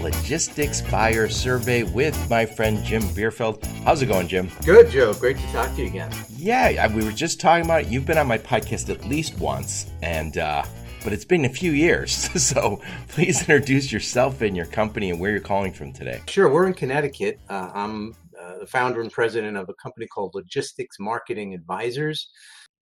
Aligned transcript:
Logistics 0.00 0.80
Buyer 0.80 1.28
Survey 1.28 1.82
with 1.82 2.30
my 2.30 2.46
friend 2.46 2.82
Jim 2.84 3.02
Bierfeldt. 3.02 3.64
How's 3.84 4.00
it 4.02 4.06
going, 4.06 4.28
Jim? 4.28 4.50
Good, 4.64 4.90
Joe. 4.90 5.12
Great 5.14 5.36
to 5.36 5.46
talk 5.52 5.74
to 5.76 5.82
you 5.82 5.88
again. 5.88 6.10
Yeah, 6.36 6.92
we 6.94 7.04
were 7.04 7.12
just 7.12 7.40
talking 7.40 7.64
about 7.64 7.82
it. 7.82 7.88
You've 7.88 8.06
been 8.06 8.18
on 8.18 8.26
my 8.26 8.38
podcast 8.38 8.88
at 8.88 9.04
least 9.06 9.38
once, 9.38 9.90
and 10.02 10.38
uh, 10.38 10.64
but 11.04 11.12
it's 11.12 11.24
been 11.24 11.44
a 11.44 11.50
few 11.50 11.72
years. 11.72 12.28
So 12.40 12.80
please 13.08 13.40
introduce 13.40 13.92
yourself 13.92 14.40
and 14.40 14.56
your 14.56 14.66
company 14.66 15.10
and 15.10 15.20
where 15.20 15.30
you're 15.30 15.40
calling 15.40 15.72
from 15.72 15.92
today. 15.92 16.20
Sure. 16.26 16.48
We're 16.48 16.66
in 16.66 16.74
Connecticut. 16.74 17.38
Uh, 17.48 17.70
I'm 17.72 18.16
uh, 18.40 18.58
the 18.58 18.66
founder 18.66 19.00
and 19.00 19.12
president 19.12 19.56
of 19.56 19.68
a 19.68 19.74
company 19.74 20.06
called 20.06 20.34
Logistics 20.34 20.98
Marketing 20.98 21.54
Advisors. 21.54 22.30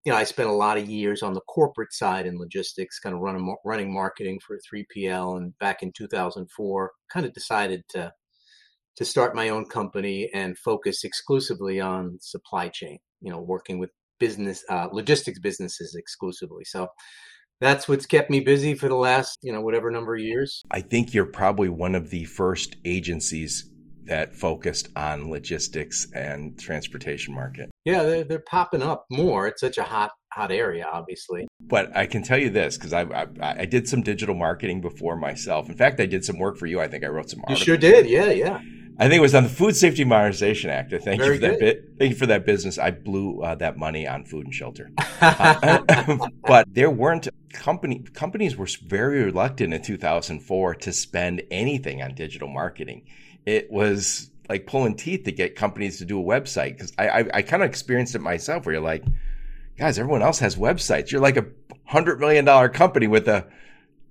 You 0.08 0.14
know, 0.14 0.20
I 0.20 0.24
spent 0.24 0.48
a 0.48 0.52
lot 0.52 0.78
of 0.78 0.88
years 0.88 1.22
on 1.22 1.34
the 1.34 1.42
corporate 1.42 1.92
side 1.92 2.24
in 2.24 2.38
logistics, 2.38 2.98
kind 2.98 3.14
of 3.14 3.20
running 3.20 3.54
running 3.62 3.92
marketing 3.92 4.40
for 4.40 4.56
3PL. 4.56 5.36
And 5.36 5.58
back 5.58 5.82
in 5.82 5.92
2004, 5.92 6.92
kind 7.12 7.26
of 7.26 7.34
decided 7.34 7.82
to 7.90 8.10
to 8.96 9.04
start 9.04 9.36
my 9.36 9.50
own 9.50 9.66
company 9.66 10.30
and 10.32 10.56
focus 10.56 11.04
exclusively 11.04 11.78
on 11.78 12.16
supply 12.22 12.68
chain. 12.68 13.00
You 13.20 13.30
know, 13.30 13.42
working 13.42 13.78
with 13.78 13.90
business 14.18 14.64
uh, 14.70 14.88
logistics 14.90 15.40
businesses 15.40 15.94
exclusively. 15.94 16.64
So 16.64 16.88
that's 17.60 17.86
what's 17.86 18.06
kept 18.06 18.30
me 18.30 18.40
busy 18.40 18.72
for 18.72 18.88
the 18.88 18.96
last 18.96 19.38
you 19.42 19.52
know 19.52 19.60
whatever 19.60 19.90
number 19.90 20.14
of 20.14 20.22
years. 20.22 20.62
I 20.70 20.80
think 20.80 21.12
you're 21.12 21.26
probably 21.26 21.68
one 21.68 21.94
of 21.94 22.08
the 22.08 22.24
first 22.24 22.76
agencies 22.86 23.70
that 24.08 24.34
focused 24.34 24.88
on 24.96 25.30
logistics 25.30 26.06
and 26.12 26.58
transportation 26.58 27.34
market. 27.34 27.70
Yeah, 27.84 28.02
they're, 28.02 28.24
they're 28.24 28.44
popping 28.46 28.82
up 28.82 29.06
more. 29.10 29.46
It's 29.46 29.60
such 29.60 29.78
a 29.78 29.82
hot 29.82 30.10
hot 30.32 30.50
area, 30.52 30.86
obviously. 30.90 31.48
But 31.60 31.96
I 31.96 32.06
can 32.06 32.22
tell 32.22 32.38
you 32.38 32.50
this 32.50 32.76
because 32.76 32.92
I, 32.92 33.02
I, 33.02 33.26
I 33.40 33.64
did 33.64 33.88
some 33.88 34.02
digital 34.02 34.34
marketing 34.34 34.80
before 34.80 35.16
myself. 35.16 35.68
In 35.68 35.76
fact, 35.76 36.00
I 36.00 36.06
did 36.06 36.24
some 36.24 36.38
work 36.38 36.58
for 36.58 36.66
you. 36.66 36.80
I 36.80 36.88
think 36.88 37.04
I 37.04 37.08
wrote 37.08 37.30
some. 37.30 37.40
Articles. 37.40 37.60
You 37.60 37.64
sure 37.64 37.76
did. 37.76 38.06
Yeah, 38.06 38.30
yeah. 38.30 38.60
I 39.00 39.04
think 39.08 39.18
it 39.18 39.22
was 39.22 39.34
on 39.34 39.44
the 39.44 39.48
Food 39.48 39.76
Safety 39.76 40.02
Modernization 40.02 40.70
Act. 40.70 40.92
I 40.92 40.98
thank 40.98 41.20
Very 41.20 41.36
you 41.36 41.40
for 41.40 41.46
that 41.46 41.60
bit. 41.60 41.84
Thank 41.98 42.10
you 42.10 42.16
for 42.16 42.26
that 42.26 42.44
business. 42.44 42.78
I 42.78 42.90
blew 42.90 43.42
uh, 43.42 43.54
that 43.56 43.76
money 43.76 44.08
on 44.08 44.24
food 44.24 44.44
and 44.44 44.52
shelter. 44.52 44.90
uh, 45.20 46.18
but 46.44 46.66
there 46.74 46.90
weren't 46.90 47.28
company 47.52 48.04
companies 48.12 48.56
were 48.56 48.66
very 48.86 49.22
reluctant 49.24 49.72
in 49.72 49.82
2004 49.82 50.74
to 50.74 50.92
spend 50.92 51.42
anything 51.50 52.02
on 52.02 52.14
digital 52.14 52.48
marketing 52.48 53.04
it 53.48 53.70
was 53.70 54.30
like 54.50 54.66
pulling 54.66 54.94
teeth 54.94 55.24
to 55.24 55.32
get 55.32 55.56
companies 55.56 55.96
to 55.98 56.04
do 56.04 56.20
a 56.20 56.22
website 56.22 56.72
because 56.72 56.92
I, 56.98 57.08
I, 57.08 57.24
I 57.34 57.42
kind 57.42 57.62
of 57.62 57.68
experienced 57.70 58.14
it 58.14 58.20
myself 58.20 58.66
where 58.66 58.74
you're 58.74 58.82
like, 58.82 59.04
guys, 59.78 59.98
everyone 59.98 60.20
else 60.20 60.38
has 60.40 60.56
websites. 60.56 61.10
You're 61.10 61.22
like 61.22 61.38
a 61.38 61.46
hundred 61.86 62.20
million 62.20 62.44
dollar 62.44 62.68
company 62.68 63.06
with 63.06 63.26
a 63.26 63.46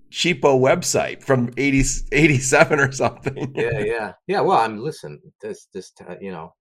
cheapo 0.10 0.60
website 0.60 1.22
from 1.22 1.52
80, 1.56 1.84
87 2.12 2.80
or 2.80 2.92
something. 2.92 3.54
yeah, 3.56 3.80
yeah, 3.80 4.14
yeah. 4.26 4.42
Well, 4.42 4.58
I'm 4.58 4.80
listen. 4.80 5.22
This, 5.40 5.68
this, 5.72 5.92
uh, 6.10 6.16
you 6.20 6.32
know, 6.32 6.52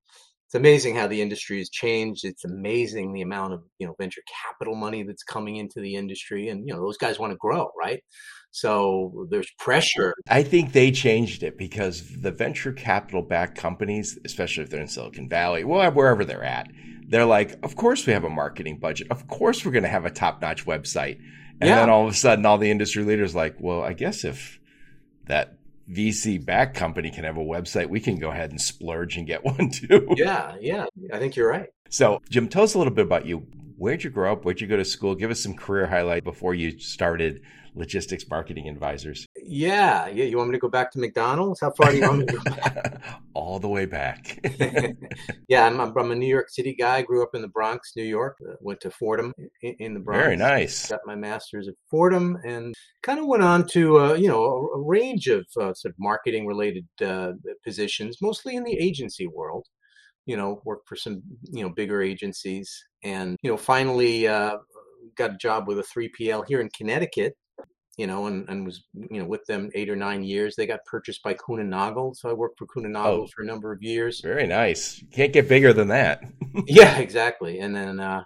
it's 0.47 0.55
amazing 0.55 0.97
how 0.97 1.07
the 1.07 1.23
industry 1.23 1.59
has 1.59 1.71
changed. 1.71 2.27
It's 2.27 2.45
amazing 2.45 3.15
the 3.15 3.23
amount 3.23 3.55
of 3.55 3.63
you 3.79 3.87
know 3.87 3.95
venture 3.99 4.23
capital 4.45 4.75
money 4.75 5.03
that's 5.03 5.23
coming 5.23 5.57
into 5.57 5.81
the 5.81 5.95
industry, 5.95 6.51
and 6.51 6.69
you 6.69 6.75
know 6.75 6.81
those 6.81 6.99
guys 6.99 7.19
want 7.19 7.33
to 7.33 7.39
grow, 7.39 7.71
right? 7.79 8.03
So 8.57 9.27
there's 9.31 9.51
pressure. 9.59 10.15
I 10.31 10.43
think 10.43 10.73
they 10.73 10.91
changed 10.91 11.43
it 11.43 11.59
because 11.59 12.03
the 12.23 12.31
venture 12.31 12.73
capital 12.73 13.21
backed 13.21 13.59
companies, 13.59 14.19
especially 14.25 14.65
if 14.65 14.71
they're 14.71 14.81
in 14.81 14.89
Silicon 14.89 15.29
Valley, 15.29 15.63
well, 15.63 15.93
wherever 15.93 16.25
they're 16.25 16.43
at, 16.43 16.71
they're 17.07 17.27
like, 17.27 17.63
of 17.63 17.77
course 17.77 18.07
we 18.07 18.15
have 18.15 18.25
a 18.25 18.31
marketing 18.31 18.79
budget. 18.79 19.09
Of 19.11 19.29
course 19.29 19.63
we're 19.63 19.73
going 19.73 19.83
to 19.83 19.91
have 19.91 20.07
a 20.07 20.11
top 20.11 20.41
notch 20.41 20.65
website. 20.65 21.19
And 21.61 21.69
yeah. 21.69 21.77
then 21.77 21.91
all 21.91 22.05
of 22.07 22.11
a 22.11 22.17
sudden, 22.17 22.47
all 22.47 22.57
the 22.57 22.71
industry 22.71 23.05
leaders 23.05 23.35
like, 23.35 23.57
well, 23.61 23.83
I 23.83 23.93
guess 23.93 24.25
if 24.25 24.59
that 25.27 25.59
VC 25.93 26.43
back 26.43 26.73
company 26.73 27.11
can 27.11 27.25
have 27.25 27.37
a 27.37 27.41
website, 27.41 27.91
we 27.91 28.01
can 28.01 28.19
go 28.19 28.31
ahead 28.31 28.53
and 28.53 28.61
splurge 28.61 29.19
and 29.19 29.27
get 29.27 29.45
one 29.45 29.69
too. 29.69 30.15
Yeah, 30.17 30.57
yeah. 30.63 30.87
I 31.13 31.19
think 31.19 31.37
you're 31.37 31.51
right. 31.51 31.69
So, 31.91 32.23
Jim, 32.31 32.49
tell 32.49 32.63
us 32.63 32.73
a 32.73 32.79
little 32.79 32.95
bit 32.95 33.05
about 33.05 33.27
you. 33.27 33.47
Where'd 33.77 34.03
you 34.03 34.09
grow 34.09 34.33
up? 34.33 34.47
Where'd 34.47 34.63
you 34.63 34.67
go 34.67 34.79
to 34.79 34.85
school? 34.87 35.15
Give 35.15 35.31
us 35.31 35.43
some 35.43 35.53
career 35.53 35.87
highlight 35.87 36.25
before 36.25 36.55
you 36.55 36.79
started 36.79 37.43
logistics 37.77 38.29
marketing 38.29 38.69
advisors. 38.69 39.27
Yeah, 39.37 40.09
yeah. 40.09 40.25
You 40.25 40.39
want 40.39 40.51
me 40.51 40.57
to 40.57 40.61
go 40.61 40.69
back 40.69 40.91
to 40.93 40.99
McDonald's? 40.99 41.61
How 41.61 41.71
far 41.71 41.91
do 41.91 41.99
you 41.99 42.03
want 42.03 42.19
me 42.21 42.27
to 42.27 42.33
go 42.33 42.43
back? 42.45 43.21
All 43.35 43.61
the 43.61 43.69
way 43.69 43.85
back. 43.85 44.41
yeah, 45.49 45.67
I'm, 45.67 45.81
I'm, 45.81 46.11
a 46.11 46.15
New 46.15 46.27
York 46.27 46.49
City 46.49 46.75
guy. 46.75 47.03
Grew 47.03 47.23
up 47.23 47.35
in 47.35 47.43
the 47.43 47.49
Bronx, 47.49 47.93
New 47.95 48.05
York. 48.05 48.39
Uh, 48.47 48.55
went 48.61 48.81
to 48.81 48.91
Fordham 48.91 49.33
in, 49.63 49.77
in, 49.79 49.95
the 49.95 50.01
Bronx. 50.01 50.25
Very 50.25 50.37
nice. 50.37 50.89
Got 50.89 51.01
my 51.07 51.15
master's 51.15 51.69
at 51.69 51.75
Fordham, 51.91 52.39
and 52.45 52.75
kind 53.03 53.19
of 53.19 53.27
went 53.27 53.43
on 53.43 53.67
to 53.69 53.99
uh, 54.01 54.15
you 54.15 54.29
know 54.29 54.43
a, 54.43 54.79
a 54.79 54.83
range 54.83 55.29
of 55.29 55.47
uh, 55.61 55.75
sort 55.75 55.93
of 55.93 55.95
marketing 55.99 56.47
related 56.47 56.87
uh, 57.05 57.33
positions, 57.63 58.19
mostly 58.21 58.57
in 58.57 58.65
the 58.65 58.77
agency 58.79 59.27
world 59.27 59.67
you 60.27 60.37
know, 60.37 60.61
worked 60.65 60.89
for 60.89 60.97
some, 60.97 61.23
you 61.53 61.63
know, 61.63 61.69
bigger 61.69 62.03
agencies 62.03 62.85
and, 63.05 63.37
you 63.43 63.51
know, 63.51 63.57
finally 63.57 64.27
uh, 64.27 64.57
got 65.17 65.35
a 65.35 65.37
job 65.37 65.69
with 65.69 65.79
a 65.79 65.83
3PL 65.83 66.45
here 66.49 66.61
in 66.61 66.69
Connecticut 66.77 67.37
you 67.97 68.07
know, 68.07 68.27
and, 68.27 68.49
and 68.49 68.65
was, 68.65 68.85
you 68.95 69.21
know, 69.21 69.27
with 69.27 69.45
them 69.47 69.71
eight 69.75 69.89
or 69.89 69.97
nine 69.97 70.23
years. 70.23 70.55
They 70.55 70.67
got 70.67 70.85
purchased 70.85 71.23
by 71.23 71.35
Kuehne 71.35 71.67
Nagel. 71.67 72.15
So 72.15 72.29
I 72.29 72.35
worked 72.35 72.59
for 72.59 72.67
Kuehne 72.67 72.91
Nagel 72.91 73.23
oh, 73.23 73.29
for 73.35 73.43
a 73.43 73.47
number 73.47 73.73
of 73.73 73.83
years. 73.83 74.21
Very 74.21 74.47
nice. 74.47 75.03
Can't 75.13 75.33
get 75.33 75.49
bigger 75.49 75.73
than 75.73 75.89
that. 75.89 76.23
yeah, 76.67 76.99
exactly. 76.99 77.61
And 77.61 77.75
then, 77.75 78.01
uh, 78.01 78.23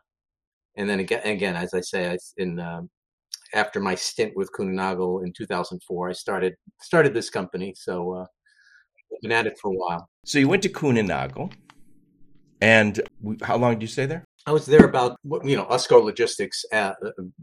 and 0.76 0.88
then 0.88 1.00
again, 1.00 1.22
again, 1.25 1.56
as 1.56 1.75
I 1.75 1.81
say, 1.81 2.10
I, 2.10 2.19
in, 2.36 2.58
uh, 2.58 2.82
after 3.54 3.81
my 3.81 3.94
stint 3.94 4.32
with 4.36 4.50
Kuehne 4.53 4.75
Nagel 4.75 5.20
in 5.20 5.32
2004, 5.32 6.08
I 6.08 6.12
started, 6.12 6.54
started 6.81 7.14
this 7.14 7.31
company. 7.31 7.75
So, 7.76 8.14
uh, 8.14 8.26
I've 9.12 9.20
been 9.22 9.32
at 9.32 9.47
it 9.47 9.58
for 9.60 9.72
a 9.72 9.75
while. 9.75 10.08
So 10.25 10.38
you 10.38 10.48
went 10.48 10.62
to 10.62 10.69
Kuehne 10.69 11.06
Nagel 11.06 11.50
and 12.60 13.00
how 13.42 13.56
long 13.56 13.75
did 13.75 13.82
you 13.82 13.88
stay 13.88 14.06
there? 14.06 14.25
I 14.47 14.53
was 14.53 14.67
there 14.67 14.84
about, 14.84 15.17
you 15.45 15.56
know, 15.56 15.67
Usco 15.67 16.03
Logistics 16.03 16.65
uh, 16.73 16.93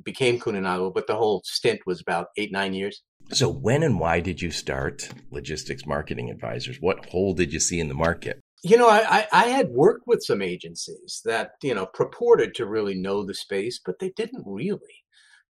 became 0.03 0.39
Kuehne 0.39 0.61
Nagel, 0.61 0.91
but 0.91 1.07
the 1.07 1.15
whole 1.15 1.41
stint 1.45 1.81
was 1.85 2.01
about 2.01 2.27
eight, 2.37 2.51
nine 2.51 2.73
years. 2.73 3.01
So, 3.31 3.49
when 3.49 3.83
and 3.83 3.99
why 3.99 4.19
did 4.19 4.41
you 4.41 4.51
start 4.51 5.09
Logistics 5.31 5.85
Marketing 5.85 6.29
Advisors? 6.29 6.77
What 6.79 7.05
hole 7.07 7.33
did 7.33 7.53
you 7.53 7.59
see 7.59 7.79
in 7.79 7.87
the 7.87 7.93
market? 7.93 8.39
You 8.63 8.77
know, 8.77 8.89
I, 8.89 9.27
I 9.31 9.45
had 9.47 9.69
worked 9.69 10.07
with 10.07 10.23
some 10.23 10.41
agencies 10.41 11.21
that, 11.25 11.51
you 11.61 11.75
know, 11.75 11.85
purported 11.85 12.55
to 12.55 12.65
really 12.65 12.95
know 12.95 13.23
the 13.23 13.35
space, 13.35 13.79
but 13.85 13.99
they 13.99 14.11
didn't 14.15 14.43
really, 14.47 15.03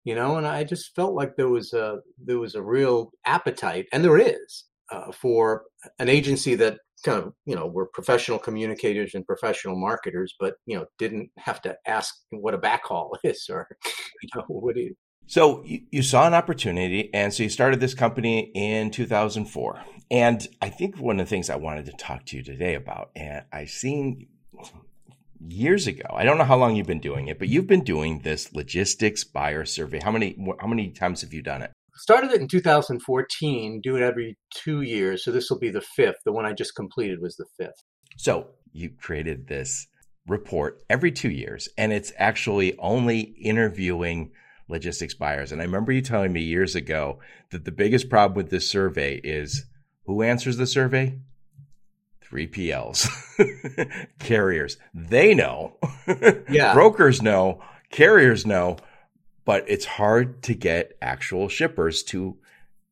you 0.03 0.15
know, 0.15 0.37
and 0.37 0.45
I 0.45 0.65
just 0.65 0.93
felt 0.95 1.13
like 1.13 1.35
there 1.35 1.47
was 1.47 1.71
a, 1.71 1.99
there 2.21 2.39
was 2.39 2.55
a 2.55 2.61
real 2.61 3.11
appetite, 3.25 3.85
and 3.93 4.03
there 4.03 4.17
is, 4.17 4.65
uh, 4.91 5.11
for 5.11 5.63
an 5.99 6.09
agency 6.09 6.55
that 6.55 6.79
kind 7.03 7.23
of 7.23 7.33
you 7.45 7.55
know 7.55 7.67
were 7.67 7.85
professional 7.85 8.39
communicators 8.39 9.13
and 9.13 9.25
professional 9.25 9.75
marketers 9.75 10.33
but 10.39 10.55
you 10.65 10.75
know 10.75 10.85
didn't 10.97 11.29
have 11.37 11.61
to 11.61 11.75
ask 11.85 12.15
what 12.31 12.53
a 12.53 12.57
backhaul 12.57 13.11
is 13.23 13.47
or 13.49 13.67
you 14.21 14.29
know 14.35 14.43
what 14.47 14.75
do 14.75 14.81
you 14.81 14.95
so 15.29 15.61
you, 15.65 16.01
saw 16.01 16.25
an 16.25 16.33
opportunity 16.33 17.13
and 17.13 17.33
so 17.33 17.43
you 17.43 17.49
started 17.49 17.79
this 17.79 17.93
company 17.93 18.51
in 18.55 18.89
2004 18.91 19.81
and 20.09 20.47
i 20.61 20.69
think 20.69 20.97
one 20.97 21.19
of 21.19 21.25
the 21.25 21.29
things 21.29 21.49
i 21.49 21.55
wanted 21.55 21.85
to 21.85 21.91
talk 21.93 22.25
to 22.25 22.37
you 22.37 22.43
today 22.43 22.75
about 22.75 23.11
and 23.15 23.43
i've 23.51 23.69
seen 23.69 24.27
years 25.39 25.85
ago 25.85 26.05
i 26.13 26.23
don't 26.23 26.37
know 26.37 26.43
how 26.43 26.57
long 26.57 26.75
you've 26.75 26.87
been 26.87 26.99
doing 26.99 27.27
it 27.27 27.37
but 27.37 27.47
you've 27.47 27.67
been 27.67 27.83
doing 27.83 28.19
this 28.19 28.53
logistics 28.53 29.23
buyer 29.23 29.65
survey. 29.65 29.99
How 30.03 30.11
many 30.11 30.35
how 30.59 30.67
many 30.67 30.89
times 30.89 31.21
have 31.21 31.31
you 31.31 31.43
done 31.43 31.61
it 31.61 31.71
started 31.97 32.31
it 32.31 32.41
in 32.41 32.47
2014, 32.47 33.81
do 33.81 33.95
it 33.95 34.01
every 34.01 34.37
two 34.53 34.81
years. 34.81 35.23
So 35.23 35.31
this 35.31 35.49
will 35.49 35.59
be 35.59 35.69
the 35.69 35.81
fifth. 35.81 36.17
The 36.25 36.31
one 36.31 36.45
I 36.45 36.53
just 36.53 36.75
completed 36.75 37.19
was 37.21 37.35
the 37.35 37.45
fifth. 37.57 37.83
So 38.17 38.47
you 38.71 38.91
created 38.91 39.47
this 39.47 39.87
report 40.27 40.81
every 40.89 41.11
two 41.11 41.29
years, 41.29 41.69
and 41.77 41.93
it's 41.93 42.11
actually 42.17 42.77
only 42.79 43.19
interviewing 43.19 44.31
logistics 44.67 45.13
buyers. 45.13 45.51
And 45.51 45.61
I 45.61 45.65
remember 45.65 45.91
you 45.91 46.01
telling 46.01 46.33
me 46.33 46.41
years 46.41 46.75
ago 46.75 47.19
that 47.51 47.65
the 47.65 47.71
biggest 47.71 48.09
problem 48.09 48.35
with 48.35 48.49
this 48.49 48.69
survey 48.69 49.15
is 49.23 49.65
who 50.05 50.21
answers 50.21 50.57
the 50.57 50.67
survey? 50.67 51.19
3PLs, 52.29 53.07
carriers. 54.19 54.77
They 54.93 55.33
know. 55.33 55.77
Yeah. 56.49 56.73
Brokers 56.73 57.21
know. 57.21 57.61
Carriers 57.91 58.45
know 58.45 58.77
but 59.47 59.63
it's 59.69 59.85
hard 59.85 60.43
to 60.43 60.53
get 60.53 60.97
actual 61.01 61.47
shippers 61.47 62.03
to 62.03 62.35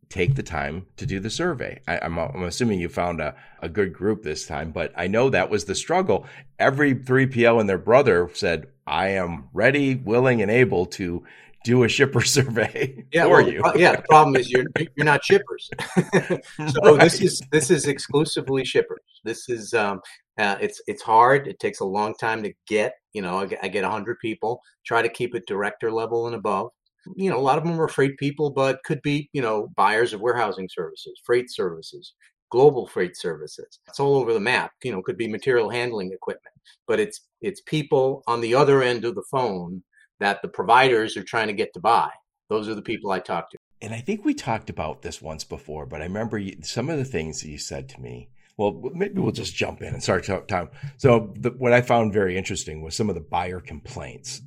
take 0.07 0.35
the 0.35 0.41
time 0.41 0.85
to 0.95 1.05
do 1.05 1.19
the 1.19 1.29
survey. 1.29 1.81
I, 1.85 1.97
am 1.97 2.17
I'm, 2.17 2.31
I'm 2.33 2.43
assuming 2.43 2.79
you 2.79 2.87
found 2.87 3.19
a, 3.19 3.35
a 3.61 3.67
good 3.67 3.91
group 3.91 4.23
this 4.23 4.47
time, 4.47 4.71
but 4.71 4.93
I 4.95 5.07
know 5.07 5.29
that 5.29 5.49
was 5.49 5.65
the 5.65 5.75
struggle. 5.75 6.25
Every 6.57 6.95
3PL 6.95 7.59
and 7.59 7.67
their 7.67 7.77
brother 7.77 8.29
said, 8.33 8.67
I 8.87 9.09
am 9.09 9.49
ready, 9.51 9.95
willing, 9.95 10.41
and 10.41 10.49
able 10.49 10.85
to 10.85 11.25
do 11.65 11.83
a 11.83 11.89
shipper 11.89 12.21
survey 12.37 13.03
yeah, 13.11 13.23
for 13.23 13.31
well, 13.31 13.49
you. 13.49 13.61
yeah, 13.75 13.97
the 13.97 14.03
problem 14.03 14.37
is 14.37 14.49
you're 14.49 14.65
you're 14.95 15.05
not 15.05 15.25
shippers. 15.25 15.69
so 15.97 16.39
right. 16.83 17.01
this 17.01 17.19
is 17.19 17.41
this 17.51 17.69
is 17.69 17.87
exclusively 17.87 18.63
shippers. 18.63 19.01
This 19.25 19.49
is 19.49 19.73
um, 19.73 19.99
uh, 20.37 20.57
it's 20.61 20.81
it's 20.87 21.01
hard. 21.01 21.47
It 21.47 21.59
takes 21.59 21.79
a 21.79 21.85
long 21.85 22.13
time 22.15 22.43
to 22.43 22.53
get. 22.67 22.93
You 23.13 23.21
know, 23.21 23.39
I 23.39 23.45
get, 23.45 23.59
I 23.63 23.67
get 23.69 23.83
100 23.83 24.19
people. 24.19 24.61
Try 24.85 25.01
to 25.01 25.09
keep 25.09 25.35
it 25.35 25.47
director 25.47 25.91
level 25.91 26.27
and 26.27 26.35
above 26.35 26.69
you 27.15 27.29
know, 27.29 27.37
a 27.37 27.41
lot 27.41 27.57
of 27.57 27.63
them 27.63 27.79
are 27.79 27.87
freight 27.87 28.17
people, 28.17 28.49
but 28.49 28.83
could 28.83 29.01
be, 29.01 29.29
you 29.33 29.41
know, 29.41 29.69
buyers 29.75 30.13
of 30.13 30.21
warehousing 30.21 30.69
services, 30.71 31.19
freight 31.23 31.51
services, 31.51 32.13
global 32.49 32.87
freight 32.87 33.15
services. 33.17 33.79
It's 33.87 33.99
all 33.99 34.15
over 34.15 34.33
the 34.33 34.39
map. 34.39 34.71
You 34.83 34.91
know, 34.91 35.01
could 35.01 35.17
be 35.17 35.27
material 35.27 35.69
handling 35.69 36.11
equipment, 36.11 36.55
but 36.87 36.99
it's 36.99 37.21
it's 37.41 37.61
people 37.61 38.23
on 38.27 38.41
the 38.41 38.55
other 38.55 38.81
end 38.81 39.05
of 39.05 39.15
the 39.15 39.25
phone 39.29 39.83
that 40.19 40.41
the 40.41 40.47
providers 40.47 41.17
are 41.17 41.23
trying 41.23 41.47
to 41.47 41.53
get 41.53 41.73
to 41.73 41.79
buy. 41.79 42.09
Those 42.49 42.69
are 42.69 42.75
the 42.75 42.81
people 42.81 43.11
I 43.11 43.19
talk 43.19 43.49
to. 43.51 43.57
And 43.81 43.93
I 43.93 43.99
think 43.99 44.23
we 44.23 44.33
talked 44.33 44.69
about 44.69 45.01
this 45.01 45.21
once 45.21 45.43
before, 45.43 45.85
but 45.85 46.01
I 46.01 46.05
remember 46.05 46.37
you, 46.37 46.55
some 46.63 46.89
of 46.89 46.97
the 46.97 47.05
things 47.05 47.41
that 47.41 47.49
you 47.49 47.57
said 47.57 47.89
to 47.89 48.01
me. 48.01 48.29
Well, 48.57 48.81
maybe 48.93 49.19
we'll 49.19 49.31
just 49.31 49.55
jump 49.55 49.81
in 49.81 49.93
and 49.93 50.01
start 50.01 50.25
time. 50.47 50.69
So, 50.97 51.33
the, 51.35 51.51
what 51.51 51.73
I 51.73 51.81
found 51.81 52.13
very 52.13 52.37
interesting 52.37 52.81
was 52.81 52.95
some 52.95 53.09
of 53.09 53.15
the 53.15 53.21
buyer 53.21 53.59
complaints. 53.59 54.41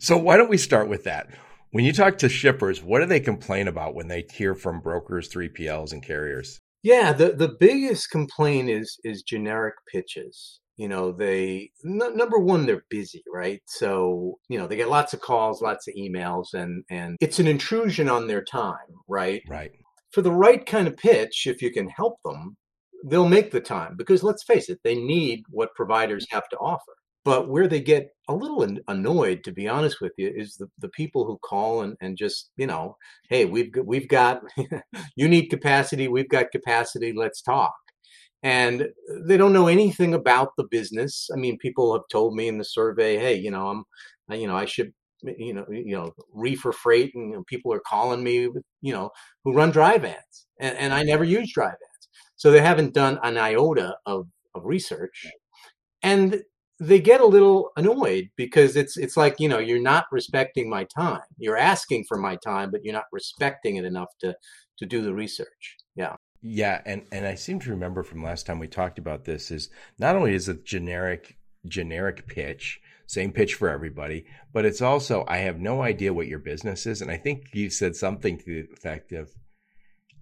So, 0.00 0.16
why 0.16 0.36
don't 0.36 0.48
we 0.48 0.56
start 0.56 0.88
with 0.88 1.04
that? 1.04 1.28
When 1.70 1.84
you 1.84 1.92
talk 1.92 2.18
to 2.18 2.28
shippers, 2.28 2.82
what 2.82 3.00
do 3.00 3.06
they 3.06 3.20
complain 3.20 3.68
about 3.68 3.94
when 3.94 4.08
they 4.08 4.24
hear 4.32 4.54
from 4.54 4.80
brokers, 4.80 5.28
3PLs, 5.28 5.92
and 5.92 6.02
carriers? 6.02 6.58
Yeah, 6.84 7.12
the, 7.12 7.32
the 7.32 7.48
biggest 7.48 8.10
complaint 8.10 8.70
is 8.70 8.98
is 9.04 9.22
generic 9.22 9.74
pitches. 9.90 10.60
You 10.76 10.88
know, 10.88 11.12
they 11.12 11.70
n- 11.84 12.16
number 12.16 12.38
one, 12.38 12.66
they're 12.66 12.84
busy, 12.90 13.22
right? 13.32 13.60
So 13.66 14.38
you 14.48 14.58
know, 14.58 14.66
they 14.66 14.76
get 14.76 14.88
lots 14.88 15.14
of 15.14 15.20
calls, 15.20 15.62
lots 15.62 15.88
of 15.88 15.94
emails, 15.94 16.54
and 16.54 16.84
and 16.90 17.16
it's 17.20 17.38
an 17.38 17.46
intrusion 17.46 18.08
on 18.08 18.26
their 18.26 18.44
time, 18.44 19.00
right? 19.08 19.42
Right. 19.48 19.72
For 20.12 20.22
the 20.22 20.32
right 20.32 20.64
kind 20.64 20.86
of 20.86 20.96
pitch, 20.96 21.46
if 21.46 21.60
you 21.60 21.72
can 21.72 21.88
help 21.88 22.18
them, 22.24 22.56
they'll 23.04 23.28
make 23.28 23.50
the 23.50 23.60
time 23.60 23.96
because 23.96 24.22
let's 24.22 24.42
face 24.42 24.68
it, 24.68 24.80
they 24.82 24.94
need 24.94 25.44
what 25.50 25.74
providers 25.74 26.26
have 26.30 26.48
to 26.48 26.56
offer. 26.58 26.92
But 27.24 27.48
where 27.48 27.68
they 27.68 27.80
get 27.80 28.10
a 28.28 28.34
little 28.34 28.66
annoyed, 28.88 29.44
to 29.44 29.52
be 29.52 29.66
honest 29.66 30.00
with 30.02 30.12
you, 30.18 30.30
is 30.34 30.56
the, 30.56 30.68
the 30.78 30.90
people 30.90 31.24
who 31.24 31.38
call 31.38 31.80
and, 31.80 31.96
and 32.02 32.18
just, 32.18 32.50
you 32.56 32.66
know, 32.66 32.96
hey, 33.30 33.46
we've 33.46 33.72
we've 33.82 34.08
got 34.08 34.42
you 35.16 35.28
need 35.28 35.46
capacity, 35.46 36.08
we've 36.08 36.28
got 36.28 36.50
capacity, 36.52 37.12
let's 37.14 37.40
talk. 37.40 37.74
And 38.42 38.88
they 39.26 39.38
don't 39.38 39.54
know 39.54 39.68
anything 39.68 40.12
about 40.12 40.50
the 40.58 40.64
business. 40.70 41.30
I 41.32 41.38
mean, 41.38 41.56
people 41.56 41.94
have 41.94 42.06
told 42.10 42.34
me 42.36 42.46
in 42.46 42.58
the 42.58 42.64
survey, 42.64 43.16
hey, 43.16 43.36
you 43.36 43.50
know, 43.50 43.68
I'm, 43.68 43.84
you 44.38 44.46
know, 44.46 44.56
I 44.56 44.66
should, 44.66 44.92
you 45.22 45.54
know, 45.54 45.64
you 45.70 45.96
know, 45.96 46.12
reefer 46.30 46.72
freight, 46.72 47.14
and 47.14 47.30
you 47.30 47.36
know, 47.36 47.44
people 47.46 47.72
are 47.72 47.80
calling 47.86 48.22
me, 48.22 48.50
you 48.82 48.92
know, 48.92 49.10
who 49.44 49.54
run 49.54 49.70
dry 49.70 49.96
vans, 49.96 50.46
and, 50.60 50.76
and 50.76 50.92
I 50.92 51.04
never 51.04 51.24
use 51.24 51.50
dry 51.54 51.68
vans, 51.68 51.93
so 52.36 52.50
they 52.50 52.60
haven't 52.60 52.94
done 52.94 53.18
an 53.22 53.36
iota 53.36 53.96
of 54.06 54.26
of 54.54 54.64
research. 54.64 55.26
And 56.02 56.42
they 56.80 57.00
get 57.00 57.20
a 57.20 57.26
little 57.26 57.70
annoyed 57.76 58.30
because 58.36 58.76
it's 58.76 58.96
it's 58.96 59.16
like 59.16 59.38
you 59.38 59.48
know 59.48 59.58
you're 59.58 59.80
not 59.80 60.06
respecting 60.10 60.68
my 60.68 60.84
time. 60.84 61.22
You're 61.38 61.56
asking 61.56 62.04
for 62.08 62.18
my 62.18 62.36
time 62.36 62.70
but 62.70 62.84
you're 62.84 62.94
not 62.94 63.06
respecting 63.12 63.76
it 63.76 63.84
enough 63.84 64.10
to 64.20 64.36
to 64.78 64.86
do 64.86 65.02
the 65.02 65.14
research. 65.14 65.76
Yeah. 65.94 66.16
Yeah 66.42 66.82
and 66.84 67.06
and 67.10 67.26
i 67.26 67.34
seem 67.34 67.58
to 67.60 67.70
remember 67.70 68.02
from 68.02 68.22
last 68.22 68.44
time 68.44 68.58
we 68.58 68.68
talked 68.68 68.98
about 68.98 69.24
this 69.24 69.50
is 69.50 69.70
not 69.98 70.14
only 70.14 70.34
is 70.34 70.46
it 70.46 70.66
generic 70.66 71.38
generic 71.66 72.26
pitch 72.26 72.82
same 73.06 73.32
pitch 73.32 73.54
for 73.54 73.70
everybody 73.70 74.26
but 74.52 74.66
it's 74.66 74.82
also 74.82 75.24
i 75.26 75.38
have 75.38 75.58
no 75.58 75.80
idea 75.80 76.12
what 76.12 76.26
your 76.26 76.38
business 76.38 76.84
is 76.84 77.00
and 77.00 77.10
i 77.10 77.16
think 77.16 77.46
you 77.54 77.70
said 77.70 77.96
something 77.96 78.36
to 78.36 78.44
the 78.44 78.72
effect 78.74 79.12
of 79.12 79.30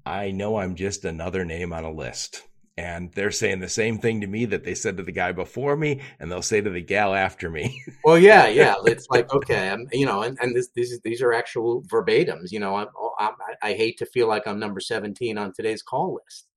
i 0.07 0.31
know 0.31 0.57
i'm 0.57 0.75
just 0.75 1.05
another 1.05 1.45
name 1.45 1.73
on 1.73 1.85
a 1.85 1.91
list. 1.93 2.43
And 2.79 3.13
they're 3.13 3.31
saying 3.31 3.61
the 3.61 3.69
same 3.69 3.99
thing 3.99 4.23
to 4.23 4.27
me 4.27 4.47
that 4.47 4.65
they 4.65 4.75
said 4.75 4.97
to 4.97 5.03
the 5.03 5.13
guy 5.13 5.33
before 5.33 5.77
me 5.77 6.01
and 6.19 6.33
they'll 6.33 6.41
say 6.41 6.63
to 6.63 6.71
the 6.71 6.81
gal 6.81 7.15
after 7.15 7.51
me. 7.51 7.83
Well 8.05 8.19
yeah 8.19 8.49
yeah. 8.49 8.77
It's 8.87 9.07
like 9.11 9.33
okay 9.33 9.69
I'm, 9.69 9.87
you 9.93 10.07
know 10.07 10.23
and, 10.23 10.39
and 10.41 10.57
this, 10.57 10.71
these 10.75 10.99
these 11.05 11.21
are 11.21 11.35
actual 11.35 11.83
verbatims 11.83 12.51
you 12.51 12.61
know 12.61 12.75
I, 12.75 12.87
I, 13.19 13.31
I 13.63 13.73
hate 13.75 13.99
to 13.99 14.07
feel 14.07 14.27
like 14.27 14.47
i'm 14.47 14.59
number 14.59 14.81
17 14.81 15.37
on 15.37 15.53
today's 15.53 15.83
call 15.83 16.15
list. 16.15 16.49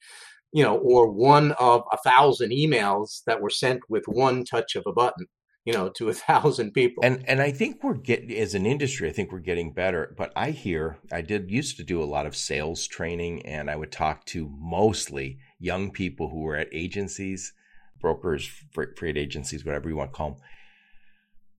You 0.53 0.63
know 0.63 0.77
or 0.77 1.11
one 1.11 1.51
of 1.59 1.83
a 1.91 1.97
thousand 1.97 2.51
emails 2.51 3.21
that 3.25 3.41
were 3.41 3.49
sent 3.49 3.81
with 3.89 4.05
one 4.07 4.45
touch 4.45 4.75
of 4.75 4.83
a 4.87 4.93
button 4.93 5.27
you 5.65 5.73
know 5.73 5.89
to 5.89 6.09
a 6.09 6.13
thousand 6.27 6.71
people 6.71 7.03
and 7.03 7.23
and 7.27 7.41
i 7.41 7.51
think 7.51 7.83
we're 7.83 7.93
getting 7.93 8.31
as 8.37 8.55
an 8.55 8.65
industry 8.65 9.09
i 9.09 9.11
think 9.11 9.31
we're 9.31 9.39
getting 9.39 9.73
better 9.73 10.13
but 10.17 10.31
i 10.35 10.51
hear 10.51 10.97
i 11.11 11.21
did 11.21 11.51
used 11.51 11.77
to 11.77 11.83
do 11.83 12.01
a 12.01 12.05
lot 12.05 12.25
of 12.25 12.35
sales 12.35 12.87
training 12.87 13.45
and 13.45 13.69
i 13.69 13.75
would 13.75 13.91
talk 13.91 14.23
to 14.25 14.49
mostly 14.59 15.39
young 15.59 15.91
people 15.91 16.29
who 16.29 16.41
were 16.41 16.55
at 16.55 16.67
agencies, 16.71 17.53
brokers, 17.99 18.49
freight 18.73 19.17
agencies, 19.17 19.65
whatever 19.65 19.89
you 19.89 19.95
want 19.95 20.11
to 20.11 20.17
call 20.17 20.31
them, 20.31 20.39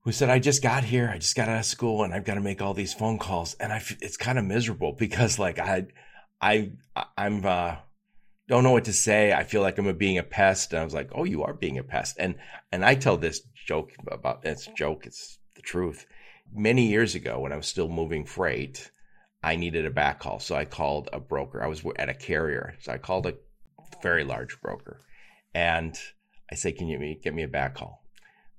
who 0.04 0.12
said, 0.12 0.30
I 0.30 0.38
just 0.38 0.62
got 0.62 0.84
here. 0.84 1.10
I 1.12 1.18
just 1.18 1.36
got 1.36 1.48
out 1.48 1.58
of 1.58 1.64
school 1.64 2.04
and 2.04 2.14
I've 2.14 2.24
got 2.24 2.34
to 2.34 2.40
make 2.40 2.62
all 2.62 2.74
these 2.74 2.94
phone 2.94 3.18
calls. 3.18 3.54
And 3.54 3.72
I, 3.72 3.82
it's 4.00 4.16
kind 4.16 4.38
of 4.38 4.44
miserable 4.44 4.92
because 4.98 5.38
like 5.38 5.58
I, 5.58 5.86
I, 6.40 6.72
I'm, 7.16 7.44
uh, 7.44 7.76
don't 8.48 8.62
know 8.62 8.70
what 8.70 8.84
to 8.84 8.92
say. 8.92 9.32
I 9.32 9.42
feel 9.42 9.60
like 9.60 9.76
I'm 9.76 9.92
being 9.96 10.18
a 10.18 10.22
pest. 10.22 10.72
And 10.72 10.80
I 10.80 10.84
was 10.84 10.94
like, 10.94 11.10
Oh, 11.12 11.24
you 11.24 11.42
are 11.42 11.54
being 11.54 11.78
a 11.78 11.82
pest. 11.82 12.16
And, 12.18 12.36
and 12.70 12.84
I 12.84 12.94
tell 12.94 13.16
this 13.16 13.40
joke 13.66 13.92
about, 14.10 14.40
it's 14.44 14.66
joke. 14.76 15.06
It's 15.06 15.38
the 15.54 15.62
truth. 15.62 16.06
Many 16.54 16.86
years 16.86 17.14
ago 17.14 17.40
when 17.40 17.52
I 17.52 17.56
was 17.56 17.66
still 17.66 17.88
moving 17.88 18.24
freight, 18.24 18.90
I 19.42 19.56
needed 19.56 19.84
a 19.86 19.90
backhaul. 19.90 20.40
So 20.40 20.54
I 20.54 20.64
called 20.64 21.08
a 21.12 21.20
broker. 21.20 21.62
I 21.62 21.66
was 21.66 21.84
at 21.96 22.08
a 22.08 22.14
carrier. 22.14 22.74
So 22.80 22.92
I 22.92 22.98
called 22.98 23.26
a 23.26 23.34
very 24.02 24.24
large 24.24 24.60
broker. 24.60 25.00
And 25.54 25.98
I 26.50 26.54
say, 26.54 26.72
can 26.72 26.88
you 26.88 27.16
get 27.22 27.34
me 27.34 27.42
a 27.42 27.48
backhaul? 27.48 27.98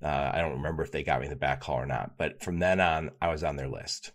Uh, 0.03 0.31
I 0.33 0.41
don't 0.41 0.57
remember 0.57 0.83
if 0.83 0.91
they 0.91 1.03
got 1.03 1.21
me 1.21 1.27
the 1.27 1.35
backhaul 1.35 1.75
or 1.75 1.85
not, 1.85 2.17
but 2.17 2.43
from 2.43 2.59
then 2.59 2.79
on, 2.79 3.11
I 3.21 3.29
was 3.29 3.43
on 3.43 3.55
their 3.55 3.67
list. 3.67 4.11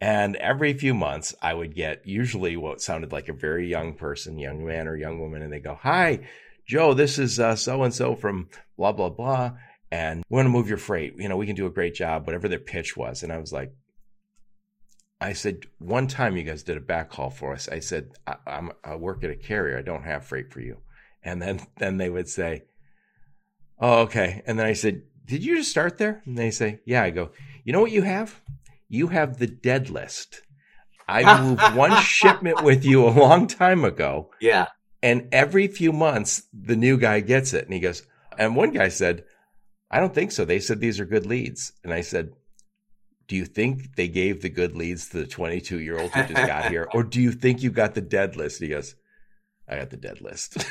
And 0.00 0.36
every 0.36 0.74
few 0.74 0.94
months, 0.94 1.34
I 1.40 1.54
would 1.54 1.74
get 1.74 2.06
usually 2.06 2.56
what 2.56 2.82
sounded 2.82 3.12
like 3.12 3.28
a 3.28 3.32
very 3.32 3.66
young 3.66 3.94
person, 3.94 4.38
young 4.38 4.64
man 4.64 4.86
or 4.86 4.96
young 4.96 5.18
woman, 5.18 5.42
and 5.42 5.52
they 5.52 5.58
go, 5.58 5.78
Hi, 5.82 6.28
Joe, 6.66 6.94
this 6.94 7.18
is 7.18 7.36
so 7.36 7.82
and 7.82 7.94
so 7.94 8.14
from 8.14 8.48
blah, 8.76 8.92
blah, 8.92 9.08
blah. 9.08 9.52
And 9.90 10.24
we 10.28 10.36
want 10.36 10.46
to 10.46 10.50
move 10.50 10.68
your 10.68 10.78
freight. 10.78 11.14
You 11.16 11.28
know, 11.28 11.36
we 11.36 11.46
can 11.46 11.56
do 11.56 11.66
a 11.66 11.70
great 11.70 11.94
job, 11.94 12.26
whatever 12.26 12.48
their 12.48 12.58
pitch 12.58 12.96
was. 12.96 13.22
And 13.22 13.32
I 13.32 13.38
was 13.38 13.52
like, 13.52 13.72
I 15.20 15.32
said, 15.32 15.66
one 15.78 16.08
time 16.08 16.36
you 16.36 16.42
guys 16.42 16.62
did 16.62 16.76
a 16.76 16.80
backhaul 16.80 17.32
for 17.32 17.52
us. 17.54 17.68
I 17.68 17.80
said, 17.80 18.10
I, 18.26 18.36
am 18.46 18.72
I 18.84 18.96
work 18.96 19.24
at 19.24 19.30
a 19.30 19.36
carrier. 19.36 19.78
I 19.78 19.82
don't 19.82 20.02
have 20.02 20.26
freight 20.26 20.52
for 20.52 20.60
you. 20.60 20.78
And 21.22 21.40
then, 21.40 21.60
then 21.78 21.96
they 21.96 22.10
would 22.10 22.28
say, 22.28 22.64
Oh, 23.78 24.00
okay. 24.02 24.42
And 24.46 24.58
then 24.58 24.66
I 24.66 24.72
said, 24.72 25.02
Did 25.24 25.44
you 25.44 25.56
just 25.56 25.70
start 25.70 25.98
there? 25.98 26.22
And 26.24 26.36
they 26.36 26.50
say, 26.50 26.80
Yeah. 26.84 27.02
I 27.02 27.10
go, 27.10 27.30
You 27.64 27.72
know 27.72 27.80
what 27.80 27.90
you 27.90 28.02
have? 28.02 28.40
You 28.88 29.08
have 29.08 29.38
the 29.38 29.46
dead 29.46 29.90
list. 29.90 30.42
I 31.08 31.40
moved 31.42 31.74
one 31.74 31.96
shipment 32.02 32.62
with 32.62 32.84
you 32.84 33.06
a 33.06 33.10
long 33.10 33.46
time 33.46 33.84
ago. 33.84 34.30
Yeah. 34.40 34.66
And 35.02 35.28
every 35.30 35.68
few 35.68 35.92
months, 35.92 36.42
the 36.52 36.76
new 36.76 36.96
guy 36.96 37.20
gets 37.20 37.52
it. 37.54 37.64
And 37.64 37.74
he 37.74 37.80
goes, 37.80 38.02
And 38.38 38.56
one 38.56 38.72
guy 38.72 38.88
said, 38.88 39.24
I 39.90 40.00
don't 40.00 40.14
think 40.14 40.32
so. 40.32 40.44
They 40.44 40.60
said 40.60 40.80
these 40.80 41.00
are 41.00 41.04
good 41.04 41.26
leads. 41.26 41.72
And 41.84 41.92
I 41.92 42.00
said, 42.00 42.32
do 43.28 43.36
you 43.36 43.44
think 43.44 43.96
they 43.96 44.08
gave 44.08 44.42
the 44.42 44.48
good 44.48 44.76
leads 44.76 45.08
to 45.08 45.18
the 45.18 45.26
22 45.26 45.80
year 45.80 45.98
old 45.98 46.10
who 46.12 46.22
just 46.22 46.46
got 46.46 46.70
here? 46.70 46.88
Or 46.92 47.02
do 47.02 47.20
you 47.20 47.32
think 47.32 47.62
you 47.62 47.70
got 47.70 47.94
the 47.94 48.00
dead 48.00 48.36
list? 48.36 48.60
He 48.60 48.68
goes, 48.68 48.94
I 49.68 49.76
got 49.76 49.90
the 49.90 49.96
dead 49.96 50.20
list. 50.20 50.64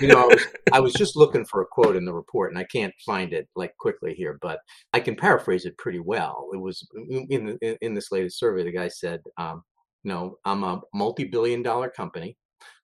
you 0.00 0.08
know, 0.08 0.22
I 0.22 0.26
was, 0.26 0.46
I 0.72 0.80
was, 0.80 0.92
just 1.02 1.16
looking 1.16 1.44
for 1.44 1.62
a 1.62 1.66
quote 1.66 1.96
in 1.96 2.04
the 2.04 2.12
report 2.12 2.50
and 2.50 2.58
I 2.58 2.64
can't 2.64 2.94
find 3.04 3.32
it 3.32 3.48
like 3.56 3.76
quickly 3.78 4.14
here, 4.14 4.38
but 4.42 4.60
I 4.92 5.00
can 5.00 5.16
paraphrase 5.16 5.64
it 5.64 5.78
pretty 5.78 6.00
well. 6.00 6.48
It 6.52 6.58
was 6.58 6.86
in, 6.94 7.58
the, 7.60 7.84
in 7.84 7.94
this 7.94 8.12
latest 8.12 8.38
survey, 8.38 8.64
the 8.64 8.72
guy 8.72 8.88
said, 8.88 9.20
um, 9.38 9.62
you 10.04 10.10
know, 10.10 10.36
I'm 10.44 10.64
a 10.64 10.80
multi 10.92 11.24
billion 11.24 11.62
dollar 11.62 11.88
company. 11.88 12.36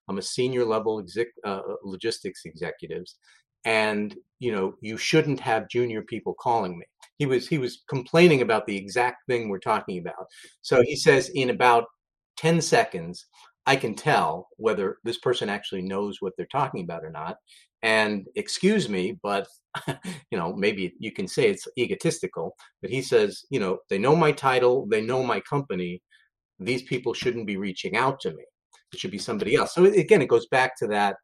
I'm 0.07 0.17
a 0.17 0.23
senior 0.23 0.65
level 0.65 0.99
exec, 0.99 1.27
uh, 1.45 1.61
logistics 1.83 2.41
executives 2.45 3.17
and 3.65 4.15
you 4.39 4.51
know 4.51 4.73
you 4.81 4.97
shouldn't 4.97 5.39
have 5.39 5.69
junior 5.69 6.01
people 6.01 6.35
calling 6.39 6.77
me. 6.77 6.85
He 7.17 7.25
was 7.25 7.47
he 7.47 7.57
was 7.57 7.83
complaining 7.89 8.41
about 8.41 8.65
the 8.65 8.77
exact 8.77 9.25
thing 9.27 9.49
we're 9.49 9.59
talking 9.59 9.99
about. 9.99 10.25
So 10.61 10.81
he 10.81 10.95
says 10.95 11.29
in 11.35 11.49
about 11.49 11.85
10 12.37 12.61
seconds 12.61 13.25
i 13.65 13.75
can 13.75 13.93
tell 13.93 14.47
whether 14.55 14.97
this 15.03 15.17
person 15.17 15.49
actually 15.49 15.81
knows 15.81 16.17
what 16.21 16.31
they're 16.37 16.47
talking 16.51 16.83
about 16.83 17.03
or 17.03 17.11
not. 17.11 17.37
And 17.81 18.25
excuse 18.35 18.89
me 18.89 19.19
but 19.21 19.47
you 20.31 20.37
know 20.37 20.53
maybe 20.55 20.93
you 20.99 21.11
can 21.11 21.27
say 21.27 21.49
it's 21.49 21.67
egotistical 21.77 22.55
but 22.81 22.91
he 22.91 23.01
says 23.01 23.45
you 23.49 23.59
know 23.59 23.79
they 23.89 23.97
know 23.97 24.15
my 24.15 24.31
title 24.31 24.87
they 24.89 25.01
know 25.01 25.23
my 25.23 25.39
company. 25.41 26.01
These 26.59 26.83
people 26.83 27.13
shouldn't 27.13 27.47
be 27.47 27.57
reaching 27.57 27.95
out 27.95 28.19
to 28.21 28.31
me. 28.31 28.43
It 28.91 28.99
should 28.99 29.11
be 29.11 29.17
somebody 29.17 29.55
else. 29.55 29.73
So 29.75 29.85
again, 29.85 30.21
it 30.21 30.27
goes 30.27 30.47
back 30.47 30.77
to 30.79 30.87
that, 30.87 31.15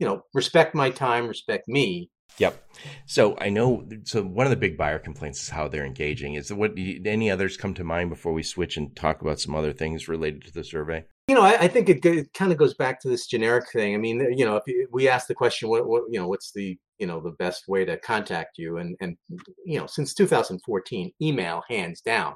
you 0.00 0.06
know, 0.06 0.22
respect 0.34 0.74
my 0.74 0.90
time, 0.90 1.28
respect 1.28 1.68
me. 1.68 2.10
Yep. 2.38 2.64
So 3.06 3.36
I 3.38 3.50
know. 3.50 3.86
So 4.04 4.22
one 4.22 4.46
of 4.46 4.50
the 4.50 4.56
big 4.56 4.78
buyer 4.78 4.98
complaints 4.98 5.42
is 5.42 5.50
how 5.50 5.68
they're 5.68 5.84
engaging. 5.84 6.34
Is 6.34 6.52
what 6.52 6.72
any 6.76 7.30
others 7.30 7.56
come 7.56 7.74
to 7.74 7.84
mind 7.84 8.08
before 8.08 8.32
we 8.32 8.42
switch 8.42 8.76
and 8.76 8.94
talk 8.96 9.20
about 9.20 9.40
some 9.40 9.54
other 9.54 9.72
things 9.72 10.08
related 10.08 10.44
to 10.44 10.52
the 10.52 10.64
survey? 10.64 11.04
You 11.28 11.34
know, 11.34 11.42
I, 11.42 11.62
I 11.62 11.68
think 11.68 11.88
it, 11.88 12.04
it 12.04 12.32
kind 12.32 12.50
of 12.50 12.58
goes 12.58 12.74
back 12.74 13.00
to 13.02 13.08
this 13.08 13.26
generic 13.26 13.70
thing. 13.70 13.94
I 13.94 13.98
mean, 13.98 14.20
you 14.36 14.44
know, 14.44 14.56
if 14.56 14.64
you, 14.66 14.88
we 14.90 15.08
ask 15.08 15.26
the 15.26 15.34
question, 15.34 15.68
what, 15.68 15.86
what, 15.86 16.04
you 16.10 16.18
know, 16.18 16.26
what's 16.26 16.50
the, 16.52 16.78
you 16.98 17.06
know, 17.06 17.20
the 17.20 17.32
best 17.32 17.68
way 17.68 17.84
to 17.84 17.98
contact 17.98 18.58
you, 18.58 18.78
and 18.78 18.96
and 19.00 19.16
you 19.64 19.78
know, 19.78 19.86
since 19.86 20.14
2014, 20.14 21.12
email 21.20 21.62
hands 21.68 22.00
down, 22.00 22.34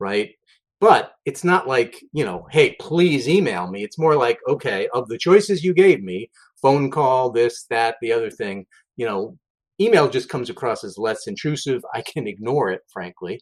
right? 0.00 0.30
But 0.82 1.12
it's 1.24 1.44
not 1.44 1.68
like, 1.68 2.02
you 2.12 2.24
know, 2.24 2.48
hey, 2.50 2.74
please 2.80 3.28
email 3.28 3.70
me. 3.70 3.84
It's 3.84 4.00
more 4.00 4.16
like, 4.16 4.40
okay, 4.48 4.88
of 4.92 5.06
the 5.06 5.16
choices 5.16 5.62
you 5.62 5.72
gave 5.72 6.02
me, 6.02 6.28
phone 6.60 6.90
call, 6.90 7.30
this, 7.30 7.66
that, 7.70 7.94
the 8.02 8.10
other 8.12 8.32
thing, 8.32 8.66
you 8.96 9.06
know, 9.06 9.38
email 9.80 10.10
just 10.10 10.28
comes 10.28 10.50
across 10.50 10.82
as 10.82 10.98
less 10.98 11.28
intrusive. 11.28 11.82
I 11.94 12.02
can 12.02 12.26
ignore 12.26 12.70
it, 12.70 12.80
frankly. 12.92 13.34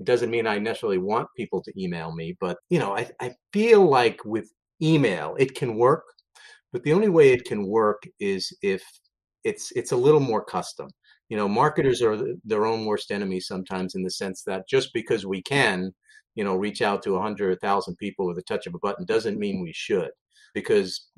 It 0.00 0.06
doesn't 0.06 0.32
mean 0.32 0.48
I 0.48 0.58
necessarily 0.58 0.98
want 0.98 1.28
people 1.36 1.62
to 1.62 1.72
email 1.80 2.12
me, 2.12 2.36
but 2.40 2.58
you 2.68 2.80
know, 2.80 2.96
I, 2.96 3.08
I 3.20 3.30
feel 3.52 3.88
like 3.88 4.18
with 4.24 4.50
email, 4.82 5.36
it 5.38 5.54
can 5.54 5.76
work, 5.76 6.02
but 6.72 6.82
the 6.82 6.94
only 6.94 7.08
way 7.08 7.32
it 7.32 7.44
can 7.44 7.68
work 7.68 8.02
is 8.18 8.52
if 8.60 8.82
it's 9.44 9.70
it's 9.76 9.92
a 9.92 9.96
little 9.96 10.20
more 10.20 10.44
custom. 10.44 10.88
You 11.28 11.36
know, 11.36 11.48
marketers 11.48 12.02
are 12.02 12.18
their 12.44 12.66
own 12.66 12.86
worst 12.86 13.12
enemies 13.12 13.46
sometimes 13.46 13.94
in 13.94 14.02
the 14.02 14.10
sense 14.10 14.42
that 14.46 14.68
just 14.68 14.92
because 14.92 15.24
we 15.26 15.42
can, 15.42 15.92
you 16.38 16.44
know, 16.44 16.54
reach 16.54 16.82
out 16.82 17.02
to 17.02 17.16
a 17.16 17.20
hundred 17.20 17.60
thousand 17.60 17.96
people 17.96 18.24
with 18.24 18.38
a 18.38 18.42
touch 18.42 18.68
of 18.68 18.74
a 18.74 18.78
button 18.78 19.04
doesn't 19.04 19.40
mean 19.40 19.60
we 19.60 19.72
should, 19.72 20.10
because 20.54 21.08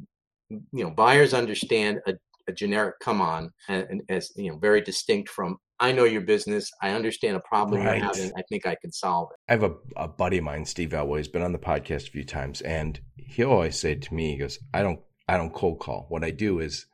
you 0.48 0.82
know 0.82 0.90
buyers 0.90 1.34
understand 1.34 2.00
a 2.06 2.14
a 2.48 2.52
generic 2.52 2.98
come 3.00 3.20
on 3.20 3.50
and, 3.68 3.86
and, 3.90 4.02
as 4.08 4.32
you 4.34 4.50
know 4.50 4.56
very 4.56 4.80
distinct 4.80 5.28
from 5.28 5.56
i 5.78 5.92
know 5.92 6.04
your 6.04 6.22
business 6.22 6.70
i 6.82 6.90
understand 6.90 7.36
a 7.36 7.40
problem 7.40 7.80
right. 7.80 7.98
you're 7.98 8.06
having 8.06 8.32
i 8.36 8.42
think 8.48 8.66
i 8.66 8.74
can 8.80 8.90
solve 8.90 9.28
it 9.30 9.38
i 9.48 9.52
have 9.52 9.62
a, 9.62 9.74
a 9.96 10.08
buddy 10.08 10.38
of 10.38 10.44
mine 10.44 10.64
steve 10.64 10.90
elway 10.90 11.18
has 11.18 11.28
been 11.28 11.42
on 11.42 11.52
the 11.52 11.58
podcast 11.58 12.08
a 12.08 12.10
few 12.10 12.24
times 12.24 12.62
and 12.62 12.98
he 13.16 13.44
always 13.44 13.78
said 13.78 14.02
to 14.02 14.14
me 14.14 14.32
he 14.32 14.38
goes 14.38 14.58
i 14.74 14.82
don't 14.82 15.00
i 15.28 15.36
don't 15.36 15.52
cold 15.52 15.78
call 15.78 16.06
what 16.08 16.24
i 16.24 16.30
do 16.30 16.58
is 16.58 16.86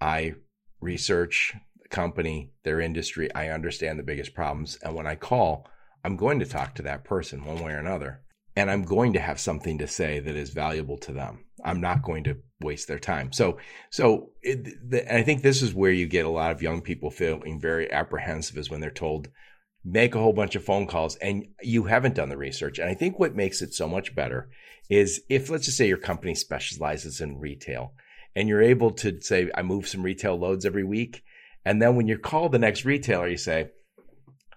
i 0.00 0.32
research 0.80 1.54
the 1.82 1.88
company 1.88 2.52
their 2.62 2.78
industry 2.78 3.34
i 3.34 3.48
understand 3.48 3.98
the 3.98 4.04
biggest 4.04 4.34
problems 4.34 4.78
and 4.84 4.94
when 4.94 5.06
i 5.06 5.14
call 5.14 5.66
i'm 6.04 6.16
going 6.16 6.38
to 6.38 6.46
talk 6.46 6.74
to 6.74 6.82
that 6.82 7.04
person 7.04 7.44
one 7.44 7.62
way 7.62 7.72
or 7.72 7.78
another 7.78 8.20
and 8.56 8.70
i'm 8.70 8.82
going 8.82 9.12
to 9.12 9.20
have 9.20 9.40
something 9.40 9.78
to 9.78 9.86
say 9.86 10.20
that 10.20 10.36
is 10.36 10.50
valuable 10.50 10.98
to 10.98 11.12
them 11.12 11.44
i'm 11.64 11.80
not 11.80 12.02
going 12.02 12.24
to 12.24 12.36
waste 12.64 12.88
their 12.88 12.98
time. 12.98 13.30
So, 13.30 13.58
so 13.90 14.30
it, 14.42 14.90
the, 14.90 15.14
I 15.14 15.22
think 15.22 15.42
this 15.42 15.62
is 15.62 15.74
where 15.74 15.92
you 15.92 16.06
get 16.06 16.24
a 16.24 16.30
lot 16.30 16.50
of 16.50 16.62
young 16.62 16.80
people 16.80 17.10
feeling 17.10 17.60
very 17.60 17.92
apprehensive 17.92 18.58
is 18.58 18.70
when 18.70 18.80
they're 18.80 18.90
told 18.90 19.28
make 19.86 20.14
a 20.14 20.18
whole 20.18 20.32
bunch 20.32 20.54
of 20.54 20.64
phone 20.64 20.86
calls 20.86 21.16
and 21.16 21.46
you 21.62 21.84
haven't 21.84 22.14
done 22.14 22.30
the 22.30 22.36
research. 22.38 22.78
And 22.78 22.88
I 22.88 22.94
think 22.94 23.18
what 23.18 23.36
makes 23.36 23.60
it 23.60 23.74
so 23.74 23.86
much 23.86 24.14
better 24.14 24.48
is 24.88 25.20
if 25.28 25.50
let's 25.50 25.66
just 25.66 25.76
say 25.76 25.86
your 25.86 25.98
company 25.98 26.34
specializes 26.34 27.20
in 27.20 27.38
retail 27.38 27.92
and 28.34 28.48
you're 28.48 28.62
able 28.62 28.90
to 28.92 29.20
say 29.20 29.50
I 29.54 29.62
move 29.62 29.86
some 29.86 30.02
retail 30.02 30.36
loads 30.36 30.64
every 30.64 30.84
week, 30.84 31.22
and 31.66 31.80
then 31.80 31.96
when 31.96 32.08
you 32.08 32.18
call 32.18 32.48
the 32.48 32.58
next 32.58 32.84
retailer, 32.84 33.28
you 33.28 33.36
say, 33.36 33.70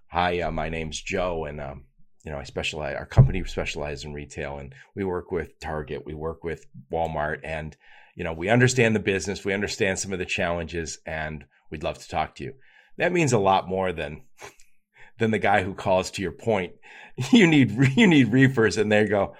"Hi, 0.10 0.42
uh, 0.42 0.52
my 0.52 0.70
name's 0.70 1.02
Joe, 1.02 1.46
and 1.46 1.60
um, 1.62 1.86
you 2.28 2.34
know, 2.34 2.40
I 2.40 2.44
specialize, 2.44 2.98
our 2.98 3.06
company 3.06 3.42
specializes 3.46 4.04
in 4.04 4.12
retail 4.12 4.58
and 4.58 4.76
we 4.96 5.06
work 5.06 5.32
with 5.32 5.58
Target, 5.62 6.06
we 6.06 6.14
work 6.14 6.44
with 6.44 6.66
Walmart, 6.92 7.40
and, 7.42 7.74
you 8.16 8.26
know, 8.26 8.34
we 8.34 8.50
understand 8.50 8.94
the 8.94 9.00
business, 9.00 9.46
we 9.46 9.54
understand 9.54 9.98
some 9.98 10.12
of 10.12 10.20
the 10.20 10.26
challenges, 10.26 11.00
and 11.06 11.46
we'd 11.72 11.84
love 11.84 12.00
to 12.00 12.10
talk 12.10 12.36
to 12.36 12.44
you. 12.44 12.56
That 12.98 13.14
means 13.14 13.32
a 13.32 13.40
lot 13.40 13.70
more 13.70 13.94
than, 13.94 14.24
than 15.20 15.32
the 15.32 15.40
guy 15.40 15.64
who 15.64 15.74
calls 15.74 16.12
to 16.12 16.22
your 16.22 16.34
point. 16.34 16.74
You 17.32 17.48
need, 17.48 17.72
you 17.96 18.06
need 18.06 18.32
reefers, 18.32 18.78
and 18.78 18.92
they 18.92 19.06
go, 19.06 19.34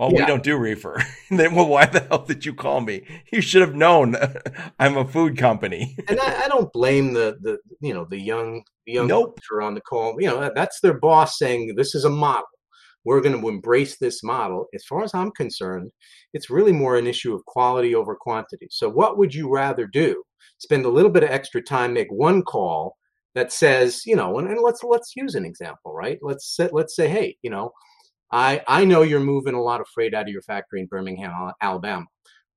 Oh, 0.00 0.10
yeah. 0.12 0.20
we 0.20 0.26
don't 0.26 0.44
do 0.44 0.56
reefer. 0.56 1.02
then, 1.30 1.56
well, 1.56 1.66
why 1.66 1.86
the 1.86 2.00
hell 2.00 2.24
did 2.24 2.46
you 2.46 2.54
call 2.54 2.80
me? 2.80 3.02
You 3.32 3.40
should 3.40 3.62
have 3.62 3.74
known 3.74 4.14
I'm 4.78 4.96
a 4.96 5.04
food 5.04 5.36
company. 5.36 5.96
and 6.08 6.20
I, 6.20 6.44
I, 6.44 6.48
don't 6.48 6.72
blame 6.72 7.12
the 7.12 7.36
the 7.40 7.58
you 7.80 7.92
know 7.92 8.06
the 8.08 8.20
young 8.20 8.62
the 8.86 8.92
young 8.92 9.08
nope. 9.08 9.40
on 9.60 9.74
the 9.74 9.80
call. 9.80 10.16
You 10.20 10.28
know 10.28 10.52
that's 10.54 10.80
their 10.80 10.94
boss 10.94 11.36
saying 11.36 11.74
this 11.76 11.96
is 11.96 12.04
a 12.04 12.10
model. 12.10 12.46
We're 13.04 13.20
going 13.20 13.40
to 13.40 13.48
embrace 13.48 13.98
this 13.98 14.22
model. 14.22 14.66
As 14.74 14.84
far 14.84 15.02
as 15.02 15.14
I'm 15.14 15.30
concerned, 15.32 15.90
it's 16.32 16.50
really 16.50 16.72
more 16.72 16.96
an 16.96 17.06
issue 17.06 17.34
of 17.34 17.44
quality 17.46 17.94
over 17.94 18.14
quantity. 18.14 18.68
So, 18.70 18.88
what 18.88 19.18
would 19.18 19.34
you 19.34 19.50
rather 19.50 19.86
do? 19.86 20.22
Spend 20.58 20.84
a 20.84 20.90
little 20.90 21.10
bit 21.10 21.24
of 21.24 21.30
extra 21.30 21.60
time, 21.60 21.92
make 21.92 22.10
one 22.10 22.42
call 22.42 22.96
that 23.34 23.52
says, 23.52 24.02
you 24.06 24.14
know, 24.14 24.38
and, 24.38 24.48
and 24.48 24.60
let's 24.62 24.84
let's 24.84 25.16
use 25.16 25.34
an 25.34 25.44
example, 25.44 25.92
right? 25.92 26.18
Let's 26.22 26.54
say, 26.54 26.68
let's 26.72 26.94
say, 26.94 27.08
hey, 27.08 27.36
you 27.42 27.50
know, 27.50 27.72
I, 28.30 28.62
I 28.68 28.84
know 28.84 29.02
you're 29.02 29.20
moving 29.20 29.54
a 29.54 29.62
lot 29.62 29.80
of 29.80 29.88
freight 29.88 30.14
out 30.14 30.22
of 30.22 30.28
your 30.28 30.42
factory 30.42 30.80
in 30.80 30.86
Birmingham, 30.86 31.52
Alabama. 31.62 32.06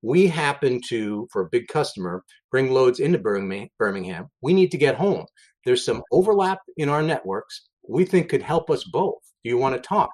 We 0.01 0.27
happen 0.27 0.81
to, 0.89 1.27
for 1.31 1.43
a 1.43 1.49
big 1.49 1.67
customer, 1.67 2.23
bring 2.49 2.71
loads 2.71 2.99
into 2.99 3.19
Birmingham. 3.19 4.27
We 4.41 4.53
need 4.53 4.71
to 4.71 4.77
get 4.77 4.95
home. 4.95 5.25
There's 5.63 5.85
some 5.85 6.01
overlap 6.11 6.59
in 6.77 6.89
our 6.89 7.03
networks 7.03 7.69
we 7.87 8.05
think 8.05 8.29
could 8.29 8.41
help 8.41 8.69
us 8.69 8.83
both. 8.83 9.19
Do 9.43 9.49
you 9.49 9.57
want 9.57 9.75
to 9.75 9.81
talk? 9.81 10.11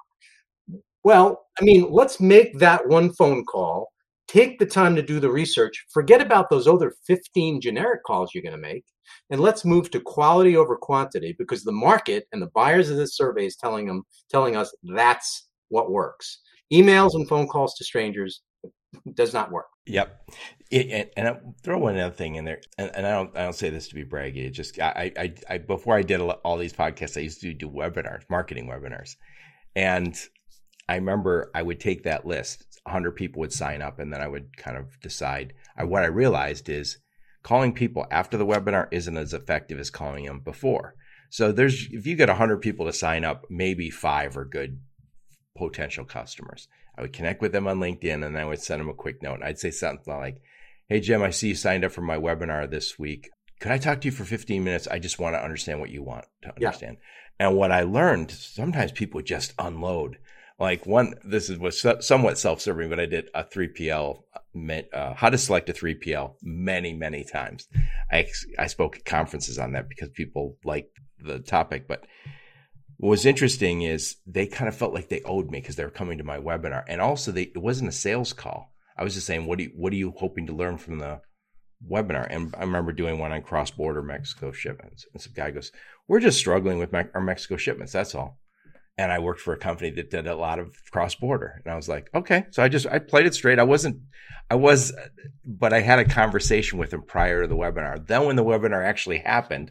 Well, 1.04 1.46
I 1.60 1.64
mean, 1.64 1.90
let's 1.90 2.20
make 2.20 2.58
that 2.58 2.86
one 2.86 3.12
phone 3.14 3.44
call. 3.44 3.88
Take 4.26 4.58
the 4.58 4.66
time 4.66 4.94
to 4.96 5.02
do 5.02 5.20
the 5.20 5.30
research. 5.30 5.86
Forget 5.90 6.20
about 6.20 6.50
those 6.50 6.68
other 6.68 6.94
15 7.06 7.60
generic 7.60 8.04
calls 8.04 8.34
you're 8.34 8.42
going 8.42 8.52
to 8.52 8.58
make. 8.58 8.84
And 9.30 9.40
let's 9.40 9.64
move 9.64 9.90
to 9.90 10.00
quality 10.00 10.56
over 10.56 10.76
quantity 10.76 11.34
because 11.38 11.64
the 11.64 11.72
market 11.72 12.26
and 12.32 12.42
the 12.42 12.50
buyers 12.54 12.90
of 12.90 12.98
this 12.98 13.16
survey 13.16 13.46
is 13.46 13.56
telling 13.56 13.86
them, 13.86 14.02
telling 14.30 14.54
us 14.54 14.74
that's 14.94 15.47
what 15.68 15.90
works. 15.90 16.40
Emails 16.72 17.14
and 17.14 17.28
phone 17.28 17.48
calls 17.48 17.74
to 17.74 17.84
strangers 17.84 18.42
does 19.14 19.32
not 19.32 19.50
work. 19.50 19.66
Yep. 19.86 20.30
It, 20.70 21.12
and, 21.16 21.28
I'll 21.28 21.54
throw 21.62 21.78
one 21.78 21.98
other 21.98 22.14
thing 22.14 22.34
in 22.34 22.44
there, 22.44 22.60
and, 22.76 22.90
and, 22.94 23.06
I 23.06 23.12
don't 23.12 23.36
I 23.36 23.44
don't 23.44 23.54
say 23.54 23.70
this 23.70 23.88
to 23.88 23.94
be 23.94 24.04
braggy. 24.04 24.46
It 24.46 24.50
just 24.50 24.78
I, 24.78 25.12
I 25.16 25.34
I 25.48 25.58
before 25.58 25.96
I 25.96 26.02
did 26.02 26.20
all 26.20 26.58
these 26.58 26.74
podcasts, 26.74 27.16
I 27.16 27.22
used 27.22 27.40
to 27.40 27.54
do 27.54 27.70
webinars, 27.70 28.22
marketing 28.28 28.68
webinars, 28.68 29.16
and 29.74 30.14
I 30.88 30.96
remember 30.96 31.50
I 31.54 31.62
would 31.62 31.80
take 31.80 32.04
that 32.04 32.26
list. 32.26 32.64
100 32.84 33.12
people 33.12 33.40
would 33.40 33.52
sign 33.52 33.82
up, 33.82 33.98
and 33.98 34.12
then 34.12 34.20
I 34.20 34.28
would 34.28 34.56
kind 34.56 34.76
of 34.76 34.98
decide. 35.00 35.54
I, 35.76 35.84
what 35.84 36.02
I 36.02 36.06
realized 36.06 36.68
is 36.68 36.98
calling 37.42 37.72
people 37.72 38.06
after 38.10 38.36
the 38.36 38.46
webinar 38.46 38.88
isn't 38.90 39.16
as 39.16 39.32
effective 39.32 39.78
as 39.78 39.90
calling 39.90 40.26
them 40.26 40.40
before. 40.40 40.94
So 41.30 41.52
there's 41.52 41.88
if 41.90 42.06
you 42.06 42.16
get 42.16 42.28
100 42.28 42.58
people 42.58 42.86
to 42.86 42.92
sign 42.92 43.24
up, 43.24 43.46
maybe 43.48 43.90
five 43.90 44.36
are 44.36 44.44
good 44.44 44.80
potential 45.58 46.04
customers. 46.04 46.68
I 46.96 47.02
would 47.02 47.12
connect 47.12 47.40
with 47.40 47.52
them 47.52 47.66
on 47.66 47.80
LinkedIn 47.80 48.24
and 48.24 48.36
I 48.38 48.44
would 48.44 48.60
send 48.60 48.80
them 48.80 48.88
a 48.88 48.94
quick 48.94 49.22
note. 49.22 49.40
I'd 49.42 49.58
say 49.58 49.70
something 49.70 50.12
like, 50.12 50.40
Hey, 50.88 51.00
Jim, 51.00 51.22
I 51.22 51.30
see 51.30 51.48
you 51.48 51.54
signed 51.54 51.84
up 51.84 51.92
for 51.92 52.00
my 52.00 52.16
webinar 52.16 52.70
this 52.70 52.98
week. 52.98 53.30
Could 53.60 53.72
I 53.72 53.78
talk 53.78 54.00
to 54.00 54.08
you 54.08 54.12
for 54.12 54.24
15 54.24 54.64
minutes? 54.64 54.88
I 54.88 54.98
just 54.98 55.18
want 55.18 55.34
to 55.34 55.42
understand 55.42 55.80
what 55.80 55.90
you 55.90 56.02
want 56.02 56.24
to 56.42 56.54
understand. 56.54 56.96
Yeah. 56.98 57.46
And 57.46 57.56
what 57.56 57.72
I 57.72 57.82
learned, 57.82 58.30
sometimes 58.30 58.92
people 58.92 59.20
just 59.20 59.52
unload. 59.58 60.18
Like 60.58 60.86
one, 60.86 61.14
this 61.24 61.50
is 61.50 61.58
was 61.58 61.84
somewhat 62.00 62.38
self-serving, 62.38 62.88
but 62.88 62.98
I 62.98 63.06
did 63.06 63.28
a 63.34 63.44
3PL, 63.44 64.22
uh, 64.92 65.14
how 65.14 65.28
to 65.28 65.38
select 65.38 65.68
a 65.68 65.72
3PL 65.72 66.34
many, 66.42 66.94
many 66.94 67.22
times. 67.22 67.68
I, 68.10 68.26
I 68.58 68.66
spoke 68.66 68.96
at 68.96 69.04
conferences 69.04 69.58
on 69.58 69.72
that 69.72 69.88
because 69.88 70.08
people 70.08 70.56
like 70.64 70.90
the 71.20 71.38
topic, 71.38 71.86
but 71.86 72.04
what 72.98 73.10
was 73.10 73.26
interesting 73.26 73.82
is 73.82 74.16
they 74.26 74.46
kind 74.46 74.68
of 74.68 74.76
felt 74.76 74.92
like 74.92 75.08
they 75.08 75.22
owed 75.22 75.50
me 75.50 75.60
because 75.60 75.76
they 75.76 75.84
were 75.84 75.90
coming 75.90 76.18
to 76.18 76.24
my 76.24 76.38
webinar, 76.38 76.82
and 76.88 77.00
also 77.00 77.30
they, 77.30 77.42
it 77.42 77.58
wasn't 77.58 77.88
a 77.88 77.92
sales 77.92 78.32
call. 78.32 78.72
I 78.96 79.04
was 79.04 79.14
just 79.14 79.26
saying, 79.26 79.46
what 79.46 79.58
do 79.58 79.64
you, 79.64 79.72
what 79.76 79.92
are 79.92 79.96
you 79.96 80.12
hoping 80.16 80.48
to 80.48 80.52
learn 80.52 80.78
from 80.78 80.98
the 80.98 81.20
webinar? 81.88 82.26
And 82.28 82.52
I 82.58 82.62
remember 82.62 82.92
doing 82.92 83.20
one 83.20 83.30
on 83.30 83.42
cross 83.42 83.70
border 83.70 84.02
Mexico 84.02 84.50
shipments, 84.50 85.06
and 85.12 85.22
some 85.22 85.32
guy 85.32 85.52
goes, 85.52 85.70
"We're 86.08 86.18
just 86.18 86.40
struggling 86.40 86.78
with 86.78 86.92
our 86.92 87.20
Mexico 87.20 87.56
shipments. 87.56 87.92
That's 87.92 88.16
all." 88.16 88.40
And 89.00 89.12
I 89.12 89.20
worked 89.20 89.40
for 89.42 89.54
a 89.54 89.58
company 89.58 89.90
that 89.90 90.10
did 90.10 90.26
a 90.26 90.34
lot 90.34 90.58
of 90.58 90.74
cross 90.90 91.14
border, 91.14 91.62
and 91.64 91.72
I 91.72 91.76
was 91.76 91.88
like, 91.88 92.10
"Okay." 92.12 92.46
So 92.50 92.64
I 92.64 92.68
just 92.68 92.88
I 92.88 92.98
played 92.98 93.26
it 93.26 93.34
straight. 93.34 93.60
I 93.60 93.62
wasn't, 93.62 94.00
I 94.50 94.56
was, 94.56 94.92
but 95.44 95.72
I 95.72 95.82
had 95.82 96.00
a 96.00 96.04
conversation 96.04 96.80
with 96.80 96.92
him 96.92 97.02
prior 97.02 97.42
to 97.42 97.48
the 97.48 97.54
webinar. 97.54 98.04
Then 98.04 98.26
when 98.26 98.34
the 98.34 98.44
webinar 98.44 98.84
actually 98.84 99.18
happened 99.18 99.70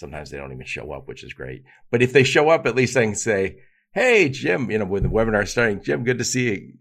Sometimes 0.00 0.30
they 0.30 0.38
don't 0.38 0.52
even 0.52 0.66
show 0.66 0.92
up, 0.92 1.06
which 1.06 1.22
is 1.22 1.32
great. 1.32 1.62
But 1.90 2.02
if 2.02 2.12
they 2.12 2.24
show 2.24 2.48
up, 2.48 2.66
at 2.66 2.74
least 2.74 2.96
I 2.96 3.04
can 3.04 3.14
say, 3.14 3.60
Hey, 3.92 4.28
Jim, 4.28 4.70
you 4.70 4.78
know, 4.78 4.84
when 4.84 5.02
the 5.02 5.08
webinar 5.08 5.42
is 5.42 5.50
starting, 5.50 5.82
Jim, 5.82 6.04
good 6.04 6.18
to 6.18 6.24
see 6.24 6.44
you. 6.44 6.72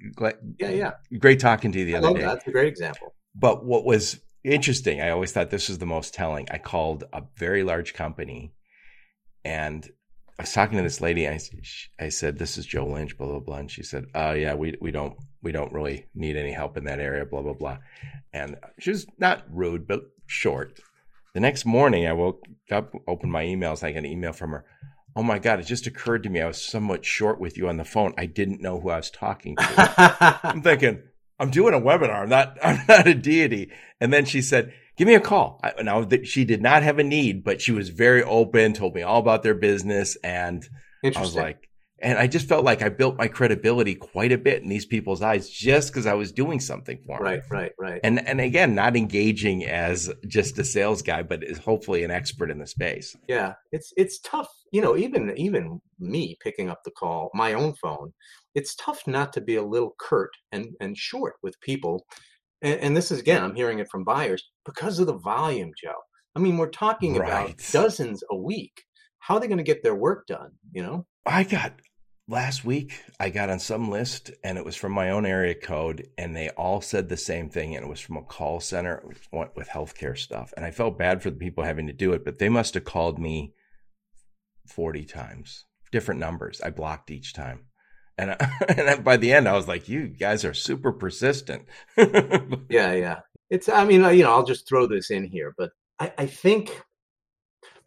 Yeah, 0.60 0.70
yeah. 0.70 0.92
Great 1.18 1.40
talking 1.40 1.72
to 1.72 1.80
you 1.80 1.86
the 1.86 1.96
I 1.96 1.98
other 1.98 2.14
day. 2.14 2.22
That. 2.22 2.36
That's 2.36 2.48
a 2.48 2.52
great 2.52 2.68
example. 2.68 3.16
But 3.36 3.66
what 3.66 3.84
was 3.84 4.20
interesting, 4.44 5.02
I 5.02 5.10
always 5.10 5.32
thought 5.32 5.50
this 5.50 5.70
was 5.70 5.80
the 5.80 5.86
most 5.86 6.14
telling. 6.14 6.48
I 6.52 6.60
called 6.60 7.04
a 7.12 7.24
very 7.36 7.64
large 7.64 7.94
company 7.94 8.54
and 9.44 9.90
I 10.38 10.44
was 10.44 10.54
talking 10.54 10.78
to 10.78 10.84
this 10.84 11.02
lady. 11.02 11.28
I, 11.28 11.40
I 12.00 12.08
said, 12.10 12.38
"This 12.38 12.58
is 12.58 12.66
Joe 12.66 12.86
Lynch." 12.86 13.18
Blah 13.18 13.28
blah 13.28 13.40
blah. 13.40 13.58
And 13.58 13.72
she 13.72 13.84
said, 13.84 14.06
"Oh 14.16 14.32
yeah, 14.32 14.54
we 14.54 14.76
we 14.80 14.92
don't 14.92 15.18
we 15.42 15.52
don't 15.52 15.72
really 15.72 16.08
need 16.14 16.36
any 16.36 16.52
help 16.52 16.78
in 16.78 16.86
that 16.86 17.00
area, 17.00 17.26
blah, 17.26 17.42
blah, 17.42 17.54
blah. 17.54 17.78
And 18.34 18.58
she 18.80 18.92
was 18.92 19.06
not 19.18 19.44
rude, 19.50 19.88
but 19.88 20.02
short. 20.28 20.80
The 21.34 21.40
next 21.40 21.66
morning, 21.66 22.08
I 22.08 22.14
woke 22.14 22.46
up, 22.72 22.94
opened 23.08 23.32
my 23.32 23.44
emails. 23.46 23.84
I 23.84 23.92
got 23.92 24.00
an 24.00 24.06
email 24.06 24.34
from 24.34 24.52
her. 24.52 24.66
Oh 25.16 25.24
my 25.24 25.40
God, 25.40 25.60
it 25.60 25.64
just 25.64 25.88
occurred 25.88 26.24
to 26.24 26.30
me 26.30 26.42
I 26.42 26.48
was 26.48 26.62
somewhat 26.62 27.06
short 27.06 27.40
with 27.40 27.58
you 27.58 27.68
on 27.68 27.78
the 27.78 27.84
phone. 27.84 28.14
I 28.18 28.26
didn't 28.26 28.62
know 28.62 28.80
who 28.80 28.90
I 28.90 28.98
was 28.98 29.10
talking 29.10 29.56
to. 29.56 30.40
I'm 30.44 30.62
thinking, 30.62 31.02
I'm 31.40 31.50
doing 31.50 31.74
a 31.74 31.82
webinar. 31.82 32.24
I'm 32.24 32.30
not, 32.30 32.58
I'm 32.64 32.84
not 32.88 33.08
a 33.08 33.14
deity. 33.14 33.72
And 34.00 34.12
then 34.14 34.26
she 34.26 34.42
said, 34.42 34.74
give 34.98 35.08
me 35.08 35.16
a 35.16 35.20
call. 35.20 35.60
I, 35.64 35.82
now 35.82 36.08
she 36.24 36.46
did 36.46 36.62
not 36.62 36.84
have 36.84 37.00
a 37.00 37.04
need, 37.04 37.44
but 37.44 37.62
she 37.62 37.72
was 37.72 37.90
very 37.90 38.24
open, 38.24 38.74
told 38.74 38.96
me 38.96 39.02
all 39.02 39.20
about 39.20 39.44
their 39.44 39.56
business. 39.56 40.16
And 40.24 40.68
I 41.04 41.22
was 41.22 41.36
like, 41.36 41.69
and 42.02 42.18
I 42.18 42.28
just 42.28 42.48
felt 42.48 42.64
like 42.64 42.82
I 42.82 42.90
built 42.90 43.18
my 43.18 43.28
credibility 43.28 43.96
quite 43.96 44.32
a 44.32 44.38
bit 44.38 44.62
in 44.62 44.70
these 44.70 44.86
people's 44.86 45.22
eyes 45.22 45.50
just 45.50 45.92
because 45.92 46.06
I 46.06 46.14
was 46.14 46.32
doing 46.32 46.60
something 46.60 47.00
for 47.06 47.18
them. 47.18 47.24
Right, 47.24 47.42
right, 47.50 47.72
right. 47.80 48.00
And 48.04 48.26
and 48.28 48.40
again, 48.40 48.76
not 48.76 48.96
engaging 48.96 49.66
as 49.66 50.12
just 50.28 50.58
a 50.60 50.64
sales 50.64 51.02
guy, 51.02 51.24
but 51.24 51.44
is 51.44 51.58
hopefully 51.58 52.04
an 52.04 52.12
expert 52.12 52.52
in 52.52 52.60
the 52.60 52.68
space. 52.68 53.16
Yeah, 53.28 53.54
it's 53.72 53.94
it's 53.98 54.20
tough. 54.20 54.50
You 54.72 54.82
know, 54.82 54.96
even 54.96 55.34
even 55.38 55.82
me 56.00 56.38
picking 56.42 56.70
up 56.70 56.84
the 56.84 56.92
call, 56.92 57.30
my 57.34 57.54
own 57.54 57.74
phone, 57.82 58.14
it's 58.56 58.76
tough 58.76 59.06
not 59.06 59.34
to 59.34 59.42
be 59.42 59.56
a 59.56 59.64
little 59.64 59.96
curt 60.00 60.32
and 60.52 60.70
and 60.80 60.98
short 60.98 61.36
with 61.44 61.60
people. 61.62 62.06
And, 62.62 62.80
and 62.80 62.98
this 62.98 63.12
is 63.12 63.20
again, 63.20 63.44
I'm 63.44 63.56
hearing 63.56 63.80
it 63.80 63.90
from 63.90 64.04
buyers 64.04 64.44
because 64.66 65.00
of 65.00 65.08
the 65.08 65.18
volume, 65.18 65.72
Joe. 65.82 66.00
I 66.36 66.40
mean, 66.40 66.58
we're 66.58 66.70
talking 66.70 67.16
right. 67.16 67.28
about 67.28 67.56
dozens 67.72 68.24
a 68.30 68.36
week. 68.36 68.84
How 69.20 69.36
are 69.36 69.40
they 69.40 69.48
going 69.48 69.58
to 69.58 69.64
get 69.64 69.84
their 69.84 69.96
work 69.96 70.28
done? 70.28 70.52
You 70.72 70.84
know. 70.84 71.06
I 71.26 71.44
got 71.44 71.74
last 72.30 72.64
week 72.64 73.04
I 73.20 73.32
got 73.32 73.50
on 73.50 73.60
some 73.60 73.90
list 73.90 74.32
and 74.44 74.58
it 74.58 74.64
was 74.64 74.76
from 74.76 74.92
my 74.92 75.10
own 75.10 75.26
area 75.26 75.56
code 75.56 76.08
and 76.18 76.36
they 76.36 76.50
all 76.50 76.80
said 76.80 77.10
the 77.10 77.18
same 77.18 77.50
thing 77.50 77.76
and 77.76 77.84
it 77.84 77.90
was 77.90 78.00
from 78.00 78.18
a 78.18 78.22
call 78.22 78.60
center 78.60 79.04
with 79.34 79.68
healthcare 79.68 80.18
stuff. 80.18 80.54
And 80.56 80.64
I 80.64 80.72
felt 80.72 81.00
bad 81.00 81.24
for 81.24 81.32
the 81.32 81.38
people 81.38 81.64
having 81.64 81.88
to 81.88 81.94
do 81.94 82.14
it 82.14 82.24
but 82.24 82.38
they 82.38 82.50
must 82.50 82.76
have 82.76 82.86
called 82.86 83.20
me 83.20 83.54
40 84.68 85.06
times. 85.06 85.66
Different 85.92 86.20
numbers. 86.20 86.62
I 86.62 86.70
blocked 86.70 87.10
each 87.10 87.34
time. 87.34 87.62
And, 88.16 88.32
I, 88.32 88.66
and 88.78 89.04
by 89.04 89.18
the 89.18 89.34
end 89.34 89.48
I 89.50 89.54
was 89.54 89.68
like 89.68 89.90
you 89.90 90.08
guys 90.08 90.46
are 90.46 90.54
super 90.54 90.92
persistent. 90.92 91.66
Yeah 92.70 92.94
yeah. 92.94 93.20
It's 93.50 93.68
I 93.68 93.86
mean 93.86 94.04
you 94.16 94.24
know 94.24 94.32
I'll 94.32 94.46
just 94.46 94.68
throw 94.68 94.86
this 94.86 95.10
in 95.10 95.24
here 95.26 95.54
but 95.58 95.72
I, 96.00 96.14
I 96.20 96.26
think 96.28 96.80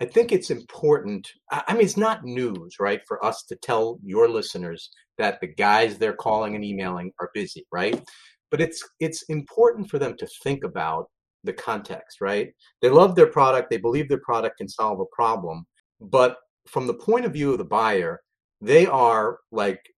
I 0.02 0.04
think 0.04 0.32
it's 0.32 0.50
important. 0.50 1.30
I 1.52 1.74
mean, 1.74 1.84
it's 1.84 1.96
not 1.96 2.24
news, 2.24 2.80
right, 2.80 3.00
for 3.06 3.24
us 3.24 3.44
to 3.44 3.54
tell 3.54 4.00
your 4.02 4.28
listeners 4.28 4.90
that 5.16 5.40
the 5.40 5.46
guys 5.46 5.96
they're 5.96 6.12
calling 6.12 6.56
and 6.56 6.64
emailing 6.64 7.12
are 7.20 7.30
busy, 7.34 7.64
right? 7.70 8.02
But 8.50 8.60
it's 8.60 8.82
it's 8.98 9.22
important 9.28 9.88
for 9.88 10.00
them 10.00 10.16
to 10.16 10.26
think 10.42 10.64
about 10.64 11.06
the 11.44 11.52
context, 11.52 12.20
right? 12.20 12.52
They 12.80 12.88
love 12.88 13.14
their 13.14 13.28
product, 13.28 13.70
they 13.70 13.76
believe 13.76 14.08
their 14.08 14.18
product 14.18 14.58
can 14.58 14.68
solve 14.68 14.98
a 14.98 15.14
problem, 15.14 15.66
but 16.00 16.38
from 16.66 16.88
the 16.88 16.94
point 16.94 17.24
of 17.24 17.32
view 17.32 17.52
of 17.52 17.58
the 17.58 17.64
buyer, 17.64 18.22
they 18.60 18.86
are 18.86 19.38
like 19.52 19.88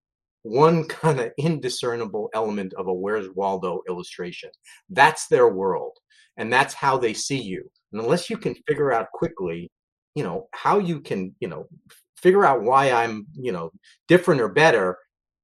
one 0.43 0.87
kind 0.87 1.19
of 1.19 1.31
indiscernible 1.39 2.29
element 2.35 2.73
of 2.73 2.85
a 2.85 2.93
Where's 2.93 3.29
Waldo 3.33 3.81
illustration. 3.89 4.51
That's 4.87 5.25
their 5.29 5.49
world, 5.49 5.97
and 6.37 6.53
that's 6.53 6.75
how 6.75 6.95
they 6.95 7.15
see 7.15 7.41
you. 7.41 7.67
And 7.91 8.03
unless 8.03 8.29
you 8.29 8.37
can 8.37 8.53
figure 8.67 8.91
out 8.93 9.07
quickly 9.11 9.71
you 10.15 10.23
know 10.23 10.47
how 10.51 10.79
you 10.79 10.99
can 10.99 11.35
you 11.39 11.47
know 11.47 11.67
figure 12.17 12.45
out 12.45 12.63
why 12.63 12.91
i'm 12.91 13.27
you 13.33 13.51
know 13.51 13.71
different 14.07 14.41
or 14.41 14.49
better 14.49 14.97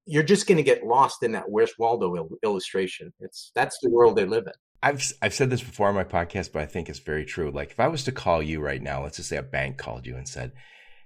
you're 0.04 0.22
just 0.22 0.48
going 0.48 0.56
to 0.56 0.64
get 0.64 0.84
lost 0.84 1.22
in 1.22 1.32
that 1.32 1.48
where's 1.48 1.72
waldo 1.78 2.16
il- 2.16 2.38
illustration 2.42 3.12
it's 3.20 3.52
that's 3.54 3.78
the 3.82 3.90
world 3.90 4.16
they 4.16 4.26
live 4.26 4.46
in 4.46 4.52
I've 4.82 5.12
I've 5.22 5.34
said 5.34 5.48
this 5.48 5.62
before 5.62 5.88
on 5.88 5.94
my 5.94 6.04
podcast, 6.04 6.52
but 6.52 6.62
I 6.62 6.66
think 6.66 6.88
it's 6.88 6.98
very 6.98 7.24
true. 7.24 7.50
Like 7.50 7.70
if 7.70 7.78
I 7.78 7.86
was 7.86 8.02
to 8.04 8.12
call 8.12 8.42
you 8.42 8.60
right 8.60 8.82
now, 8.82 9.04
let's 9.04 9.16
just 9.18 9.28
say 9.28 9.36
a 9.36 9.42
bank 9.42 9.78
called 9.78 10.06
you 10.06 10.16
and 10.16 10.26
said, 10.26 10.52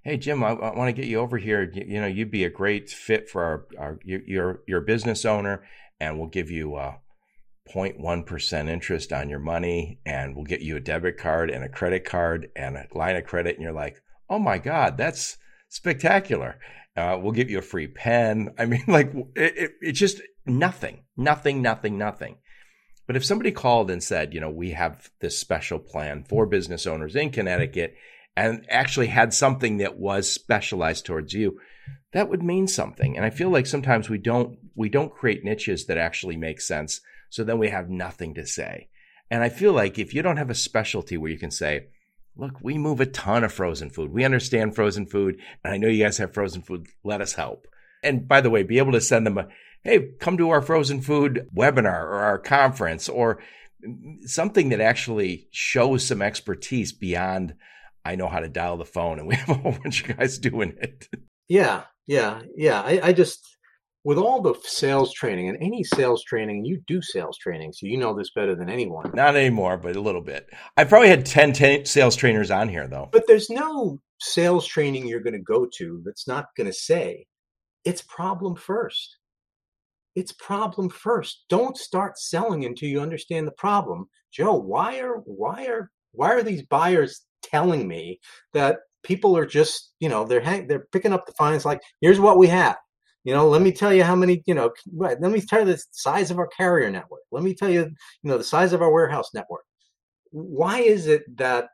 "Hey 0.03 0.17
Jim, 0.17 0.43
I, 0.43 0.53
I 0.53 0.75
want 0.75 0.89
to 0.89 0.99
get 0.99 1.11
you 1.11 1.19
over 1.19 1.37
here. 1.37 1.71
You, 1.75 1.85
you, 1.87 2.01
know, 2.01 2.07
you'd 2.07 2.31
be 2.31 2.45
a 2.45 2.51
great 2.51 2.89
fit 2.89 3.29
for 3.29 3.45
our, 3.45 3.67
our 3.79 4.79
a 4.79 4.81
business 4.81 5.27
owner, 5.27 5.63
and 6.01 6.19
we'll 6.19 6.29
give 6.29 6.51
you 6.51 6.77
uh, 6.77 6.95
0.1% 7.73 8.69
interest 8.69 9.13
on 9.13 9.29
your 9.29 9.39
money 9.39 9.99
and 10.07 10.35
we'll 10.35 10.45
get 10.45 10.61
you 10.61 10.77
a 10.77 10.81
debit 10.81 11.19
card 11.19 11.51
and 11.51 11.65
a 11.65 11.69
credit 11.69 12.05
card 12.05 12.49
and 12.57 12.77
a 12.77 12.87
line 12.93 13.17
of 13.17 13.25
credit. 13.25 13.57
And 13.57 13.63
you're 13.63 13.73
like, 13.73 14.03
oh 14.29 14.39
my 14.39 14.59
God, 14.59 14.97
that's 14.97 15.37
spectacular. 15.69 16.59
Uh, 16.97 17.19
we'll 17.21 17.33
give 17.33 17.51
you 17.51 17.59
a 17.59 17.63
free 17.63 17.87
pen. 17.87 18.51
I 18.59 18.67
mean, 18.67 18.85
like, 18.89 19.13
it, 19.35 19.57
it, 19.57 19.73
it's 19.81 19.99
just 19.99 20.21
nothing, 20.47 21.05
nothing, 21.17 21.63
nothing, 21.63 21.99
nothing. 21.99 22.39
But 23.07 23.17
if 23.17 23.25
somebody 23.25 23.53
called 23.53 23.91
and 23.91 24.03
said, 24.03 24.35
you 24.35 24.41
know, 24.41 24.51
we 24.51 24.73
have 24.73 25.11
this 25.21 25.39
special 25.39 25.79
plan 25.79 26.25
for 26.29 26.47
business 26.47 26.87
owners 26.87 27.15
in 27.15 27.31
Connecticut 27.31 27.95
and 28.37 28.67
actually 28.69 29.07
had 29.07 29.33
something 29.33 29.79
that 29.79 29.99
was 29.99 30.31
specialized 30.31 31.07
towards 31.07 31.33
you, 31.33 31.61
that 32.13 32.29
would 32.29 32.43
mean 32.43 32.67
something. 32.67 33.17
And 33.17 33.25
I 33.25 33.31
feel 33.31 33.51
like 33.51 33.67
sometimes 33.67 34.11
we 34.11 34.19
don't, 34.19 34.59
we 34.75 34.89
don't 34.89 35.15
create 35.15 35.45
niches 35.45 35.87
that 35.87 35.99
actually 35.99 36.37
make 36.37 36.61
sense 36.61 37.01
so 37.31 37.45
then 37.45 37.59
we 37.59 37.69
have 37.69 37.89
nothing 37.89 38.35
to 38.35 38.47
say. 38.47 38.89
And 39.31 39.43
I 39.43 39.49
feel 39.49 39.73
like 39.73 39.99
if 39.99 40.15
you 40.15 40.23
don't 40.23 40.37
have 40.37 40.51
a 40.51 40.55
specialty 40.55 41.17
where 41.17 41.31
you 41.31 41.39
can 41.39 41.51
say, 41.51 41.87
look, 42.37 42.61
we 42.63 42.79
move 42.79 43.01
a 43.01 43.07
ton 43.07 43.45
of 43.45 43.53
frozen 43.53 43.91
food. 43.91 44.13
We 44.13 44.25
understand 44.25 44.75
frozen 44.75 45.07
food. 45.07 45.41
And 45.65 45.75
I 45.75 45.77
know 45.79 45.89
you 45.89 46.05
guys 46.05 46.19
have 46.19 46.35
frozen 46.35 46.63
food. 46.63 46.87
Let 47.03 47.21
us 47.21 47.35
help. 47.35 47.67
And 48.03 48.29
by 48.29 48.41
the 48.41 48.51
way, 48.51 48.63
be 48.63 48.79
able 48.79 48.93
to 48.93 49.01
send 49.01 49.27
them 49.27 49.39
a, 49.39 49.49
hey, 49.83 50.11
come 50.21 50.37
to 50.39 50.51
our 50.51 50.63
frozen 50.63 51.01
food 51.01 51.49
webinar 51.57 52.05
or 52.05 52.19
our 52.19 52.39
conference 52.39 53.09
or 53.09 53.43
something 54.23 54.69
that 54.69 54.81
actually 54.81 55.49
shows 55.51 56.07
some 56.07 56.23
expertise 56.23 56.93
beyond 56.93 57.55
I 58.05 58.15
know 58.15 58.29
how 58.29 58.39
to 58.39 58.49
dial 58.49 58.77
the 58.77 58.85
phone 58.85 59.19
and 59.19 59.27
we 59.27 59.35
have 59.35 59.49
a 59.49 59.55
whole 59.55 59.73
bunch 59.73 60.09
of 60.09 60.17
guys 60.17 60.39
doing 60.39 60.75
it. 60.81 61.09
Yeah, 61.49 61.83
yeah, 62.07 62.43
yeah. 62.57 62.81
I, 62.81 63.01
I 63.03 63.13
just 63.13 63.56
with 64.07 64.19
all 64.19 64.41
the 64.41 64.55
sales 64.63 65.13
training 65.13 65.49
and 65.49 65.59
any 65.61 65.83
sales 65.83 66.23
training, 66.23 66.65
you 66.65 66.81
do 66.87 67.03
sales 67.03 67.37
training, 67.39 67.73
so 67.73 67.87
you 67.87 67.97
know 67.97 68.15
this 68.15 68.31
better 68.31 68.55
than 68.55 68.71
anyone. 68.71 69.11
Not 69.13 69.35
anymore, 69.35 69.77
but 69.79 69.97
a 69.97 70.01
little 70.01 70.21
bit. 70.21 70.49
I 70.77 70.85
probably 70.85 71.09
had 71.09 71.27
10, 71.27 71.53
10 71.53 71.87
sales 71.87 72.15
trainers 72.15 72.53
on 72.53 72.69
here, 72.69 72.87
though. 72.87 73.09
But 73.11 73.25
there's 73.27 73.51
no 73.51 74.01
sales 74.21 74.65
training 74.65 75.09
you're 75.09 75.19
going 75.19 75.33
to 75.35 75.41
go 75.41 75.67
to 75.79 76.03
that's 76.05 76.29
not 76.29 76.55
going 76.57 76.69
to 76.69 76.73
say 76.73 77.27
it's 77.85 78.01
problem 78.03 78.55
first. 78.55 79.17
It's 80.15 80.31
problem 80.31 80.89
first. 80.89 81.45
Don't 81.49 81.77
start 81.77 82.17
selling 82.17 82.65
until 82.65 82.89
you 82.89 83.01
understand 83.01 83.49
the 83.49 83.53
problem. 83.59 84.07
Joe, 84.31 84.55
why 84.55 85.01
are 85.01 85.17
why 85.25 85.67
are 85.67 85.91
why 86.13 86.33
are 86.33 86.45
these 86.45 86.63
buyers 86.63 87.23
telling 87.43 87.89
me 87.89 88.21
that 88.53 88.79
people 89.03 89.37
are 89.37 89.47
just 89.47 89.95
you 89.99 90.09
know 90.09 90.25
they're 90.25 90.41
hang, 90.41 90.69
they're 90.69 90.87
picking 90.93 91.13
up 91.13 91.27
the 91.27 91.33
fines 91.33 91.65
like 91.65 91.81
here's 92.01 92.21
what 92.21 92.39
we 92.39 92.47
have 92.47 92.77
you 93.27 93.35
know, 93.35 93.49
let 93.49 93.61
me 93.61 93.73
tell 93.73 93.93
you 93.93 94.05
how 94.05 94.15
many, 94.15 94.45
you 94.47 94.55
know, 94.55 94.73
let 94.95 95.21
me 95.21 95.41
tell 95.41 95.67
you 95.67 95.75
the 95.75 95.83
size 95.91 96.31
of 96.31 96.39
our 96.39 96.47
carrier 96.47 96.89
network. 96.89 97.23
Let 97.33 97.43
me 97.43 97.55
tell 97.55 97.69
you, 97.69 97.81
you 97.81 98.31
know, 98.31 98.39
the 98.39 98.45
size 98.45 98.73
of 98.73 98.83
our 98.83 98.93
warehouse 98.93 99.31
network. 99.35 99.65
Why 100.31 100.79
is 100.79 101.09
it 101.09 101.25
that 101.37 101.67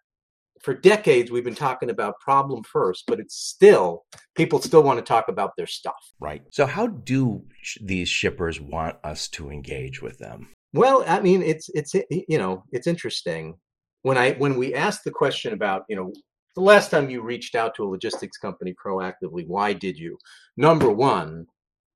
for 0.62 0.72
decades 0.72 1.30
we've 1.30 1.44
been 1.44 1.54
talking 1.54 1.90
about 1.90 2.18
problem 2.20 2.62
first, 2.64 3.04
but 3.06 3.20
it's 3.20 3.36
still 3.36 4.04
people 4.34 4.62
still 4.62 4.82
want 4.82 4.98
to 4.98 5.04
talk 5.04 5.28
about 5.28 5.50
their 5.58 5.66
stuff. 5.66 6.12
Right. 6.20 6.42
So 6.50 6.64
how 6.64 6.86
do 6.86 7.44
these 7.82 8.08
shippers 8.08 8.58
want 8.58 8.96
us 9.04 9.28
to 9.28 9.50
engage 9.50 10.00
with 10.00 10.18
them? 10.18 10.48
Well, 10.72 11.04
I 11.06 11.20
mean, 11.20 11.42
it's 11.42 11.68
it's 11.74 11.92
you 12.10 12.38
know, 12.38 12.64
it's 12.72 12.86
interesting 12.86 13.58
when 14.02 14.16
I 14.16 14.32
when 14.32 14.56
we 14.56 14.72
ask 14.72 15.02
the 15.02 15.10
question 15.10 15.52
about 15.52 15.82
you 15.90 15.96
know 15.96 16.12
the 16.54 16.62
last 16.62 16.90
time 16.90 17.10
you 17.10 17.22
reached 17.22 17.54
out 17.54 17.74
to 17.74 17.84
a 17.84 17.88
logistics 17.88 18.38
company 18.38 18.74
proactively, 18.84 19.46
why 19.46 19.72
did 19.72 19.98
you? 19.98 20.16
Number 20.56 20.90
one, 20.90 21.46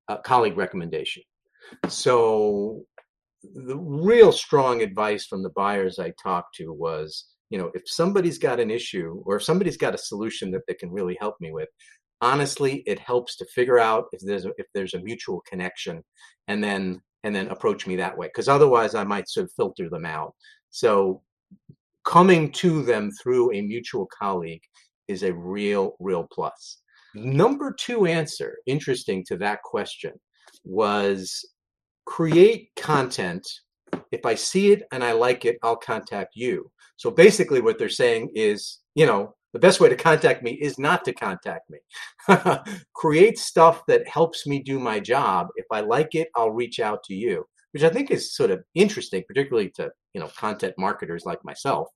uh, 0.09 0.19
colleague 0.19 0.57
recommendation. 0.57 1.23
So 1.89 2.85
the 3.43 3.77
real 3.77 4.33
strong 4.33 4.83
advice 4.83 5.27
from 5.27 5.43
the 5.43 5.51
buyers 5.51 5.99
I 5.99 6.13
talked 6.23 6.55
to 6.57 6.73
was, 6.73 7.27
you 7.51 7.59
know, 7.59 7.71
if 7.75 7.83
somebody's 7.87 8.39
got 8.39 8.61
an 8.61 8.71
issue 8.71 9.23
or 9.27 9.37
if 9.37 9.45
somebody's 9.45 9.77
got 9.77 9.95
a 9.95 9.99
solution 9.99 10.51
that 10.53 10.63
they 10.67 10.75
can 10.75 10.91
really 10.91 11.17
help 11.21 11.37
me 11.41 11.53
with, 11.53 11.69
honestly, 12.21 12.83
it 12.87 12.99
helps 12.99 13.37
to 13.37 13.47
figure 13.55 13.79
out 13.79 14.07
if 14.13 14.21
there's 14.23 14.47
a, 14.47 14.53
if 14.59 14.67
there's 14.75 14.95
a 14.95 15.01
mutual 15.01 15.43
connection, 15.49 16.03
and 16.49 16.63
then 16.63 17.01
and 17.25 17.35
then 17.35 17.49
approach 17.49 17.87
me 17.87 17.97
that 17.97 18.17
way. 18.17 18.29
Because 18.29 18.49
otherwise, 18.49 18.95
I 18.95 19.05
might 19.05 19.29
sort 19.29 19.45
of 19.45 19.53
filter 19.53 19.89
them 19.91 20.07
out. 20.07 20.35
So 20.71 21.23
coming 22.05 22.53
to 22.53 22.83
them 22.83 23.11
through 23.21 23.53
a 23.53 23.61
mutual 23.61 24.07
colleague 24.17 24.63
is 25.09 25.25
a 25.25 25.35
real, 25.35 25.97
real 25.99 26.27
plus. 26.33 26.83
Number 27.17 27.73
two 27.73 28.05
answer, 28.05 28.59
interesting 28.67 29.25
to 29.29 29.39
that 29.39 29.63
question, 29.63 30.13
was 30.65 31.49
create 32.05 32.69
content. 32.77 33.47
If 34.13 34.27
I 34.27 34.35
see 34.35 34.73
it 34.73 34.83
and 34.93 35.03
I 35.03 35.13
like 35.13 35.47
it, 35.47 35.57
I'll 35.63 35.77
contact 35.77 36.33
you. 36.35 36.71
So 36.97 37.11
basically, 37.11 37.63
what 37.63 37.79
they're 37.79 37.89
saying 37.89 38.33
is, 38.35 38.81
you 38.95 39.07
know, 39.07 39.35
the 39.55 39.59
best 39.59 39.81
way 39.81 39.89
to 39.89 39.97
contact 39.97 40.43
me 40.43 40.53
is 40.53 40.79
not 40.79 41.07
to 41.07 41.15
contact 41.15 41.71
me. 41.71 41.79
Create 42.95 43.39
stuff 43.39 43.81
that 43.89 44.07
helps 44.07 44.47
me 44.47 44.63
do 44.63 44.79
my 44.79 45.01
job. 45.01 45.47
If 45.57 45.65
I 45.73 45.81
like 45.81 46.15
it, 46.15 46.29
I'll 46.37 46.51
reach 46.51 46.81
out 46.81 47.03
to 47.05 47.15
you, 47.15 47.47
which 47.73 47.83
I 47.83 47.89
think 47.89 48.11
is 48.11 48.37
sort 48.37 48.51
of 48.51 48.63
interesting, 48.75 49.25
particularly 49.27 49.71
to 49.77 49.91
you 50.13 50.21
know 50.21 50.29
content 50.37 50.75
marketers 50.77 51.25
like 51.25 51.43
myself. 51.45 51.89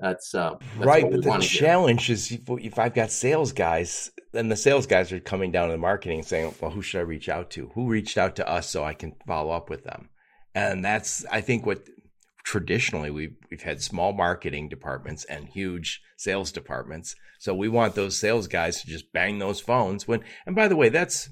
That's, 0.00 0.34
uh, 0.34 0.54
that's 0.76 0.86
right. 0.86 1.10
But 1.10 1.22
the 1.22 1.38
challenge 1.38 2.08
is 2.08 2.30
if, 2.30 2.48
if 2.48 2.78
I've 2.78 2.94
got 2.94 3.10
sales 3.10 3.52
guys, 3.52 4.10
then 4.32 4.48
the 4.48 4.56
sales 4.56 4.86
guys 4.86 5.12
are 5.12 5.20
coming 5.20 5.50
down 5.50 5.68
to 5.68 5.72
the 5.72 5.78
marketing 5.78 6.22
saying, 6.22 6.54
"Well, 6.60 6.70
who 6.70 6.82
should 6.82 7.00
I 7.00 7.02
reach 7.02 7.28
out 7.28 7.50
to? 7.50 7.68
Who 7.74 7.88
reached 7.88 8.16
out 8.16 8.36
to 8.36 8.48
us 8.48 8.68
so 8.68 8.84
I 8.84 8.94
can 8.94 9.16
follow 9.26 9.50
up 9.50 9.68
with 9.68 9.84
them?" 9.84 10.10
And 10.54 10.84
that's 10.84 11.24
I 11.26 11.40
think 11.40 11.66
what 11.66 11.82
traditionally 12.44 13.10
we've 13.10 13.36
we've 13.50 13.62
had 13.62 13.82
small 13.82 14.12
marketing 14.12 14.68
departments 14.68 15.24
and 15.24 15.48
huge 15.48 16.00
sales 16.16 16.52
departments. 16.52 17.16
So 17.40 17.54
we 17.54 17.68
want 17.68 17.94
those 17.94 18.18
sales 18.18 18.46
guys 18.46 18.80
to 18.80 18.86
just 18.86 19.12
bang 19.12 19.38
those 19.38 19.60
phones 19.60 20.06
when 20.06 20.22
and 20.46 20.54
by 20.54 20.68
the 20.68 20.76
way, 20.76 20.90
that's 20.90 21.30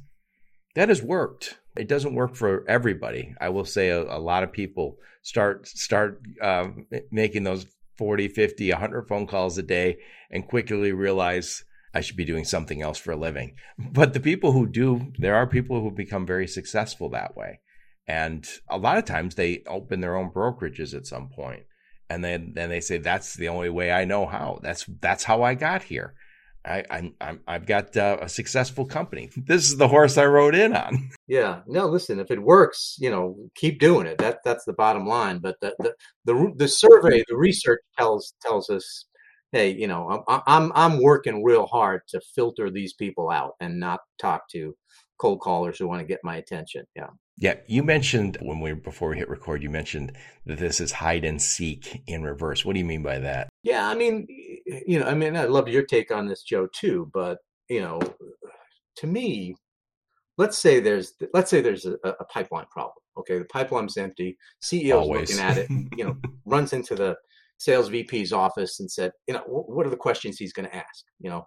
that 0.75 0.89
has 0.89 1.03
worked. 1.03 1.59
It 1.77 1.89
doesn't 1.89 2.15
work 2.15 2.35
for 2.35 2.65
everybody. 2.69 3.35
I 3.41 3.51
will 3.51 3.65
say 3.65 3.91
a, 3.91 4.03
a 4.03 4.19
lot 4.19 4.43
of 4.43 4.53
people 4.53 4.97
start 5.23 5.67
start 5.69 6.21
uh, 6.43 6.69
making 7.11 7.45
those 7.45 7.67
40, 7.99 8.29
50, 8.29 8.71
100 8.71 9.09
phone 9.09 9.27
calls 9.27 9.59
a 9.59 9.63
day 9.63 9.99
and 10.31 10.47
quickly 10.47 10.93
realize 10.93 11.65
I 11.95 12.01
should 12.01 12.17
be 12.17 12.25
doing 12.25 12.45
something 12.45 12.83
else 12.83 12.99
for 12.99 13.13
a 13.13 13.17
living. 13.17 13.57
But 13.79 14.13
the 14.13 14.21
people 14.21 14.53
who 14.53 14.67
do, 14.67 15.13
there 15.19 15.35
are 15.35 15.47
people 15.47 15.81
who 15.81 15.91
become 15.91 16.27
very 16.27 16.47
successful 16.47 17.09
that 17.11 17.37
way. 17.37 17.61
And 18.07 18.47
a 18.69 18.79
lot 18.79 18.99
of 18.99 19.05
times 19.05 19.35
they 19.35 19.63
open 19.67 20.01
their 20.01 20.17
own 20.17 20.31
brokerages 20.31 20.95
at 20.95 21.07
some 21.07 21.29
point, 21.29 21.65
and 22.09 22.23
then 22.23 22.53
then 22.55 22.69
they 22.69 22.81
say 22.81 22.99
that's 22.99 23.35
the 23.35 23.49
only 23.49 23.69
way 23.69 23.91
I 23.91 24.05
know 24.05 24.27
how. 24.27 24.61
That's 24.63 24.85
that's 25.01 25.25
how 25.25 25.43
I 25.43 25.55
got 25.55 25.83
here. 25.83 26.15
I, 26.67 26.85
I'm, 26.91 27.15
I'm 27.21 27.41
I've 27.47 27.67
got 27.67 27.97
uh, 27.97 28.19
a 28.21 28.29
successful 28.29 28.85
company. 28.85 29.31
This 29.37 29.71
is 29.71 29.77
the 29.77 29.89
horse 29.89 30.19
I 30.19 30.27
rode 30.27 30.55
in 30.55 30.75
on. 30.75 31.11
Yeah. 31.29 31.63
No, 31.67 31.87
listen. 31.87 32.21
If 32.21 32.31
it 32.31 32.41
works, 32.41 32.95
you 33.01 33.11
know, 33.11 33.35
keep 33.57 33.81
doing 33.81 34.07
it. 34.07 34.19
That 34.19 34.39
that's 34.45 34.65
the 34.65 34.73
bottom 34.73 35.09
line. 35.09 35.39
But 35.39 35.57
the 35.61 35.75
the 35.81 35.95
the, 36.25 36.53
the 36.57 36.69
survey, 36.69 37.25
the 37.29 37.37
research 37.37 37.81
tells 37.99 38.33
tells 38.41 38.71
us, 38.71 39.07
hey, 39.51 39.71
you 39.71 39.89
know, 39.89 40.23
I'm 40.29 40.43
I'm 40.47 40.73
I'm 40.75 41.03
working 41.03 41.43
real 41.43 41.67
hard 41.67 42.03
to 42.11 42.21
filter 42.37 42.71
these 42.71 42.93
people 42.95 43.29
out 43.29 43.55
and 43.59 43.81
not 43.81 44.01
talk 44.21 44.49
to 44.53 44.77
cold 45.19 45.41
callers 45.41 45.79
who 45.79 45.89
want 45.89 46.01
to 46.01 46.07
get 46.07 46.21
my 46.23 46.37
attention. 46.37 46.85
Yeah. 46.95 47.09
Yeah, 47.39 47.57
you 47.67 47.83
mentioned 47.83 48.39
when 48.41 48.61
we 48.61 48.73
before 48.73 49.11
we 49.11 49.19
hit 49.19 49.29
record, 49.29 49.63
you 49.63 49.69
mentioned 49.69 50.13
that 50.47 50.59
this 50.59 50.81
is 50.81 50.93
hide 50.93 51.25
and 51.25 51.41
seek 51.41 52.03
in 52.07 52.23
reverse. 52.23 52.65
What 52.65 52.73
do 52.73 52.79
you 52.79 52.85
mean 52.87 53.03
by 53.03 53.19
that? 53.19 53.49
Yeah, 53.67 53.89
I 53.89 53.97
mean, 53.97 54.29
you 54.29 55.01
know, 55.01 55.07
I 55.07 55.15
mean, 55.15 55.37
I 55.37 55.47
love 55.47 55.67
your 55.67 55.83
take 55.83 56.13
on 56.13 56.29
this, 56.29 56.45
Joe, 56.45 56.69
too. 56.73 57.11
But 57.13 57.39
you 57.69 57.81
know, 57.81 58.01
to 58.99 59.07
me, 59.09 59.57
let's 60.39 60.57
say 60.57 60.79
there's 60.79 61.15
let's 61.35 61.51
say 61.51 61.61
there's 61.61 61.85
a, 61.85 61.97
a 62.05 62.25
pipeline 62.27 62.67
problem. 62.71 62.95
Okay, 63.19 63.39
the 63.39 63.45
pipeline's 63.47 63.97
empty. 63.97 64.39
CEO's 64.63 64.93
Always. 64.93 65.31
looking 65.31 65.45
at 65.45 65.59
it. 65.59 65.71
You 65.97 66.05
know, 66.05 66.17
runs 66.47 66.73
into 66.75 66.95
the 66.95 67.17
sales 67.59 67.89
VP's 67.89 68.33
office 68.33 68.79
and 68.79 68.89
said, 68.89 69.11
you 69.27 69.35
know, 69.35 69.43
what 69.47 69.85
are 69.85 69.91
the 69.91 69.97
questions 69.97 70.39
he's 70.39 70.53
going 70.53 70.69
to 70.69 70.77
ask? 70.77 71.05
You 71.19 71.31
know, 71.31 71.45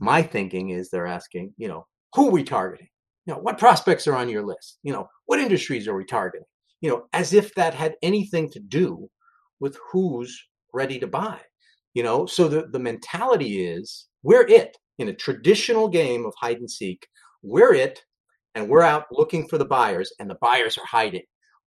my 0.00 0.22
thinking 0.22 0.70
is 0.70 0.90
they're 0.90 1.06
asking, 1.06 1.54
you 1.56 1.68
know, 1.68 1.86
who 2.16 2.28
are 2.28 2.32
we 2.32 2.42
targeting? 2.42 2.88
you 3.26 3.32
know 3.32 3.40
what 3.40 3.56
prospects 3.56 4.06
are 4.06 4.16
on 4.16 4.28
your 4.28 4.44
list 4.44 4.78
you 4.82 4.92
know 4.92 5.08
what 5.24 5.38
industries 5.38 5.88
are 5.88 5.96
we 5.96 6.04
targeting 6.04 6.44
you 6.82 6.90
know 6.90 7.06
as 7.14 7.32
if 7.32 7.54
that 7.54 7.72
had 7.72 7.94
anything 8.02 8.50
to 8.50 8.60
do 8.60 9.08
with 9.60 9.78
who's 9.90 10.46
ready 10.74 10.98
to 10.98 11.06
buy 11.06 11.40
you 11.94 12.02
know? 12.02 12.26
So 12.26 12.48
the, 12.48 12.66
the 12.66 12.78
mentality 12.78 13.64
is 13.64 14.06
we're 14.22 14.46
it 14.46 14.76
in 14.98 15.08
a 15.08 15.14
traditional 15.14 15.88
game 15.88 16.26
of 16.26 16.34
hide 16.38 16.58
and 16.58 16.70
seek. 16.70 17.06
We're 17.42 17.74
it 17.74 18.04
and 18.54 18.68
we're 18.68 18.82
out 18.82 19.06
looking 19.10 19.48
for 19.48 19.58
the 19.58 19.64
buyers 19.64 20.12
and 20.18 20.28
the 20.28 20.38
buyers 20.40 20.76
are 20.76 20.86
hiding. 20.86 21.22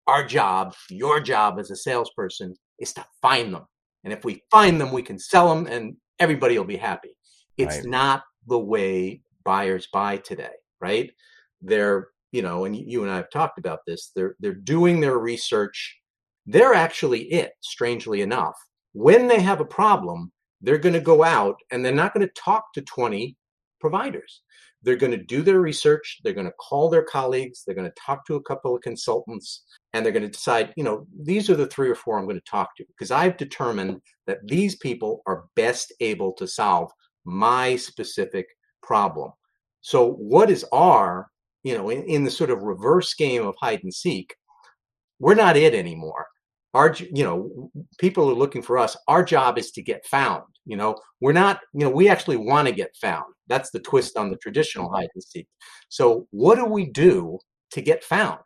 Our 0.07 0.25
job 0.25 0.73
your 0.89 1.19
job 1.19 1.59
as 1.59 1.71
a 1.71 1.75
salesperson 1.75 2.55
is 2.79 2.93
to 2.93 3.05
find 3.21 3.53
them. 3.53 3.65
And 4.03 4.11
if 4.11 4.25
we 4.25 4.43
find 4.51 4.81
them 4.81 4.91
we 4.91 5.03
can 5.03 5.19
sell 5.19 5.53
them 5.53 5.67
and 5.67 5.95
everybody 6.19 6.57
will 6.57 6.65
be 6.65 6.77
happy. 6.77 7.15
It's 7.57 7.77
right. 7.77 7.85
not 7.85 8.23
the 8.47 8.59
way 8.59 9.21
buyers 9.45 9.87
buy 9.93 10.17
today 10.17 10.53
right? 10.81 11.11
They're 11.61 12.09
you 12.33 12.41
know 12.41 12.65
and 12.65 12.75
you 12.75 13.03
and 13.03 13.11
i 13.11 13.15
have 13.15 13.29
talked 13.29 13.57
about 13.57 13.79
this. 13.87 14.11
They're 14.15 14.35
they're 14.39 14.53
doing 14.53 14.99
their 14.99 15.17
research. 15.17 15.97
They're 16.45 16.73
actually 16.73 17.31
it 17.31 17.53
strangely 17.61 18.21
enough 18.21 18.57
when 18.93 19.27
they 19.27 19.41
have 19.41 19.59
a 19.59 19.65
problem 19.65 20.31
they're 20.61 20.77
going 20.77 20.93
to 20.93 21.01
go 21.01 21.23
out 21.23 21.57
and 21.71 21.83
they're 21.83 21.93
not 21.93 22.13
going 22.13 22.25
to 22.25 22.33
talk 22.33 22.71
to 22.73 22.81
20 22.81 23.35
providers 23.79 24.41
they're 24.81 24.95
going 24.95 25.11
to 25.11 25.23
do 25.23 25.41
their 25.41 25.59
research 25.59 26.19
they're 26.23 26.33
going 26.33 26.47
to 26.47 26.53
call 26.53 26.89
their 26.89 27.03
colleagues 27.03 27.63
they're 27.65 27.75
going 27.75 27.89
to 27.89 28.01
talk 28.01 28.25
to 28.25 28.35
a 28.35 28.43
couple 28.43 28.75
of 28.75 28.81
consultants 28.81 29.63
and 29.93 30.05
they're 30.05 30.13
going 30.13 30.23
to 30.23 30.29
decide 30.29 30.73
you 30.77 30.83
know 30.83 31.05
these 31.21 31.49
are 31.49 31.55
the 31.55 31.67
three 31.67 31.89
or 31.89 31.95
four 31.95 32.17
i'm 32.17 32.25
going 32.25 32.39
to 32.39 32.49
talk 32.49 32.75
to 32.75 32.85
because 32.87 33.11
i've 33.11 33.37
determined 33.37 33.99
that 34.27 34.39
these 34.47 34.75
people 34.77 35.21
are 35.25 35.45
best 35.55 35.91
able 35.99 36.31
to 36.31 36.47
solve 36.47 36.89
my 37.25 37.75
specific 37.75 38.47
problem 38.81 39.31
so 39.81 40.13
what 40.13 40.49
is 40.49 40.65
our 40.71 41.27
you 41.63 41.77
know, 41.77 41.89
in, 41.89 42.03
in 42.03 42.23
the 42.23 42.31
sort 42.31 42.49
of 42.49 42.63
reverse 42.63 43.13
game 43.13 43.45
of 43.45 43.55
hide 43.59 43.83
and 43.83 43.93
seek, 43.93 44.35
we're 45.19 45.35
not 45.35 45.57
it 45.57 45.73
anymore. 45.73 46.27
Our, 46.73 46.95
you 47.13 47.23
know, 47.23 47.71
people 47.99 48.29
are 48.29 48.35
looking 48.35 48.61
for 48.61 48.77
us. 48.77 48.97
Our 49.07 49.23
job 49.23 49.57
is 49.57 49.71
to 49.71 49.81
get 49.81 50.05
found. 50.05 50.43
You 50.65 50.77
know, 50.77 50.95
we're 51.19 51.33
not, 51.33 51.59
you 51.73 51.81
know, 51.81 51.89
we 51.89 52.09
actually 52.09 52.37
want 52.37 52.67
to 52.67 52.73
get 52.73 52.95
found. 52.95 53.25
That's 53.47 53.69
the 53.71 53.79
twist 53.79 54.17
on 54.17 54.29
the 54.29 54.37
traditional 54.37 54.87
mm-hmm. 54.87 54.95
hide 54.95 55.09
and 55.13 55.23
seek. 55.23 55.47
So, 55.89 56.27
what 56.31 56.55
do 56.55 56.65
we 56.65 56.85
do 56.85 57.39
to 57.71 57.81
get 57.81 58.03
found? 58.03 58.39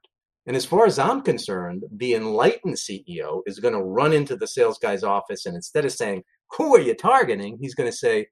And 0.47 0.55
as 0.55 0.65
far 0.65 0.85
as 0.85 0.97
I'm 0.97 1.21
concerned, 1.21 1.83
the 1.91 2.15
enlightened 2.15 2.75
CEO 2.75 3.41
is 3.45 3.59
going 3.59 3.73
to 3.73 3.83
run 3.83 4.13
into 4.13 4.35
the 4.35 4.47
sales 4.47 4.79
guy's 4.79 5.03
office 5.03 5.45
and 5.45 5.55
instead 5.55 5.85
of 5.85 5.91
saying, 5.91 6.23
Who 6.57 6.75
are 6.75 6.81
you 6.81 6.95
targeting? 6.95 7.57
He's 7.61 7.75
going 7.75 7.89
to 7.89 7.95
say, 7.95 8.27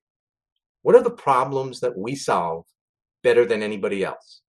What 0.81 0.95
are 0.95 1.03
the 1.03 1.11
problems 1.11 1.79
that 1.81 1.97
we 1.97 2.15
solve 2.15 2.65
better 3.23 3.45
than 3.45 3.61
anybody 3.61 4.03
else? 4.03 4.41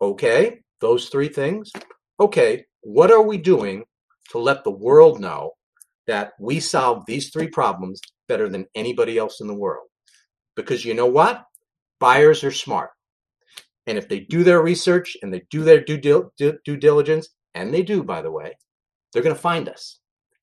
Okay, 0.00 0.60
those 0.80 1.08
three 1.08 1.28
things. 1.28 1.70
Okay, 2.18 2.64
what 2.80 3.10
are 3.10 3.22
we 3.22 3.36
doing 3.36 3.84
to 4.32 4.38
let 4.38 4.64
the 4.64 4.70
world 4.70 5.20
know 5.20 5.52
that 6.06 6.32
we 6.40 6.60
solve 6.60 7.04
these 7.06 7.30
three 7.30 7.48
problems 7.48 8.00
better 8.28 8.48
than 8.48 8.66
anybody 8.74 9.16
else 9.18 9.40
in 9.40 9.46
the 9.46 9.54
world? 9.54 9.86
Because 10.56 10.84
you 10.84 10.94
know 10.94 11.06
what? 11.06 11.44
Buyers 12.00 12.42
are 12.44 12.50
smart. 12.50 12.90
And 13.86 13.96
if 13.96 14.08
they 14.08 14.20
do 14.20 14.44
their 14.44 14.62
research 14.62 15.16
and 15.22 15.32
they 15.32 15.42
do 15.50 15.62
their 15.62 15.82
due, 15.82 16.30
due 16.38 16.76
diligence, 16.76 17.28
and 17.54 17.72
they 17.72 17.82
do, 17.82 18.02
by 18.02 18.22
the 18.22 18.30
way, 18.30 18.52
they're 19.12 19.22
going 19.22 19.34
to 19.34 19.40
find 19.40 19.68
us 19.68 20.00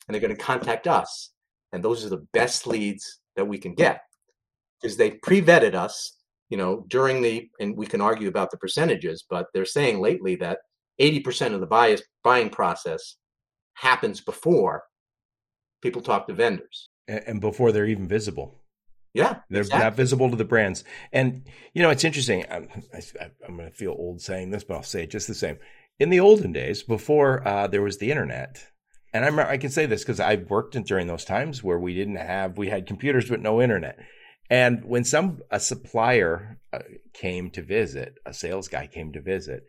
and 0.08 0.14
they're 0.14 0.22
going 0.22 0.36
to 0.36 0.42
contact 0.42 0.88
us. 0.88 1.32
And 1.72 1.84
those 1.84 2.06
are 2.06 2.10
the 2.10 2.26
best 2.34 2.68
leads 2.68 3.20
that 3.36 3.46
we 3.46 3.58
can 3.58 3.76
get 3.76 4.02
because 4.82 4.98
they've 4.98 5.22
pre 5.22 5.42
vetted 5.42 5.76
us 5.76 6.20
you 6.50 6.58
know, 6.58 6.84
during 6.88 7.22
the, 7.22 7.50
and 7.60 7.78
we 7.78 7.86
can 7.86 8.02
argue 8.02 8.28
about 8.28 8.52
the 8.52 8.58
percentages, 8.58 9.24
but 9.30 9.48
they're 9.54 9.66
saying 9.66 10.00
lately 10.00 10.36
that 10.38 10.60
80% 11.00 11.54
of 11.54 11.62
the 11.62 11.68
bias, 11.68 12.02
buying 12.24 12.50
process 12.50 13.16
happens 13.80 14.22
before 14.22 14.84
people 15.82 16.02
talk 16.02 16.28
to 16.28 16.34
vendors. 16.34 16.90
And 17.08 17.42
before 17.42 17.72
they're 17.72 17.88
even 17.88 18.08
visible. 18.08 18.62
Yeah. 19.14 19.40
They're 19.50 19.62
exactly. 19.62 19.84
not 19.84 19.96
visible 19.96 20.30
to 20.30 20.36
the 20.36 20.46
brands. 20.46 20.84
And, 21.12 21.48
you 21.74 21.82
know, 21.82 21.90
it's 21.90 22.04
interesting. 22.04 22.46
I'm, 22.52 22.68
I, 22.94 23.02
am 23.48 23.58
going 23.58 23.70
to 23.70 23.76
feel 23.76 23.92
old 23.92 24.22
saying 24.22 24.52
this, 24.52 24.64
but 24.64 24.76
I'll 24.76 24.84
say 24.84 25.04
it 25.04 25.12
just 25.12 25.28
the 25.28 25.34
same. 25.34 25.58
In 25.98 26.10
the 26.10 26.20
olden 26.20 26.54
days, 26.54 26.84
before 26.84 27.46
uh, 27.48 27.68
there 27.68 27.82
was 27.82 27.98
the 27.98 28.12
internet, 28.12 28.64
and 29.14 29.26
I'm, 29.26 29.40
I 29.40 29.58
can 29.58 29.72
say 29.72 29.86
this 29.86 30.04
because 30.04 30.20
I 30.20 30.36
worked 30.36 30.76
in, 30.76 30.84
during 30.84 31.08
those 31.08 31.26
times 31.26 31.64
where 31.64 31.80
we 31.80 31.96
didn't 31.96 32.18
have, 32.18 32.58
we 32.58 32.70
had 32.70 32.86
computers 32.86 33.30
but 33.30 33.42
no 33.42 33.62
internet. 33.62 33.98
And 34.50 34.86
when 34.86 35.04
some 35.04 35.40
a 35.50 35.60
supplier 35.60 36.60
uh, 36.72 36.80
came 37.14 37.50
to 37.52 37.64
visit, 37.64 38.16
a 38.26 38.34
sales 38.34 38.68
guy 38.68 38.88
came 38.88 39.14
to 39.14 39.22
visit, 39.22 39.64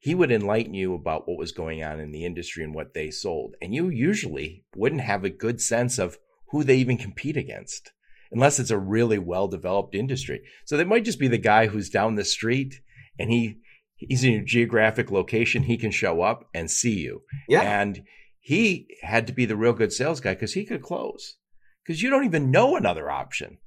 he 0.00 0.14
would 0.14 0.32
enlighten 0.32 0.72
you 0.72 0.94
about 0.94 1.28
what 1.28 1.38
was 1.38 1.52
going 1.52 1.84
on 1.84 2.00
in 2.00 2.10
the 2.10 2.24
industry 2.24 2.64
and 2.64 2.74
what 2.74 2.94
they 2.94 3.10
sold. 3.10 3.54
And 3.60 3.74
you 3.74 3.90
usually 3.90 4.64
wouldn't 4.74 5.02
have 5.02 5.24
a 5.24 5.30
good 5.30 5.60
sense 5.60 5.98
of 5.98 6.18
who 6.48 6.64
they 6.64 6.76
even 6.76 6.96
compete 6.96 7.36
against 7.36 7.92
unless 8.32 8.58
it's 8.58 8.70
a 8.70 8.78
really 8.78 9.18
well 9.18 9.46
developed 9.46 9.94
industry. 9.94 10.40
So 10.64 10.76
they 10.76 10.84
might 10.84 11.04
just 11.04 11.18
be 11.18 11.28
the 11.28 11.38
guy 11.38 11.66
who's 11.66 11.90
down 11.90 12.14
the 12.14 12.24
street 12.24 12.80
and 13.18 13.30
he 13.30 13.58
he's 13.96 14.24
in 14.24 14.34
a 14.34 14.44
geographic 14.44 15.10
location, 15.10 15.64
he 15.64 15.76
can 15.76 15.90
show 15.90 16.22
up 16.22 16.48
and 16.54 16.70
see 16.70 16.98
you. 16.98 17.22
Yeah. 17.46 17.60
And 17.60 18.02
he 18.40 18.86
had 19.02 19.26
to 19.26 19.34
be 19.34 19.44
the 19.44 19.56
real 19.56 19.74
good 19.74 19.92
sales 19.92 20.20
guy 20.20 20.32
because 20.32 20.54
he 20.54 20.64
could 20.64 20.82
close. 20.82 21.36
Because 21.84 22.00
you 22.00 22.08
don't 22.08 22.24
even 22.24 22.50
know 22.50 22.76
another 22.76 23.10
option. 23.10 23.58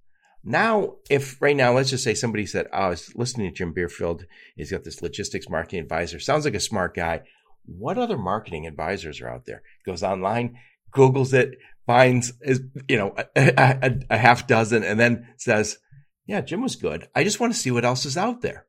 Now, 0.44 0.96
if 1.10 1.42
right 1.42 1.56
now, 1.56 1.74
let's 1.74 1.90
just 1.90 2.04
say 2.04 2.14
somebody 2.14 2.46
said, 2.46 2.68
oh, 2.74 2.78
I 2.78 2.90
was 2.90 3.16
listening 3.16 3.50
to 3.50 3.56
Jim 3.56 3.74
Bierfeldt. 3.74 4.26
He's 4.56 4.72
got 4.72 4.84
this 4.84 5.02
logistics 5.02 5.50
marketing 5.50 5.80
advisor. 5.80 6.20
Sounds 6.20 6.44
like 6.44 6.56
a 6.56 6.60
smart 6.60 6.96
guy. 6.96 7.22
What 7.66 7.98
other 7.98 8.18
marketing 8.18 8.68
advisors 8.68 9.22
are 9.22 9.30
out 9.30 9.46
there? 9.46 9.64
Goes 9.86 10.04
online, 10.04 10.58
Googles 10.94 11.34
it, 11.34 11.58
finds 11.86 12.34
is, 12.42 12.62
you 12.88 12.98
know 12.98 13.14
a, 13.36 13.54
a, 13.58 14.00
a, 14.10 14.18
half 14.18 14.48
dozen 14.48 14.84
and 14.84 15.00
then 15.00 15.28
says, 15.38 15.78
"Yeah, 16.26 16.42
Jim 16.42 16.62
was 16.62 16.76
good. 16.76 17.08
I 17.16 17.24
just 17.24 17.40
want 17.40 17.54
to 17.54 17.60
see 17.60 17.72
what 17.72 17.86
else 17.86 18.06
is 18.06 18.18
out 18.18 18.42
there." 18.42 18.66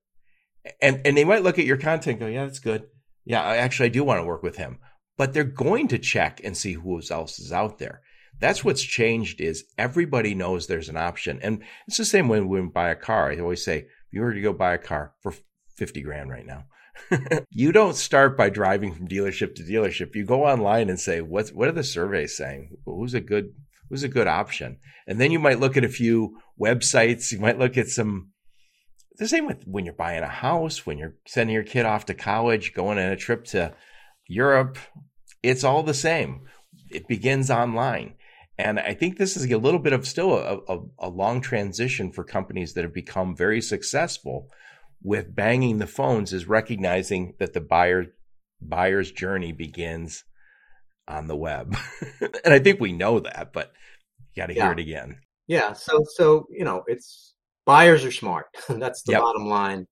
And 0.81 1.01
and 1.05 1.17
they 1.17 1.25
might 1.25 1.43
look 1.43 1.59
at 1.59 1.67
your 1.67 1.77
content, 1.77 2.21
go, 2.21 2.27
"Yeah, 2.27 2.45
that's 2.45 2.59
good. 2.61 2.87
Yeah, 3.25 3.43
actually 3.43 3.87
I 3.87 3.93
do 3.93 4.05
want 4.05 4.21
to 4.21 4.27
work 4.27 4.43
with 4.43 4.57
him." 4.57 4.79
But 5.17 5.33
they're 5.33 5.45
going 5.45 5.89
to 5.89 5.99
check 5.99 6.41
and 6.43 6.57
see 6.57 6.73
who 6.73 7.01
else 7.11 7.39
is 7.39 7.53
out 7.53 7.79
there. 7.79 8.03
That's 8.41 8.65
what's 8.65 8.83
changed 8.83 9.41
is 9.41 9.65
everybody 9.79 10.35
knows 10.35 10.67
there's 10.67 10.89
an 10.89 10.97
option. 10.97 11.39
And 11.43 11.63
it's 11.87 11.97
the 11.97 12.05
same 12.05 12.29
when 12.29 12.49
we 12.49 12.61
buy 12.63 12.91
a 12.91 12.97
car. 12.97 13.31
I 13.31 13.39
always 13.39 13.65
say, 13.65 13.79
if 13.79 13.87
you 14.13 14.23
were 14.23 14.35
to 14.35 14.41
go 14.41 14.53
buy 14.53 14.75
a 14.75 14.79
car 14.79 15.13
for 15.21 15.35
50 15.77 16.03
grand 16.03 16.31
right 16.31 16.47
now, 16.47 16.65
you 17.51 17.73
don't 17.73 17.97
start 17.97 18.37
by 18.37 18.51
driving 18.51 18.93
from 18.93 19.09
dealership 19.09 19.55
to 19.57 19.63
dealership. 19.63 20.15
You 20.15 20.25
go 20.25 20.45
online 20.45 20.89
and 20.89 20.99
say, 20.99 21.21
what's, 21.21 21.53
what 21.53 21.69
are 21.69 21.73
the 21.73 21.85
surveys 21.85 22.37
saying? 22.37 22.77
Who's 22.85 23.15
a 23.15 23.21
good, 23.21 23.53
who's 23.89 24.03
a 24.03 24.09
good 24.09 24.27
option? 24.27 24.79
And 25.07 25.21
then 25.21 25.31
you 25.31 25.39
might 25.39 25.61
look 25.61 25.77
at 25.77 25.85
a 25.85 25.89
few 25.89 26.39
websites. 26.61 27.33
You 27.33 27.39
might 27.39 27.59
look 27.59 27.77
at 27.77 27.89
some, 27.89 28.31
the 29.17 29.29
same 29.29 29.47
with 29.47 29.65
when 29.67 29.85
you're 29.85 29.95
buying 29.95 30.23
a 30.23 30.29
house, 30.29 30.85
when 30.85 30.99
you're 30.99 31.15
sending 31.27 31.55
your 31.55 31.63
kid 31.63 31.87
off 31.87 32.07
to 32.07 32.15
college, 32.15 32.75
going 32.75 32.99
on 32.99 33.13
a 33.13 33.17
trip 33.17 33.45
to 33.47 33.75
Europe. 34.27 34.79
It's 35.43 35.65
all 35.65 35.83
the 35.83 35.95
same. 35.95 36.43
It 36.91 37.07
begins 37.07 37.51
online. 37.51 38.15
And 38.59 38.79
I 38.79 38.95
think 38.95 39.19
this 39.19 39.37
is 39.37 39.51
a 39.51 39.59
little 39.59 39.81
bit 39.81 39.93
of 39.93 40.07
still 40.07 40.35
a, 40.35 40.59
a, 40.69 40.81
a, 41.01 41.09
long 41.09 41.41
transition 41.41 42.13
for 42.13 42.23
companies 42.23 42.75
that 42.75 42.85
have 42.85 42.95
become 42.95 43.35
very 43.35 43.61
successful 43.61 44.49
with 45.03 45.35
banging 45.35 45.79
the 45.79 45.89
phones 45.89 46.33
is 46.33 46.47
recognizing 46.47 47.35
that 47.39 47.53
the 47.53 47.61
buyer 47.61 48.15
buyer's 48.61 49.11
journey 49.11 49.53
begins 49.53 50.25
on 51.09 51.27
the 51.27 51.37
web. 51.37 51.77
and 52.45 52.55
I 52.55 52.59
think 52.61 52.81
we 52.81 52.93
know 52.93 53.21
that, 53.21 53.53
but 53.53 53.73
you 54.35 54.43
got 54.43 54.47
to 54.47 54.55
yeah. 54.55 54.65
hear 54.65 54.73
it 54.73 54.79
again. 54.79 55.19
Yeah. 55.47 55.73
So, 55.73 56.05
so, 56.15 56.47
you 56.51 56.65
know, 56.65 56.85
it's 56.87 57.35
buyers 57.67 58.05
are 58.05 58.13
smart. 58.13 58.47
That's 58.69 59.03
the 59.03 59.13
yep. 59.13 59.23
bottom 59.23 59.47
line. 59.47 59.87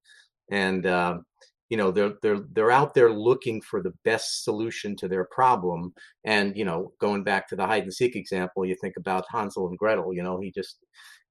And, 0.51 0.87
um, 0.87 1.25
you 1.73 1.79
know 1.79 1.91
they're 1.91 2.13
they're 2.21 2.41
they're 2.53 2.71
out 2.71 2.93
there 2.93 3.11
looking 3.11 3.63
for 3.63 3.83
the 3.83 3.95
best 4.05 4.45
solution 4.45 4.95
to 4.97 5.09
their 5.09 5.25
problem. 5.25 5.95
And 6.23 6.55
you 6.55 6.67
know 6.67 6.93
going 7.01 7.25
back 7.25 7.49
to 7.49 7.57
the 7.57 7.67
hide 7.67 7.85
and 7.85 7.95
seek 7.95 8.15
example 8.15 8.67
you 8.67 8.77
think 8.79 8.99
about 8.99 9.25
Hansel 9.33 9.69
and 9.69 9.79
Gretel 9.79 10.13
you 10.13 10.23
know 10.23 10.39
he 10.39 10.53
just 10.55 10.77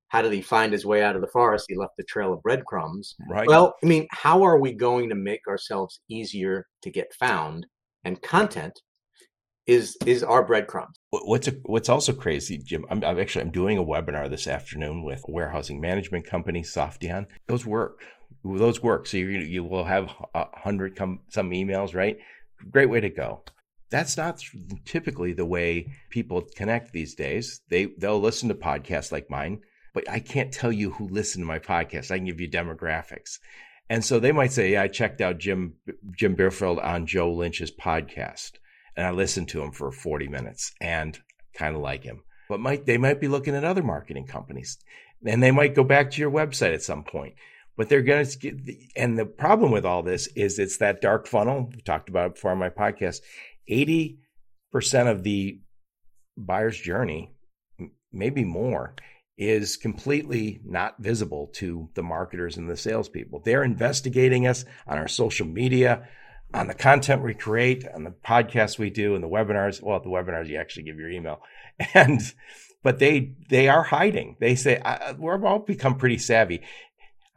how 0.07 0.23
did 0.23 0.33
he 0.33 0.41
find 0.41 0.73
his 0.73 0.83
way 0.83 1.03
out 1.03 1.15
of 1.15 1.21
the 1.21 1.27
forest? 1.27 1.67
He 1.69 1.75
left 1.75 1.99
a 1.99 2.03
trail 2.03 2.33
of 2.33 2.41
breadcrumbs. 2.41 3.15
Right. 3.29 3.47
Well 3.47 3.75
i 3.83 3.85
mean 3.85 4.07
how 4.09 4.41
are 4.41 4.59
we 4.59 4.73
going 4.73 5.09
to 5.09 5.15
make 5.15 5.47
ourselves 5.47 5.99
easier 6.09 6.65
to 6.81 6.89
get 6.89 7.13
found? 7.13 7.67
And 8.03 8.19
content 8.23 8.81
is 9.67 9.95
is 10.07 10.23
our 10.23 10.43
breadcrumbs. 10.43 10.97
What's 11.11 11.49
a, 11.49 11.51
what's 11.65 11.87
also 11.87 12.13
crazy 12.13 12.57
jim 12.57 12.83
I'm, 12.89 13.03
I'm 13.03 13.19
actually 13.19 13.43
i'm 13.43 13.51
doing 13.51 13.77
a 13.77 13.83
webinar 13.83 14.27
this 14.27 14.47
afternoon 14.47 15.03
with 15.03 15.21
a 15.27 15.31
warehousing 15.31 15.79
management 15.79 16.25
company 16.25 16.63
softeon. 16.63 17.27
Those 17.47 17.63
work 17.63 18.01
those 18.43 18.81
work. 18.81 19.07
So 19.07 19.17
you 19.17 19.39
you 19.39 19.63
will 19.63 19.85
have 19.85 20.09
a 20.33 20.45
hundred 20.53 20.95
come 20.95 21.21
some 21.29 21.51
emails, 21.51 21.93
right? 21.93 22.17
Great 22.69 22.89
way 22.89 22.99
to 22.99 23.09
go. 23.09 23.43
That's 23.89 24.15
not 24.15 24.41
typically 24.85 25.33
the 25.33 25.45
way 25.45 25.93
people 26.09 26.47
connect 26.55 26.93
these 26.93 27.15
days. 27.15 27.61
They 27.69 27.85
they'll 27.97 28.19
listen 28.19 28.49
to 28.49 28.55
podcasts 28.55 29.11
like 29.11 29.29
mine, 29.29 29.61
but 29.93 30.09
I 30.09 30.19
can't 30.19 30.51
tell 30.51 30.71
you 30.71 30.91
who 30.91 31.07
listened 31.07 31.43
to 31.43 31.47
my 31.47 31.59
podcast. 31.59 32.11
I 32.11 32.17
can 32.17 32.25
give 32.25 32.39
you 32.39 32.49
demographics. 32.49 33.39
And 33.89 34.05
so 34.05 34.19
they 34.19 34.31
might 34.31 34.53
say, 34.53 34.71
yeah, 34.71 34.83
I 34.83 34.87
checked 34.87 35.19
out 35.19 35.37
Jim 35.37 35.73
Jim 36.15 36.35
Bierfeldt 36.35 36.83
on 36.83 37.05
Joe 37.05 37.31
Lynch's 37.31 37.71
podcast, 37.71 38.53
and 38.95 39.05
I 39.05 39.11
listened 39.11 39.49
to 39.49 39.61
him 39.61 39.71
for 39.71 39.91
40 39.91 40.29
minutes 40.29 40.73
and 40.79 41.19
kind 41.53 41.75
of 41.75 41.81
like 41.81 42.03
him. 42.03 42.23
But 42.47 42.61
might 42.61 42.85
they 42.85 42.97
might 42.97 43.19
be 43.19 43.27
looking 43.27 43.55
at 43.55 43.65
other 43.65 43.83
marketing 43.83 44.27
companies, 44.27 44.77
and 45.25 45.43
they 45.43 45.51
might 45.51 45.75
go 45.75 45.83
back 45.83 46.11
to 46.11 46.21
your 46.21 46.31
website 46.31 46.73
at 46.73 46.81
some 46.81 47.03
point 47.03 47.35
but 47.81 47.89
they're 47.89 48.03
going 48.03 48.23
to 48.23 48.37
get, 48.37 48.59
and 48.95 49.17
the 49.17 49.25
problem 49.25 49.71
with 49.71 49.87
all 49.87 50.03
this 50.03 50.27
is 50.35 50.59
it's 50.59 50.77
that 50.77 51.01
dark 51.01 51.25
funnel. 51.25 51.67
We 51.73 51.81
talked 51.81 52.09
about 52.09 52.27
it 52.27 52.33
before 52.35 52.51
on 52.51 52.59
my 52.59 52.69
podcast. 52.69 53.21
80% 53.67 54.19
of 55.09 55.23
the 55.23 55.59
buyer's 56.37 56.79
journey, 56.79 57.33
maybe 58.13 58.43
more, 58.43 58.93
is 59.35 59.77
completely 59.77 60.61
not 60.63 60.99
visible 60.99 61.49
to 61.55 61.89
the 61.95 62.03
marketers 62.03 62.55
and 62.55 62.69
the 62.69 62.77
salespeople. 62.77 63.41
They're 63.43 63.63
investigating 63.63 64.45
us 64.45 64.63
on 64.85 64.99
our 64.99 65.07
social 65.07 65.47
media, 65.47 66.07
on 66.53 66.67
the 66.67 66.75
content 66.75 67.23
we 67.23 67.33
create, 67.33 67.87
on 67.87 68.03
the 68.03 68.11
podcasts 68.11 68.77
we 68.77 68.91
do, 68.91 69.15
and 69.15 69.23
the 69.23 69.27
webinars. 69.27 69.81
Well, 69.81 69.97
at 69.97 70.03
the 70.03 70.09
webinars 70.09 70.49
you 70.49 70.57
actually 70.57 70.83
give 70.83 70.99
your 70.99 71.09
email, 71.09 71.41
and 71.95 72.21
but 72.83 72.99
they 72.99 73.33
they 73.49 73.69
are 73.69 73.81
hiding. 73.81 74.37
They 74.39 74.53
say 74.53 74.79
we're 75.17 75.43
all 75.47 75.57
become 75.57 75.95
pretty 75.95 76.19
savvy. 76.19 76.61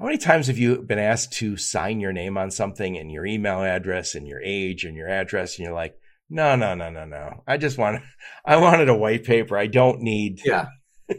How 0.04 0.08
many 0.08 0.18
times 0.18 0.48
have 0.48 0.58
you 0.58 0.82
been 0.82 0.98
asked 0.98 1.32
to 1.38 1.56
sign 1.56 1.98
your 1.98 2.12
name 2.12 2.36
on 2.36 2.50
something 2.50 2.98
and 2.98 3.10
your 3.10 3.24
email 3.24 3.62
address 3.62 4.14
and 4.14 4.28
your 4.28 4.42
age 4.42 4.84
and 4.84 4.94
your 4.94 5.08
address 5.08 5.56
and 5.56 5.64
you're 5.64 5.74
like, 5.74 5.98
no, 6.28 6.56
no, 6.56 6.74
no, 6.74 6.90
no, 6.90 7.06
no. 7.06 7.42
I 7.46 7.56
just 7.56 7.78
want, 7.78 8.02
I 8.44 8.56
wanted 8.56 8.90
a 8.90 8.94
white 8.94 9.24
paper. 9.24 9.56
I 9.56 9.66
don't 9.66 10.02
need, 10.02 10.42
yeah. 10.44 10.66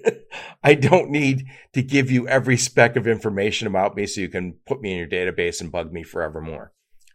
I 0.63 0.75
don't 0.75 1.09
need 1.09 1.45
to 1.73 1.81
give 1.81 2.11
you 2.11 2.27
every 2.27 2.57
speck 2.57 2.95
of 2.95 3.07
information 3.07 3.65
about 3.65 3.95
me 3.95 4.05
so 4.05 4.21
you 4.21 4.29
can 4.29 4.53
put 4.67 4.81
me 4.81 4.91
in 4.91 4.99
your 4.99 5.07
database 5.07 5.61
and 5.61 5.71
bug 5.71 5.91
me 5.91 6.03
forevermore. 6.03 6.71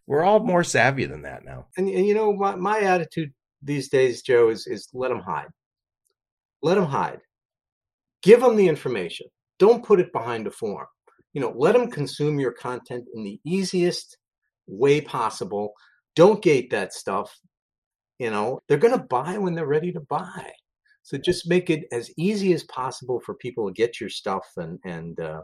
We're 0.08 0.24
all 0.24 0.40
more 0.40 0.64
savvy 0.64 1.04
than 1.04 1.22
that 1.22 1.44
now. 1.44 1.68
And, 1.76 1.88
and 1.88 2.04
you 2.04 2.14
know, 2.14 2.32
my, 2.32 2.56
my 2.56 2.80
attitude 2.80 3.30
these 3.62 3.88
days, 3.88 4.22
Joe, 4.22 4.48
is, 4.48 4.66
is 4.66 4.88
let 4.92 5.10
them 5.10 5.20
hide. 5.20 5.50
Let 6.62 6.74
them 6.74 6.86
hide. 6.86 7.20
Give 8.24 8.40
them 8.40 8.56
the 8.56 8.66
information. 8.66 9.28
Don't 9.60 9.84
put 9.84 10.00
it 10.00 10.12
behind 10.12 10.48
a 10.48 10.50
form 10.50 10.86
you 11.32 11.40
know, 11.40 11.52
let 11.56 11.72
them 11.72 11.90
consume 11.90 12.40
your 12.40 12.52
content 12.52 13.06
in 13.14 13.24
the 13.24 13.40
easiest 13.44 14.16
way 14.66 15.00
possible. 15.00 15.72
Don't 16.16 16.42
gate 16.42 16.70
that 16.70 16.92
stuff. 16.92 17.38
You 18.18 18.30
know, 18.30 18.60
they're 18.68 18.78
going 18.78 18.98
to 18.98 19.06
buy 19.06 19.38
when 19.38 19.54
they're 19.54 19.66
ready 19.66 19.92
to 19.92 20.00
buy. 20.00 20.52
So 21.02 21.16
just 21.18 21.48
make 21.48 21.70
it 21.70 21.84
as 21.92 22.10
easy 22.18 22.52
as 22.52 22.64
possible 22.64 23.20
for 23.24 23.34
people 23.34 23.66
to 23.66 23.72
get 23.72 24.00
your 24.00 24.10
stuff 24.10 24.46
and 24.56 24.78
and 24.84 25.18
uh, 25.18 25.42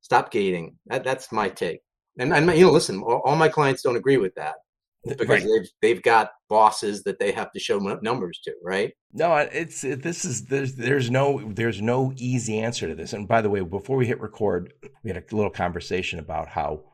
stop 0.00 0.30
gating. 0.30 0.76
That, 0.86 1.04
that's 1.04 1.32
my 1.32 1.48
take. 1.48 1.80
And, 2.18 2.32
and 2.32 2.46
you 2.56 2.66
know, 2.66 2.72
listen, 2.72 3.02
all, 3.02 3.22
all 3.24 3.36
my 3.36 3.48
clients 3.48 3.82
don't 3.82 3.96
agree 3.96 4.18
with 4.18 4.34
that 4.36 4.56
because 5.04 5.28
right. 5.28 5.42
they've 5.42 5.68
they've 5.80 6.02
got 6.02 6.30
bosses 6.48 7.02
that 7.04 7.18
they 7.18 7.32
have 7.32 7.52
to 7.52 7.60
show 7.60 7.78
numbers 8.02 8.40
to, 8.44 8.52
right? 8.64 8.92
No, 9.12 9.34
it's 9.36 9.84
it, 9.84 10.02
this 10.02 10.24
is 10.24 10.46
there's 10.46 10.74
there's 10.74 11.10
no 11.10 11.52
there's 11.52 11.82
no 11.82 12.12
easy 12.16 12.58
answer 12.58 12.88
to 12.88 12.94
this. 12.94 13.12
And 13.12 13.26
by 13.26 13.42
the 13.42 13.50
way, 13.50 13.60
before 13.60 13.96
we 13.96 14.06
hit 14.06 14.20
record, 14.20 14.72
we 15.02 15.10
had 15.10 15.16
a 15.16 15.36
little 15.36 15.50
conversation 15.50 16.18
about 16.18 16.48
how 16.48 16.84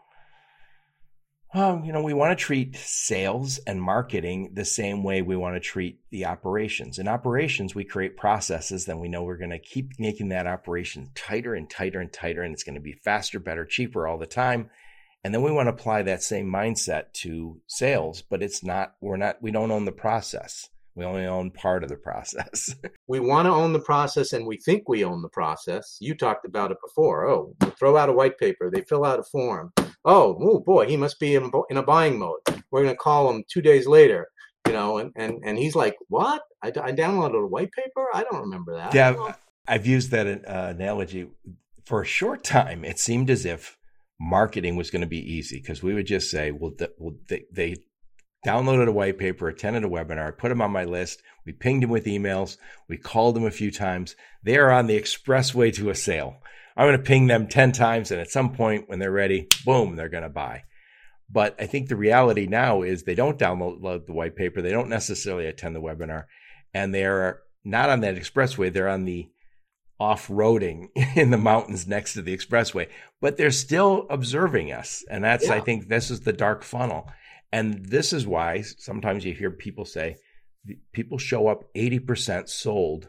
um, 1.54 1.82
you 1.82 1.92
know, 1.92 2.02
we 2.02 2.12
want 2.12 2.38
to 2.38 2.44
treat 2.44 2.76
sales 2.76 3.58
and 3.66 3.80
marketing 3.80 4.50
the 4.52 4.66
same 4.66 5.02
way 5.02 5.22
we 5.22 5.36
want 5.36 5.56
to 5.56 5.60
treat 5.60 5.98
the 6.10 6.26
operations. 6.26 6.98
In 6.98 7.08
operations, 7.08 7.74
we 7.74 7.84
create 7.84 8.18
processes, 8.18 8.84
then 8.84 9.00
we 9.00 9.08
know 9.08 9.22
we're 9.22 9.38
going 9.38 9.50
to 9.50 9.58
keep 9.58 9.98
making 9.98 10.28
that 10.28 10.46
operation 10.46 11.10
tighter 11.14 11.54
and 11.54 11.70
tighter 11.70 12.00
and 12.00 12.12
tighter, 12.12 12.42
and 12.42 12.52
it's 12.52 12.64
going 12.64 12.74
to 12.74 12.82
be 12.82 13.00
faster, 13.02 13.40
better, 13.40 13.64
cheaper 13.64 14.06
all 14.06 14.18
the 14.18 14.26
time. 14.26 14.68
And 15.24 15.34
then 15.34 15.42
we 15.42 15.50
want 15.50 15.66
to 15.66 15.72
apply 15.72 16.02
that 16.02 16.22
same 16.22 16.50
mindset 16.50 17.12
to 17.14 17.60
sales, 17.66 18.22
but 18.22 18.42
it's 18.42 18.62
not, 18.62 18.94
we're 19.00 19.16
not, 19.16 19.42
we 19.42 19.50
don't 19.50 19.70
own 19.70 19.84
the 19.84 19.92
process. 19.92 20.68
We 20.94 21.04
only 21.04 21.26
own 21.26 21.52
part 21.52 21.84
of 21.84 21.88
the 21.88 21.96
process. 21.96 22.74
we 23.06 23.20
want 23.20 23.46
to 23.46 23.52
own 23.52 23.72
the 23.72 23.78
process 23.78 24.32
and 24.32 24.46
we 24.46 24.56
think 24.56 24.88
we 24.88 25.04
own 25.04 25.22
the 25.22 25.28
process. 25.28 25.96
You 26.00 26.16
talked 26.16 26.44
about 26.44 26.72
it 26.72 26.78
before. 26.84 27.28
Oh, 27.28 27.54
throw 27.78 27.96
out 27.96 28.08
a 28.08 28.12
white 28.12 28.36
paper, 28.36 28.68
they 28.68 28.80
fill 28.82 29.04
out 29.04 29.20
a 29.20 29.22
form. 29.22 29.72
Oh, 30.04 30.36
oh 30.40 30.58
boy, 30.58 30.86
he 30.86 30.96
must 30.96 31.20
be 31.20 31.36
in, 31.36 31.52
in 31.70 31.76
a 31.76 31.84
buying 31.84 32.18
mode. 32.18 32.40
We're 32.70 32.82
going 32.82 32.94
to 32.94 32.98
call 32.98 33.30
him 33.30 33.44
two 33.48 33.62
days 33.62 33.86
later, 33.86 34.28
you 34.66 34.72
know, 34.72 34.98
and, 34.98 35.12
and, 35.14 35.38
and 35.44 35.56
he's 35.56 35.76
like, 35.76 35.96
what? 36.08 36.42
I, 36.62 36.68
I 36.68 36.92
downloaded 36.92 37.44
a 37.44 37.46
white 37.46 37.70
paper? 37.70 38.06
I 38.12 38.24
don't 38.24 38.40
remember 38.40 38.74
that. 38.74 38.92
Yeah, 38.92 39.34
I've 39.68 39.86
used 39.86 40.10
that 40.10 40.26
uh, 40.26 40.74
analogy 40.74 41.28
for 41.84 42.02
a 42.02 42.06
short 42.06 42.42
time. 42.42 42.84
It 42.84 42.98
seemed 42.98 43.30
as 43.30 43.44
if 43.44 43.77
marketing 44.20 44.76
was 44.76 44.90
going 44.90 45.02
to 45.02 45.08
be 45.08 45.34
easy 45.34 45.58
because 45.58 45.82
we 45.82 45.94
would 45.94 46.06
just 46.06 46.30
say, 46.30 46.50
well, 46.50 46.72
the, 46.76 46.92
well 46.98 47.14
they, 47.28 47.44
they, 47.52 47.76
downloaded 48.46 48.86
a 48.86 48.92
white 48.92 49.18
paper, 49.18 49.48
attended 49.48 49.84
a 49.84 49.88
webinar, 49.88 50.38
put 50.38 50.48
them 50.48 50.62
on 50.62 50.70
my 50.70 50.84
list. 50.84 51.22
We 51.44 51.52
pinged 51.52 51.82
them 51.82 51.90
with 51.90 52.04
emails. 52.04 52.56
We 52.88 52.96
called 52.96 53.34
them 53.34 53.44
a 53.44 53.50
few 53.50 53.72
times. 53.72 54.14
They 54.44 54.56
are 54.56 54.70
on 54.70 54.86
the 54.86 54.98
expressway 54.98 55.74
to 55.74 55.90
a 55.90 55.94
sale. 55.94 56.36
I'm 56.76 56.86
going 56.86 56.96
to 56.96 57.02
ping 57.02 57.26
them 57.26 57.48
10 57.48 57.72
times. 57.72 58.12
And 58.12 58.20
at 58.20 58.30
some 58.30 58.54
point 58.54 58.88
when 58.88 59.00
they're 59.00 59.10
ready, 59.10 59.48
boom, 59.64 59.96
they're 59.96 60.08
going 60.08 60.22
to 60.22 60.28
buy. 60.28 60.62
But 61.28 61.56
I 61.60 61.66
think 61.66 61.88
the 61.88 61.96
reality 61.96 62.46
now 62.46 62.82
is 62.82 63.02
they 63.02 63.16
don't 63.16 63.38
download 63.38 64.06
the 64.06 64.12
white 64.12 64.36
paper. 64.36 64.62
They 64.62 64.70
don't 64.70 64.88
necessarily 64.88 65.46
attend 65.46 65.74
the 65.74 65.82
webinar 65.82 66.24
and 66.72 66.94
they're 66.94 67.40
not 67.64 67.90
on 67.90 68.00
that 68.00 68.16
expressway. 68.16 68.72
They're 68.72 68.88
on 68.88 69.04
the 69.04 69.28
off 70.00 70.28
roading 70.28 70.88
in 71.16 71.30
the 71.30 71.38
mountains 71.38 71.86
next 71.86 72.14
to 72.14 72.22
the 72.22 72.36
expressway, 72.36 72.88
but 73.20 73.36
they're 73.36 73.50
still 73.50 74.06
observing 74.10 74.72
us. 74.72 75.04
And 75.10 75.24
that's, 75.24 75.46
yeah. 75.46 75.54
I 75.54 75.60
think, 75.60 75.88
this 75.88 76.10
is 76.10 76.20
the 76.20 76.32
dark 76.32 76.62
funnel. 76.62 77.10
And 77.52 77.86
this 77.86 78.12
is 78.12 78.26
why 78.26 78.62
sometimes 78.62 79.24
you 79.24 79.32
hear 79.32 79.50
people 79.50 79.84
say 79.84 80.16
people 80.92 81.18
show 81.18 81.48
up 81.48 81.72
80% 81.74 82.48
sold 82.48 83.08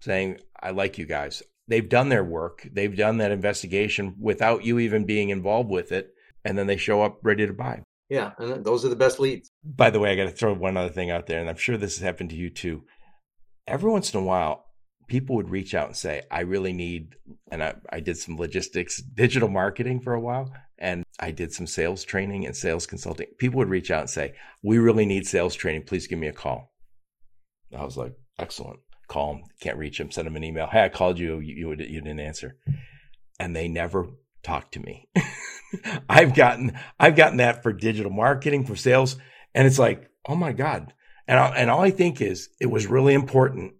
saying, 0.00 0.38
I 0.60 0.70
like 0.70 0.98
you 0.98 1.06
guys. 1.06 1.42
They've 1.66 1.88
done 1.88 2.08
their 2.08 2.24
work, 2.24 2.66
they've 2.72 2.96
done 2.96 3.18
that 3.18 3.32
investigation 3.32 4.14
without 4.18 4.64
you 4.64 4.78
even 4.78 5.04
being 5.04 5.30
involved 5.30 5.70
with 5.70 5.92
it. 5.92 6.10
And 6.44 6.56
then 6.56 6.66
they 6.66 6.76
show 6.76 7.02
up 7.02 7.18
ready 7.22 7.46
to 7.46 7.52
buy. 7.52 7.82
Yeah. 8.08 8.32
And 8.38 8.64
those 8.64 8.84
are 8.84 8.88
the 8.88 8.96
best 8.96 9.20
leads. 9.20 9.50
By 9.62 9.90
the 9.90 10.00
way, 10.00 10.10
I 10.10 10.16
got 10.16 10.24
to 10.24 10.30
throw 10.30 10.54
one 10.54 10.76
other 10.76 10.88
thing 10.88 11.10
out 11.10 11.26
there, 11.26 11.40
and 11.40 11.50
I'm 11.50 11.56
sure 11.56 11.76
this 11.76 11.98
has 11.98 12.04
happened 12.04 12.30
to 12.30 12.36
you 12.36 12.48
too. 12.48 12.84
Every 13.66 13.90
once 13.90 14.14
in 14.14 14.20
a 14.20 14.24
while, 14.24 14.64
people 15.08 15.36
would 15.36 15.50
reach 15.50 15.74
out 15.74 15.88
and 15.88 15.96
say, 15.96 16.22
I 16.30 16.40
really 16.40 16.72
need, 16.72 17.16
and 17.50 17.62
I, 17.62 17.74
I 17.90 18.00
did 18.00 18.18
some 18.18 18.36
logistics, 18.36 19.02
digital 19.02 19.48
marketing 19.48 20.00
for 20.00 20.14
a 20.14 20.20
while, 20.20 20.52
and 20.78 21.02
I 21.18 21.32
did 21.32 21.52
some 21.52 21.66
sales 21.66 22.04
training 22.04 22.46
and 22.46 22.54
sales 22.54 22.86
consulting. 22.86 23.26
People 23.38 23.58
would 23.58 23.70
reach 23.70 23.90
out 23.90 24.02
and 24.02 24.10
say, 24.10 24.34
We 24.62 24.78
really 24.78 25.06
need 25.06 25.26
sales 25.26 25.54
training. 25.54 25.84
Please 25.84 26.06
give 26.06 26.18
me 26.18 26.28
a 26.28 26.32
call. 26.32 26.72
I 27.76 27.84
was 27.84 27.96
like, 27.96 28.12
Excellent. 28.38 28.78
Call 29.08 29.32
them. 29.32 29.42
Can't 29.60 29.78
reach 29.78 29.98
them. 29.98 30.10
Send 30.10 30.26
them 30.26 30.36
an 30.36 30.44
email. 30.44 30.66
Hey, 30.66 30.84
I 30.84 30.88
called 30.90 31.18
you. 31.18 31.40
You, 31.40 31.54
you, 31.54 31.70
you 31.70 32.00
didn't 32.00 32.20
answer. 32.20 32.56
And 33.40 33.56
they 33.56 33.66
never 33.66 34.06
talked 34.42 34.74
to 34.74 34.80
me. 34.80 35.08
I've 36.08 36.34
gotten, 36.34 36.78
I've 37.00 37.16
gotten 37.16 37.38
that 37.38 37.62
for 37.62 37.72
digital 37.72 38.12
marketing, 38.12 38.66
for 38.66 38.76
sales. 38.76 39.16
And 39.54 39.66
it's 39.66 39.78
like, 39.78 40.10
oh 40.28 40.36
my 40.36 40.52
God. 40.52 40.92
And, 41.26 41.40
I, 41.40 41.48
and 41.56 41.70
all 41.70 41.80
I 41.80 41.90
think 41.90 42.20
is 42.20 42.50
it 42.60 42.66
was 42.66 42.86
really 42.86 43.14
important 43.14 43.74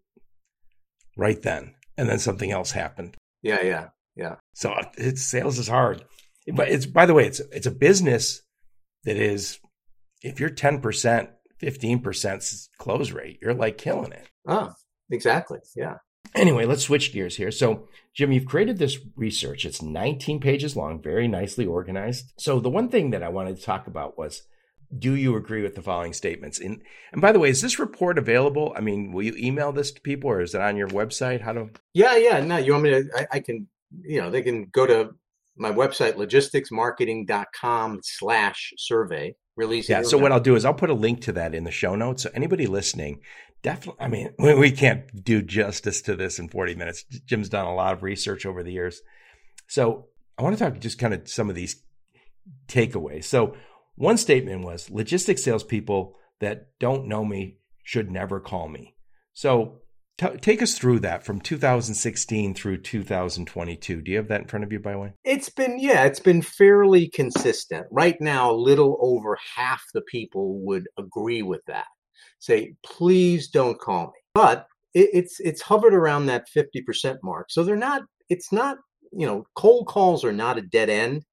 right 1.18 1.40
then. 1.42 1.74
And 1.98 2.09
then 2.09 2.18
something 2.18 2.50
else 2.50 2.70
happened. 2.70 3.16
Yeah, 3.42 3.62
yeah, 3.62 3.88
yeah. 4.16 4.37
So 4.54 4.74
it's 4.96 5.22
sales 5.22 5.59
is 5.59 5.68
hard. 5.68 6.04
But 6.54 6.68
it's 6.68 6.87
by 6.87 7.04
the 7.07 7.14
way, 7.14 7.26
it's 7.26 7.40
it's 7.52 7.66
a 7.66 7.72
business 7.72 8.40
that 9.04 9.16
is 9.16 9.59
if 10.22 10.40
you're 10.40 10.50
10%, 10.50 11.28
15% 11.62 12.68
close 12.78 13.11
rate, 13.12 13.38
you're 13.42 13.54
like 13.54 13.78
killing 13.78 14.12
it. 14.12 14.28
Oh, 14.46 14.72
exactly. 15.11 15.59
Yeah. 15.76 15.96
Anyway, 16.35 16.64
let's 16.66 16.83
switch 16.83 17.12
gears 17.12 17.37
here. 17.37 17.50
So, 17.50 17.88
Jim, 18.14 18.33
you've 18.33 18.46
created 18.46 18.78
this 18.78 18.98
research. 19.16 19.64
It's 19.64 19.83
19 19.83 20.40
pages 20.40 20.76
long, 20.76 21.00
very 21.00 21.26
nicely 21.26 21.64
organized. 21.64 22.33
So, 22.38 22.61
the 22.61 22.70
one 22.70 22.88
thing 22.88 23.11
that 23.11 23.22
I 23.22 23.28
wanted 23.28 23.57
to 23.57 23.62
talk 23.62 23.87
about 23.87 24.18
was 24.18 24.42
do 24.96 25.14
you 25.14 25.37
agree 25.37 25.62
with 25.62 25.74
the 25.74 25.83
following 25.83 26.12
statements? 26.12 26.59
And, 26.59 26.83
and 27.12 27.20
by 27.20 27.33
the 27.33 27.38
way, 27.38 27.51
is 27.51 27.61
this 27.61 27.79
report 27.79 28.18
available? 28.18 28.72
I 28.77 28.81
mean, 28.81 29.12
will 29.12 29.22
you 29.22 29.35
email 29.37 29.72
this 29.72 29.92
to 29.92 30.01
people 30.01 30.31
or 30.31 30.40
is 30.40 30.55
it 30.55 30.61
on 30.61 30.77
your 30.77 30.88
website? 30.88 31.42
How 31.42 31.53
do? 31.53 31.70
Yeah, 31.92 32.16
yeah. 32.16 32.40
No, 32.40 32.57
you 32.57 32.72
want 32.72 32.85
me 32.85 32.90
to? 32.90 33.05
I, 33.14 33.27
I 33.33 33.40
can, 33.40 33.68
you 34.03 34.20
know, 34.20 34.31
they 34.31 34.42
can 34.42 34.66
go 34.66 34.87
to 34.87 35.11
my 35.57 35.72
website, 35.72 36.14
logisticsmarketing.com 36.14 38.01
slash 38.03 38.72
survey. 38.79 39.35
Release. 39.57 39.88
Yeah. 39.88 40.03
So 40.03 40.16
what 40.16 40.31
I'll 40.31 40.38
do 40.38 40.55
is 40.55 40.64
I'll 40.64 40.72
put 40.72 40.88
a 40.88 40.94
link 40.94 41.22
to 41.22 41.33
that 41.33 41.53
in 41.53 41.64
the 41.64 41.72
show 41.72 41.96
notes. 41.96 42.22
So 42.22 42.31
anybody 42.33 42.68
listening, 42.68 43.22
definitely, 43.62 44.05
I 44.05 44.09
mean, 44.09 44.31
we, 44.38 44.55
we 44.55 44.70
can't 44.70 45.03
do 45.24 45.42
justice 45.42 46.01
to 46.03 46.14
this 46.14 46.38
in 46.38 46.48
40 46.48 46.77
minutes. 46.77 47.05
Jim's 47.27 47.48
done 47.48 47.66
a 47.66 47.74
lot 47.74 47.92
of 47.92 48.05
research 48.05 48.46
over 48.46 48.62
the 48.62 48.70
years. 48.70 49.03
So 49.66 50.07
I 50.38 50.42
want 50.42 50.57
to 50.57 50.64
talk 50.64 50.79
just 50.79 50.98
kind 51.01 51.12
of 51.12 51.29
some 51.29 51.51
of 51.51 51.57
these 51.57 51.83
takeaways. 52.68 53.24
So 53.24 53.57
one 53.99 54.17
statement 54.17 54.65
was 54.65 54.91
logistics 54.91 55.43
salespeople 55.43 56.17
that 56.41 56.69
don't 56.79 57.07
know 57.07 57.25
me 57.25 57.59
should 57.83 58.11
never 58.11 58.39
call 58.39 58.69
me. 58.69 58.95
So 59.33 59.81
t- 60.19 60.37
take 60.41 60.63
us 60.63 60.79
through 60.79 61.01
that 61.01 61.25
from 61.25 61.41
2016 61.41 62.55
through 62.55 62.79
2022. 62.79 64.01
Do 64.01 64.11
you 64.11 64.17
have 64.19 64.29
that 64.29 64.43
in 64.43 64.47
front 64.47 64.65
of 64.65 64.73
you, 64.73 64.79
by 64.79 64.93
the 64.93 64.99
way? 64.99 65.13
It's 65.25 65.49
been, 65.49 65.81
yeah, 65.81 66.05
it's 66.05 66.21
been 66.21 66.43
fairly 66.43 67.09
consistent. 67.09 67.87
Right 67.91 68.17
now, 68.21 68.51
a 68.51 68.53
little 68.53 68.99
over 69.01 69.37
half 69.57 69.83
the 69.93 70.03
people 70.03 70.61
would 70.61 70.87
agree 70.97 71.43
with 71.43 71.65
that. 71.67 71.87
Say, 72.39 72.75
please 72.85 73.49
don't 73.49 73.81
call 73.81 74.07
me. 74.07 74.21
But 74.33 74.69
it, 74.95 75.11
it's 75.13 75.41
it's 75.41 75.61
hovered 75.61 75.95
around 75.95 76.27
that 76.27 76.47
50% 76.57 77.17
mark. 77.25 77.51
So 77.51 77.65
they're 77.65 77.75
not, 77.75 78.03
it's 78.29 78.53
not, 78.53 78.79
you 79.11 79.27
know, 79.27 79.45
cold 79.57 79.89
calls 79.89 80.25
are 80.25 80.33
not 80.33 80.57
a 80.57 80.63
dead 80.63 80.89
end, 80.89 81.25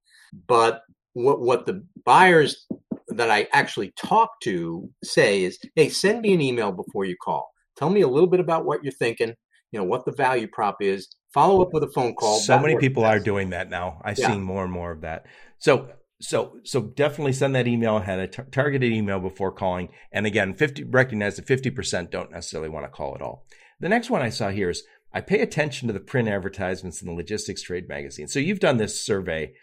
but 0.47 0.81
what 1.15 1.39
what 1.39 1.65
the 1.65 1.83
buyers 2.03 2.67
that 3.07 3.31
I 3.31 3.47
actually 3.53 3.93
talk 3.97 4.29
to 4.43 4.89
say 5.03 5.43
is, 5.43 5.57
hey, 5.75 5.89
send 5.89 6.21
me 6.21 6.33
an 6.33 6.41
email 6.41 6.71
before 6.71 7.05
you 7.05 7.15
call. 7.23 7.49
Tell 7.77 7.89
me 7.89 8.01
a 8.01 8.07
little 8.07 8.27
bit 8.27 8.39
about 8.39 8.65
what 8.65 8.83
you're 8.83 8.91
thinking, 8.91 9.33
you 9.71 9.79
know, 9.79 9.85
what 9.85 10.05
the 10.05 10.11
value 10.11 10.47
prop 10.51 10.77
is. 10.81 11.07
Follow 11.33 11.61
up 11.61 11.73
with 11.73 11.83
a 11.83 11.91
phone 11.93 12.15
call. 12.15 12.39
So 12.39 12.59
many 12.59 12.77
people 12.77 13.03
best. 13.03 13.21
are 13.21 13.23
doing 13.23 13.49
that 13.51 13.69
now. 13.69 14.01
I've 14.03 14.19
yeah. 14.19 14.27
seen 14.27 14.41
more 14.41 14.63
and 14.63 14.71
more 14.71 14.91
of 14.91 15.01
that. 15.01 15.25
So 15.57 15.89
so 16.21 16.57
so 16.63 16.81
definitely 16.81 17.33
send 17.33 17.55
that 17.55 17.67
email 17.67 17.97
ahead, 17.97 18.19
a 18.19 18.27
t- 18.27 18.43
targeted 18.51 18.91
email 18.91 19.19
before 19.19 19.51
calling. 19.51 19.89
And 20.11 20.25
again, 20.25 20.53
50 20.53 20.83
recognize 20.83 21.37
that 21.37 21.47
50% 21.47 22.11
don't 22.11 22.31
necessarily 22.31 22.69
want 22.69 22.85
to 22.85 22.89
call 22.89 23.15
at 23.15 23.21
all. 23.21 23.45
The 23.79 23.89
next 23.89 24.09
one 24.09 24.21
I 24.21 24.29
saw 24.29 24.49
here 24.49 24.69
is 24.69 24.83
I 25.13 25.21
pay 25.21 25.39
attention 25.39 25.87
to 25.87 25.93
the 25.93 25.99
print 26.01 26.27
advertisements 26.27 27.01
in 27.01 27.07
the 27.07 27.13
logistics 27.13 27.61
trade 27.61 27.87
magazine. 27.87 28.27
So 28.27 28.39
you've 28.39 28.59
done 28.59 28.77
this 28.77 29.01
survey 29.01 29.53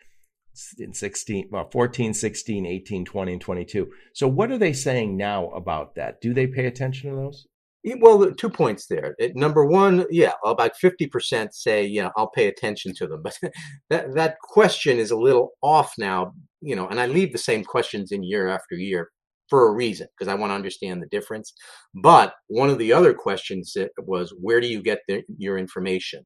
in 0.79 0.93
16, 0.93 1.49
well, 1.51 1.69
14, 1.71 2.15
16, 2.15 2.67
18, 2.67 3.05
20, 3.05 3.33
and 3.33 3.41
22. 3.41 3.91
So 4.13 4.29
what 4.29 4.51
are 4.51 4.59
they 4.59 4.73
saying 4.73 5.17
now 5.17 5.49
about 5.51 5.95
that? 5.95 6.21
Do 6.21 6.35
they 6.35 6.47
pay 6.47 6.67
attention 6.67 7.11
to 7.11 7.17
those? 7.17 7.47
Well, 7.85 8.33
two 8.35 8.51
points 8.51 8.87
there. 8.87 9.17
Number 9.35 9.65
one, 9.65 10.07
yeah, 10.11 10.33
about 10.45 10.73
50% 10.83 11.53
say, 11.53 11.85
yeah, 11.85 12.11
I'll 12.17 12.31
pay 12.31 12.47
attention 12.47 12.95
to 12.95 13.09
them. 13.09 13.23
But 13.23 13.39
that, 13.91 14.15
that 14.15 14.39
question 14.41 14.99
is 14.99 15.11
a 15.11 15.17
little 15.17 15.53
off 15.63 15.95
now, 15.99 16.33
you 16.61 16.77
know, 16.77 16.87
and 16.87 17.01
I 17.01 17.07
leave 17.07 17.33
the 17.33 17.39
same 17.39 17.65
questions 17.65 18.13
in 18.13 18.23
year 18.23 18.49
after 18.49 18.77
year 18.77 19.11
for 19.49 19.69
a 19.69 19.73
reason, 19.73 20.07
because 20.17 20.33
I 20.33 20.35
want 20.35 20.51
to 20.51 20.55
understand 20.55 21.03
the 21.03 21.09
difference. 21.09 21.53
But 21.95 22.35
one 22.47 22.71
of 22.71 22.79
the 22.79 22.93
other 22.93 23.13
questions 23.13 23.77
was, 23.99 24.33
where 24.41 24.61
do 24.61 24.69
you 24.69 24.81
get 24.81 25.01
the, 25.09 25.23
your 25.37 25.59
information? 25.59 26.25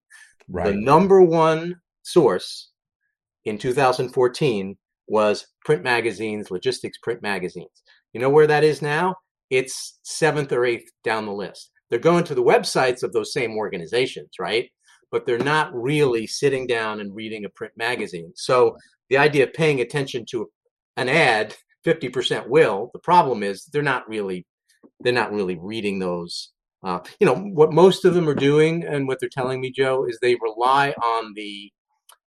Right. 0.48 0.66
The 0.66 0.74
number 0.74 1.22
one 1.22 1.76
source 2.02 2.70
in 3.46 3.56
2014 3.56 4.76
was 5.08 5.46
print 5.64 5.82
magazines, 5.82 6.50
logistics 6.50 6.98
print 6.98 7.22
magazines. 7.22 7.82
You 8.12 8.20
know 8.20 8.28
where 8.28 8.46
that 8.46 8.64
is 8.64 8.82
now? 8.82 9.14
It's 9.50 9.98
seventh 10.02 10.52
or 10.52 10.64
eighth 10.64 10.90
down 11.04 11.26
the 11.26 11.32
list. 11.32 11.70
They're 11.88 11.98
going 12.00 12.24
to 12.24 12.34
the 12.34 12.42
websites 12.42 13.02
of 13.02 13.12
those 13.12 13.32
same 13.32 13.52
organizations, 13.56 14.30
right? 14.40 14.68
But 15.12 15.24
they're 15.24 15.38
not 15.38 15.72
really 15.72 16.26
sitting 16.26 16.66
down 16.66 17.00
and 17.00 17.14
reading 17.14 17.44
a 17.44 17.48
print 17.50 17.72
magazine. 17.76 18.32
So 18.34 18.76
the 19.08 19.18
idea 19.18 19.44
of 19.44 19.52
paying 19.52 19.80
attention 19.80 20.26
to 20.30 20.50
an 20.96 21.08
ad, 21.08 21.54
50% 21.84 22.48
will. 22.48 22.90
The 22.92 22.98
problem 22.98 23.44
is 23.44 23.64
they're 23.66 23.82
not 23.82 24.08
really 24.08 24.44
they're 25.00 25.12
not 25.12 25.32
really 25.32 25.56
reading 25.60 25.98
those. 25.98 26.50
Uh, 26.82 27.00
you 27.20 27.26
know 27.26 27.36
what 27.36 27.72
most 27.72 28.04
of 28.04 28.14
them 28.14 28.28
are 28.28 28.34
doing, 28.34 28.84
and 28.84 29.06
what 29.06 29.20
they're 29.20 29.28
telling 29.28 29.60
me, 29.60 29.70
Joe, 29.70 30.06
is 30.08 30.18
they 30.20 30.36
rely 30.36 30.92
on 31.02 31.32
the 31.34 31.70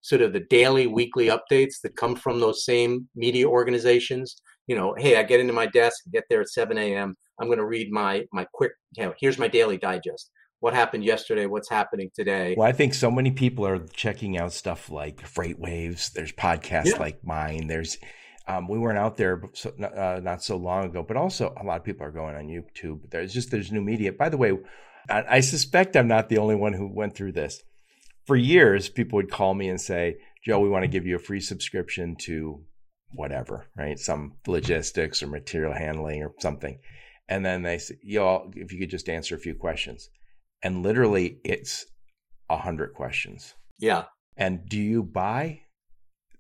sort 0.07 0.21
of 0.21 0.31
the 0.31 0.39
daily, 0.39 0.87
weekly 0.87 1.27
updates 1.27 1.81
that 1.83 1.97
come 1.97 2.15
from 2.15 2.39
those 2.39 2.63
same 2.63 3.09
media 3.13 3.45
organizations. 3.45 4.41
You 4.65 4.77
know, 4.77 4.95
hey, 4.97 5.17
I 5.17 5.23
get 5.23 5.41
into 5.41 5.51
my 5.51 5.65
desk, 5.65 5.97
get 6.13 6.23
there 6.29 6.39
at 6.39 6.49
7 6.49 6.77
a.m. 6.77 7.17
I'm 7.39 7.47
going 7.47 7.59
to 7.59 7.65
read 7.65 7.91
my 7.91 8.25
my 8.31 8.47
quick. 8.53 8.71
You 8.95 9.05
know, 9.05 9.13
here's 9.19 9.37
my 9.37 9.49
daily 9.49 9.77
digest. 9.77 10.31
What 10.61 10.73
happened 10.73 11.03
yesterday? 11.03 11.45
What's 11.45 11.69
happening 11.69 12.09
today? 12.15 12.55
Well, 12.57 12.67
I 12.67 12.71
think 12.71 12.93
so 12.93 13.11
many 13.11 13.31
people 13.31 13.67
are 13.67 13.79
checking 13.79 14.37
out 14.37 14.53
stuff 14.53 14.89
like 14.89 15.17
FreightWaves. 15.21 16.13
There's 16.13 16.31
podcasts 16.31 16.93
yeah. 16.93 16.99
like 16.99 17.23
mine. 17.23 17.67
There's 17.67 17.97
um, 18.47 18.69
we 18.69 18.79
weren't 18.79 18.97
out 18.97 19.17
there 19.17 19.41
so, 19.53 19.71
uh, 19.71 20.21
not 20.23 20.41
so 20.41 20.55
long 20.55 20.85
ago, 20.85 21.03
but 21.03 21.17
also 21.17 21.53
a 21.59 21.65
lot 21.65 21.77
of 21.77 21.83
people 21.83 22.07
are 22.07 22.11
going 22.11 22.35
on 22.35 22.47
YouTube. 22.47 23.09
There's 23.09 23.33
just 23.33 23.51
there's 23.51 23.73
new 23.73 23.81
media. 23.81 24.13
By 24.13 24.29
the 24.29 24.37
way, 24.37 24.57
I, 25.09 25.23
I 25.29 25.39
suspect 25.41 25.97
I'm 25.97 26.07
not 26.07 26.29
the 26.29 26.37
only 26.37 26.55
one 26.55 26.71
who 26.71 26.87
went 26.87 27.13
through 27.13 27.33
this 27.33 27.61
for 28.27 28.35
years, 28.35 28.89
people 28.89 29.17
would 29.17 29.31
call 29.31 29.53
me 29.53 29.69
and 29.69 29.79
say, 29.79 30.17
Joe, 30.45 30.59
we 30.59 30.69
want 30.69 30.83
to 30.83 30.89
give 30.89 31.05
you 31.07 31.15
a 31.15 31.19
free 31.19 31.39
subscription 31.39 32.17
to 32.21 32.61
whatever, 33.13 33.67
right? 33.75 33.97
Some 33.97 34.33
logistics 34.45 35.23
or 35.23 35.27
material 35.27 35.73
handling 35.73 36.21
or 36.21 36.33
something. 36.39 36.77
And 37.29 37.45
then 37.45 37.63
they 37.63 37.77
say, 37.77 37.95
y'all, 38.03 38.51
if 38.55 38.71
you 38.71 38.79
could 38.79 38.89
just 38.89 39.09
answer 39.09 39.35
a 39.35 39.39
few 39.39 39.55
questions. 39.55 40.09
And 40.61 40.83
literally, 40.83 41.39
it's 41.43 41.85
a 42.49 42.57
hundred 42.57 42.93
questions. 42.93 43.53
Yeah. 43.79 44.05
And 44.35 44.67
do 44.67 44.77
you 44.77 45.03
buy 45.03 45.61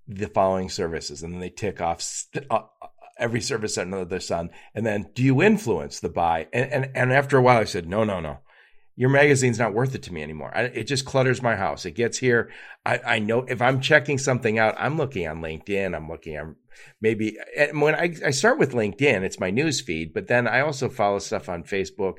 the 0.07 0.27
following 0.27 0.69
services? 0.69 1.23
And 1.23 1.33
then 1.33 1.39
they 1.39 1.49
tick 1.49 1.81
off 1.81 2.01
st- 2.01 2.45
uh, 2.49 2.63
every 3.17 3.41
service 3.41 3.77
under 3.77 4.03
the 4.05 4.19
sun. 4.19 4.49
And 4.73 4.85
then, 4.85 5.09
do 5.13 5.23
you 5.23 5.41
influence 5.41 5.99
the 5.99 6.09
buy? 6.09 6.47
And, 6.51 6.71
and 6.71 6.91
and 6.95 7.13
after 7.13 7.37
a 7.37 7.41
while, 7.41 7.59
I 7.59 7.65
said, 7.65 7.87
no, 7.87 8.03
no, 8.03 8.19
no 8.19 8.39
your 8.97 9.09
magazine's 9.09 9.59
not 9.59 9.75
worth 9.75 9.93
it 9.93 10.01
to 10.03 10.13
me 10.13 10.23
anymore. 10.23 10.51
I, 10.53 10.63
it 10.63 10.85
just 10.85 11.05
clutters 11.05 11.41
my 11.41 11.55
house. 11.55 11.85
It 11.85 11.91
gets 11.91 12.17
here. 12.17 12.49
I, 12.83 12.99
I, 13.05 13.19
know 13.19 13.43
if 13.43 13.61
I'm 13.61 13.79
checking 13.79 14.17
something 14.17 14.57
out, 14.57 14.73
I'm 14.77 14.97
looking 14.97 15.27
on 15.27 15.39
LinkedIn. 15.39 15.95
I'm 15.95 16.09
looking 16.09 16.35
on 16.37 16.55
maybe 16.99 17.37
when 17.73 17.93
I, 17.93 18.15
I 18.25 18.31
start 18.31 18.57
with 18.57 18.73
LinkedIn, 18.73 19.21
it's 19.21 19.39
my 19.39 19.51
news 19.51 19.81
feed, 19.81 20.13
but 20.13 20.27
then 20.27 20.47
I 20.47 20.61
also 20.61 20.89
follow 20.89 21.19
stuff 21.19 21.47
on 21.47 21.63
Facebook. 21.63 22.15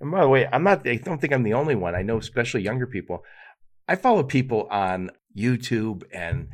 And 0.00 0.10
by 0.10 0.22
the 0.22 0.28
way, 0.28 0.48
I'm 0.50 0.64
not, 0.64 0.88
I 0.88 0.96
don't 0.96 1.20
think 1.20 1.34
I'm 1.34 1.42
the 1.42 1.54
only 1.54 1.74
one. 1.74 1.94
I 1.94 2.02
know, 2.02 2.16
especially 2.16 2.62
younger 2.62 2.86
people. 2.86 3.22
I 3.86 3.96
follow 3.96 4.22
people 4.22 4.66
on 4.70 5.10
YouTube 5.36 6.04
and 6.10 6.48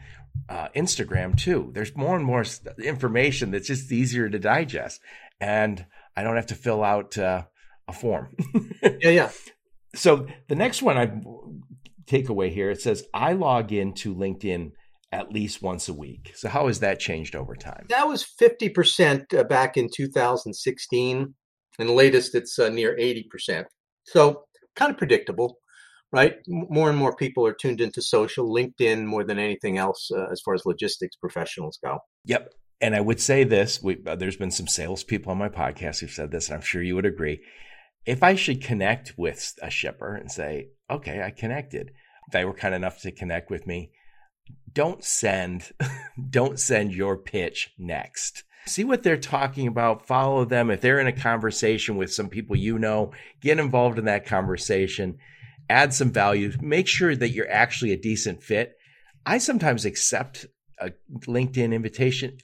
uh, 0.49 0.68
Instagram 0.75 1.39
too. 1.39 1.71
There's 1.73 1.97
more 1.97 2.16
and 2.16 2.25
more 2.25 2.45
information 2.83 3.53
that's 3.53 3.68
just 3.68 3.93
easier 3.93 4.29
to 4.29 4.39
digest. 4.41 5.01
And 5.41 5.87
I 6.16 6.25
don't 6.25 6.37
have 6.37 6.47
to 6.47 6.57
fill 6.57 6.83
out 6.83 7.16
uh, 7.16 7.45
a 7.87 7.93
form. 7.93 8.35
yeah, 8.83 9.11
yeah. 9.11 9.31
So 9.95 10.26
the 10.49 10.55
next 10.55 10.82
one 10.82 10.97
I 10.97 11.11
take 12.07 12.28
away 12.28 12.51
here 12.51 12.70
it 12.70 12.80
says 12.80 13.05
I 13.14 13.32
log 13.32 13.72
into 13.72 14.14
LinkedIn 14.14 14.72
at 15.12 15.32
least 15.32 15.62
once 15.62 15.88
a 15.88 15.95
week. 15.95 16.32
So 16.36 16.49
how 16.49 16.68
has 16.68 16.80
that 16.80 17.01
changed 17.01 17.34
over 17.34 17.57
time? 17.57 17.86
That 17.88 18.07
was 18.07 18.24
50% 18.41 19.34
uh, 19.34 19.45
back 19.45 19.76
in 19.76 19.88
2016 19.93 21.34
and 21.78 21.88
the 21.88 21.93
latest 21.93 22.34
it's 22.34 22.59
uh, 22.59 22.68
near 22.68 22.97
80%. 22.97 23.64
So 24.05 24.45
kind 24.76 24.93
of 24.93 24.99
predictable, 24.99 25.59
right? 26.12 26.36
More 26.47 26.88
and 26.88 26.99
more 26.99 27.14
people 27.16 27.47
are 27.47 27.55
tuned 27.55 27.80
into 27.80 28.03
social, 28.03 28.49
LinkedIn 28.49 29.05
more 29.05 29.24
than 29.24 29.38
anything 29.38 29.78
else 29.78 30.11
uh, 30.14 30.26
as 30.30 30.41
far 30.45 30.55
as 30.55 30.64
logistics 30.64 31.16
professionals 31.16 31.78
go. 31.82 31.99
Yep. 32.24 32.53
And 32.80 32.95
I 32.95 33.01
would 33.01 33.20
say 33.20 33.45
this: 33.45 33.82
we, 33.82 33.99
uh, 34.07 34.16
there's 34.16 34.36
been 34.36 34.51
some 34.51 34.66
salespeople 34.66 35.30
on 35.30 35.38
my 35.38 35.51
podcast 35.51 36.01
who've 36.01 36.11
said 36.11 36.30
this, 36.30 36.49
and 36.49 36.55
I'm 36.57 36.62
sure 36.62 36.82
you 36.82 36.95
would 36.95 37.05
agree. 37.05 37.41
If 38.07 38.22
I 38.22 38.34
should 38.34 38.62
connect 38.62 39.14
with 39.16 39.55
a 39.62 39.70
shipper 39.70 40.14
and 40.14 40.30
say, 40.30 40.70
"Okay, 40.90 41.22
I 41.22 41.30
connected," 41.30 41.92
they 42.32 42.44
were 42.44 42.55
kind 42.55 42.74
enough 42.74 43.01
to 43.03 43.12
connect 43.12 43.51
with 43.51 43.66
me, 43.66 43.92
don't 44.72 45.05
send, 45.05 45.72
don't 46.30 46.59
send 46.59 46.94
your 46.94 47.16
pitch 47.16 47.70
next. 47.78 48.44
See 48.66 48.84
what 48.84 49.03
they're 49.03 49.16
talking 49.16 49.66
about. 49.66 50.07
Follow 50.07 50.44
them. 50.44 50.70
If 50.70 50.80
they're 50.80 51.01
in 51.01 51.07
a 51.07 51.12
conversation 51.12 51.96
with 51.96 52.12
some 52.12 52.28
people 52.28 52.57
you 52.57 52.78
know, 52.78 53.12
get 53.40 53.59
involved 53.59 53.98
in 53.98 54.05
that 54.05 54.26
conversation. 54.26 55.18
Add 55.68 55.94
some 55.94 56.11
value. 56.11 56.53
Make 56.61 56.86
sure 56.86 57.16
that 57.16 57.30
you're 57.30 57.51
actually 57.51 57.92
a 57.92 57.96
decent 57.96 58.42
fit. 58.42 58.76
I 59.24 59.38
sometimes 59.38 59.84
accept 59.84 60.46
a 60.78 60.92
LinkedIn 61.26 61.72
invitation 61.72 62.38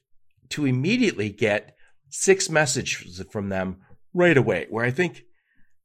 to 0.50 0.64
immediately 0.64 1.30
get 1.30 1.76
six 2.08 2.48
messages 2.48 3.22
from 3.30 3.48
them 3.48 3.78
right 4.14 4.36
away 4.36 4.66
where 4.70 4.84
I 4.84 4.90
think, 4.90 5.22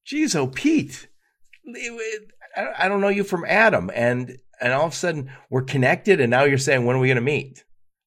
geez, 0.05 0.35
oh, 0.35 0.47
Pete, 0.47 1.07
I 2.77 2.87
don't 2.87 3.01
know 3.01 3.09
you 3.09 3.23
from 3.23 3.45
Adam. 3.45 3.91
And, 3.93 4.37
and 4.59 4.73
all 4.73 4.85
of 4.85 4.93
a 4.93 4.95
sudden 4.95 5.31
we're 5.49 5.63
connected. 5.63 6.19
And 6.19 6.31
now 6.31 6.43
you're 6.43 6.57
saying, 6.57 6.85
when 6.85 6.95
are 6.95 6.99
we 6.99 7.07
going 7.07 7.15
to 7.15 7.21
meet? 7.21 7.63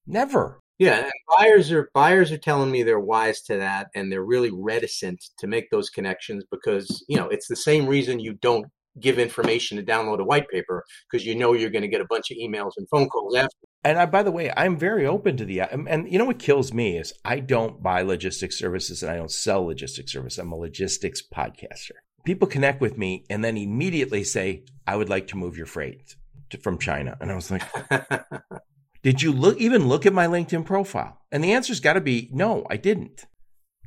Never. 0.07 0.61
Yeah, 0.79 1.09
buyers 1.39 1.71
are 1.71 1.89
buyers 1.95 2.33
are 2.33 2.39
telling 2.39 2.71
me 2.71 2.83
they're 2.83 2.99
wise 2.99 3.43
to 3.43 3.57
that, 3.59 3.89
and 3.95 4.11
they're 4.11 4.25
really 4.25 4.51
reticent 4.53 5.25
to 5.39 5.47
make 5.47 5.71
those 5.71 5.89
connections 5.89 6.45
because 6.51 7.05
you 7.09 7.17
know 7.17 7.29
it's 7.29 7.47
the 7.47 7.55
same 7.55 7.87
reason 7.87 8.19
you 8.19 8.35
don't 8.35 8.67
give 9.01 9.21
information 9.21 9.77
to 9.77 9.85
download 9.85 10.21
a 10.21 10.25
white 10.25 10.49
paper 10.49 10.85
because 11.09 11.25
you 11.25 11.35
know 11.37 11.53
you're 11.53 11.71
going 11.71 11.83
to 11.83 11.89
get 11.89 12.01
a 12.01 12.07
bunch 12.09 12.31
of 12.31 12.37
emails 12.39 12.73
and 12.77 12.89
phone 12.89 13.09
calls 13.09 13.37
after. 13.37 13.64
And 13.85 13.99
I, 13.99 14.07
by 14.07 14.23
the 14.23 14.31
way, 14.31 14.51
I'm 14.57 14.79
very 14.79 15.07
open 15.07 15.37
to 15.37 15.45
the 15.45 15.61
and 15.61 16.11
you 16.11 16.19
know 16.19 16.25
what 16.25 16.39
kills 16.39 16.73
me 16.73 16.97
is 16.97 17.13
I 17.25 17.41
don't 17.41 17.83
buy 17.83 18.01
logistics 18.01 18.59
services 18.59 19.03
and 19.03 19.13
I 19.13 19.17
don't 19.17 19.31
sell 19.31 19.65
logistics 19.65 20.13
service. 20.13 20.39
I'm 20.39 20.53
a 20.53 20.57
logistics 20.57 21.23
podcaster. 21.23 21.93
People 22.25 22.49
connect 22.49 22.81
with 22.81 22.97
me 22.97 23.27
and 23.29 23.45
then 23.45 23.59
immediately 23.59 24.25
say, 24.25 24.65
"I 24.87 24.97
would 24.97 25.11
like 25.11 25.27
to 25.29 25.37
move 25.37 25.59
your 25.59 25.67
freight 25.67 26.17
to, 26.51 26.59
from 26.59 26.79
China," 26.79 27.17
and 27.21 27.31
I 27.31 27.35
was 27.35 27.51
like. 27.51 27.63
Did 29.03 29.21
you 29.21 29.33
look 29.33 29.59
even 29.59 29.87
look 29.87 30.07
at 30.07 30.15
my 30.15 30.27
LinkedIn 30.27 30.65
profile? 30.65 31.21
And 31.31 31.45
the 31.45 31.53
answer's 31.53 31.79
got 31.79 31.93
to 31.93 32.01
be 32.01 32.31
no, 32.33 32.67
I 32.71 32.79
didn't. 32.79 33.27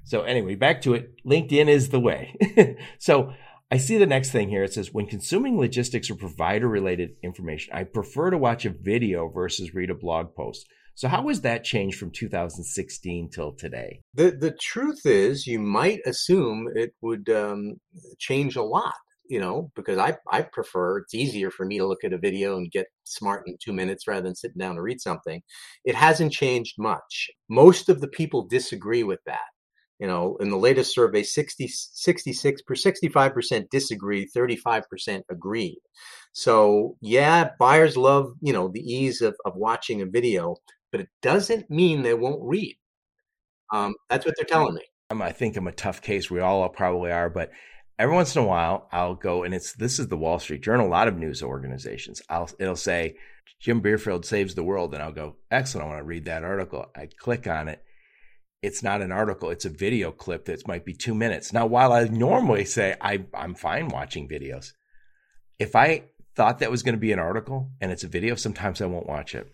So 0.04 0.22
anyway, 0.22 0.54
back 0.54 0.84
to 0.84 0.94
it. 0.94 1.16
LinkedIn 1.26 1.68
is 1.68 1.90
the 1.90 2.00
way. 2.00 2.38
so 3.00 3.34
I 3.70 3.78
see 3.78 3.98
the 3.98 4.06
next 4.06 4.32
thing 4.32 4.50
here. 4.50 4.64
It 4.64 4.74
says 4.74 4.94
when 4.94 5.08
consuming 5.08 5.58
logistics 5.58 6.10
or 6.10 6.16
provider 6.16 6.68
related 6.68 7.16
information, 7.22 7.74
I 7.74 7.84
prefer 7.84 8.30
to 8.30 8.38
watch 8.38 8.66
a 8.66 8.70
video 8.70 9.28
versus 9.28 9.74
read 9.74 9.90
a 9.90 9.96
blog 9.96 10.36
post. 10.36 10.66
So 10.96 11.08
how 11.08 11.28
has 11.28 11.42
that 11.42 11.64
changed 11.64 12.00
from 12.00 12.12
2016 12.12 13.30
till 13.30 13.54
today? 13.54 14.02
The 14.14 14.32
the 14.32 14.56
truth 14.60 15.06
is, 15.06 15.46
you 15.46 15.60
might 15.60 16.00
assume 16.06 16.68
it 16.74 16.94
would 17.02 17.30
um, 17.30 17.76
change 18.18 18.56
a 18.56 18.64
lot 18.64 18.96
you 19.30 19.40
know, 19.40 19.72
because 19.76 19.98
I, 19.98 20.18
I 20.32 20.42
prefer, 20.42 21.00
it's 21.00 21.14
easier 21.14 21.52
for 21.52 21.66
me 21.66 21.78
to 21.78 21.88
look 21.88 22.04
at 22.04 22.14
a 22.14 22.18
video 22.18 22.58
and 22.58 22.72
get 22.72 22.88
smart 23.04 23.44
in 23.46 23.58
two 23.62 23.74
minutes 23.74 24.08
rather 24.08 24.22
than 24.22 24.36
sitting 24.36 24.58
down 24.58 24.76
to 24.76 24.82
read 24.82 25.02
something. 25.02 25.42
It 25.84 25.96
hasn't 25.96 26.32
changed 26.32 26.76
much. 26.78 27.30
Most 27.50 27.90
of 27.90 28.02
the 28.02 28.08
people 28.08 28.48
disagree 28.48 29.04
with 29.04 29.20
that. 29.26 29.40
You 30.00 30.08
know, 30.08 30.38
in 30.40 30.50
the 30.50 30.58
latest 30.58 30.94
survey, 30.94 31.24
60, 31.24 31.68
66 31.68 32.62
per 32.62 32.76
65% 32.76 33.70
disagree, 33.70 34.28
35% 34.36 35.22
agree. 35.30 35.80
So 36.34 36.98
yeah, 37.02 37.50
buyers 37.60 37.98
love, 37.98 38.34
you 38.42 38.54
know, 38.54 38.68
the 38.68 38.82
ease 38.82 39.22
of, 39.22 39.36
of 39.44 39.56
watching 39.56 40.02
a 40.02 40.06
video, 40.06 40.58
but 40.92 41.02
it 41.02 41.10
doesn't 41.22 41.70
mean 41.70 42.04
they 42.04 42.14
won't 42.14 42.44
read. 42.44 42.78
Um, 43.74 43.96
that's 44.10 44.26
what 44.26 44.36
they're 44.38 44.46
telling 44.46 44.76
me. 44.76 44.84
I 45.10 45.32
think 45.32 45.58
I'm 45.58 45.68
a 45.68 45.72
tough 45.72 46.02
case. 46.02 46.30
We 46.30 46.42
all 46.42 46.68
probably 46.70 47.12
are, 47.12 47.30
but 47.30 47.52
every 47.98 48.14
once 48.14 48.36
in 48.36 48.44
a 48.44 48.46
while 48.46 48.88
I'll 48.92 49.16
go 49.16 49.44
and 49.44 49.54
it's 49.54 49.74
this 49.74 49.98
is 49.98 50.10
the 50.10 50.18
Wall 50.18 50.38
Street 50.38 50.62
Journal, 50.62 50.88
a 50.88 50.90
lot 50.90 51.08
of 51.08 51.18
news 51.18 51.42
organizations. 51.42 52.22
I'll 52.30 52.50
it'll 52.60 52.76
say 52.76 53.16
Jim 53.60 53.82
Bierfeldt 53.82 54.26
saves 54.26 54.56
the 54.56 54.64
world, 54.64 54.94
and 54.94 55.02
I'll 55.02 55.12
go, 55.12 55.36
excellent. 55.50 55.88
I 55.88 55.90
want 55.90 56.00
to 56.00 56.06
read 56.06 56.26
that 56.26 56.44
article. 56.44 56.86
I 56.96 57.08
click 57.08 57.48
on 57.48 57.68
it. 57.68 57.84
It's 58.62 58.82
not 58.82 59.02
an 59.02 59.12
article, 59.12 59.50
it's 59.50 59.66
a 59.66 59.70
video 59.70 60.12
clip 60.12 60.46
that 60.46 60.68
might 60.68 60.86
be 60.86 60.94
two 60.94 61.14
minutes. 61.14 61.54
Now, 61.54 61.66
while 61.66 61.94
I 61.94 62.06
normally 62.06 62.66
say 62.66 62.96
I, 63.00 63.26
I'm 63.34 63.54
fine 63.54 63.88
watching 63.90 64.28
videos, 64.28 64.72
if 65.60 65.76
I 65.76 66.06
thought 66.36 66.60
that 66.60 66.72
was 66.72 66.84
going 66.84 66.96
to 66.96 67.00
be 67.00 67.12
an 67.12 67.20
article 67.20 67.72
and 67.82 67.92
it's 67.92 68.04
a 68.04 68.08
video, 68.08 68.36
sometimes 68.36 68.82
I 68.82 68.86
won't 68.86 69.08
watch 69.08 69.36
it. 69.36 69.52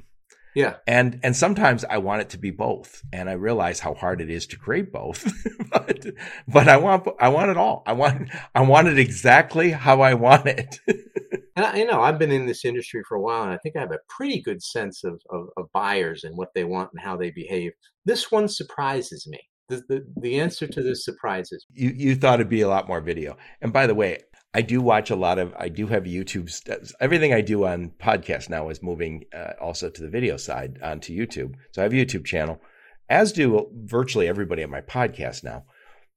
Yeah. 0.55 0.75
And 0.85 1.19
and 1.23 1.35
sometimes 1.35 1.83
I 1.83 1.97
want 1.97 2.21
it 2.21 2.29
to 2.31 2.37
be 2.37 2.51
both. 2.51 3.01
And 3.11 3.29
I 3.29 3.33
realize 3.33 3.79
how 3.79 3.93
hard 3.93 4.21
it 4.21 4.29
is 4.29 4.45
to 4.47 4.57
create 4.57 4.91
both. 4.91 5.25
but 5.71 6.05
but 6.47 6.67
I 6.67 6.77
want 6.77 7.07
I 7.19 7.29
want 7.29 7.49
it 7.49 7.57
all. 7.57 7.83
I 7.85 7.93
want 7.93 8.29
I 8.53 8.61
want 8.61 8.87
it 8.87 8.99
exactly 8.99 9.71
how 9.71 10.01
I 10.01 10.13
want 10.13 10.45
it. 10.45 10.79
and 11.55 11.65
I, 11.65 11.77
you 11.77 11.85
know, 11.85 12.01
I've 12.01 12.19
been 12.19 12.31
in 12.31 12.45
this 12.45 12.65
industry 12.65 13.01
for 13.07 13.15
a 13.15 13.21
while 13.21 13.43
and 13.43 13.51
I 13.51 13.57
think 13.57 13.75
I 13.75 13.81
have 13.81 13.91
a 13.91 13.99
pretty 14.09 14.41
good 14.41 14.61
sense 14.63 15.03
of, 15.03 15.21
of, 15.29 15.47
of 15.57 15.71
buyers 15.73 16.23
and 16.23 16.37
what 16.37 16.49
they 16.55 16.63
want 16.63 16.89
and 16.93 17.01
how 17.01 17.15
they 17.15 17.31
behave. 17.31 17.73
This 18.05 18.31
one 18.31 18.47
surprises 18.47 19.27
me. 19.27 19.39
The, 19.69 19.83
the, 19.87 20.05
the 20.19 20.39
answer 20.39 20.67
to 20.67 20.83
this 20.83 21.05
surprises. 21.05 21.65
You 21.71 21.93
you 21.95 22.15
thought 22.15 22.35
it'd 22.35 22.49
be 22.49 22.61
a 22.61 22.67
lot 22.67 22.87
more 22.87 22.99
video. 22.99 23.37
And 23.61 23.71
by 23.71 23.87
the 23.87 23.95
way, 23.95 24.19
I 24.53 24.61
do 24.61 24.81
watch 24.81 25.09
a 25.09 25.15
lot 25.15 25.39
of, 25.39 25.53
I 25.57 25.69
do 25.69 25.87
have 25.87 26.03
YouTube. 26.03 26.51
Everything 26.99 27.33
I 27.33 27.41
do 27.41 27.65
on 27.65 27.91
podcast 27.99 28.49
now 28.49 28.69
is 28.69 28.83
moving 28.83 29.23
uh, 29.35 29.53
also 29.59 29.89
to 29.89 30.01
the 30.01 30.09
video 30.09 30.37
side 30.37 30.79
onto 30.83 31.17
YouTube. 31.17 31.55
So 31.71 31.81
I 31.81 31.83
have 31.83 31.93
a 31.93 31.95
YouTube 31.95 32.25
channel, 32.25 32.61
as 33.09 33.31
do 33.31 33.67
virtually 33.73 34.27
everybody 34.27 34.63
on 34.63 34.69
my 34.69 34.81
podcast 34.81 35.43
now. 35.43 35.63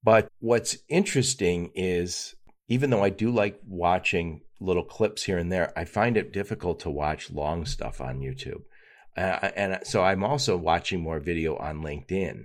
But 0.02 0.28
what's 0.40 0.76
interesting 0.88 1.70
is 1.74 2.34
even 2.68 2.90
though 2.90 3.02
I 3.02 3.10
do 3.10 3.30
like 3.30 3.58
watching 3.66 4.42
little 4.60 4.84
clips 4.84 5.24
here 5.24 5.38
and 5.38 5.52
there, 5.52 5.72
I 5.76 5.84
find 5.84 6.16
it 6.16 6.32
difficult 6.32 6.80
to 6.80 6.90
watch 6.90 7.30
long 7.30 7.66
stuff 7.66 8.00
on 8.00 8.20
YouTube. 8.20 8.62
Uh, 9.16 9.50
and 9.56 9.78
so 9.84 10.02
I'm 10.02 10.24
also 10.24 10.56
watching 10.56 11.00
more 11.00 11.20
video 11.20 11.56
on 11.56 11.82
LinkedIn. 11.82 12.44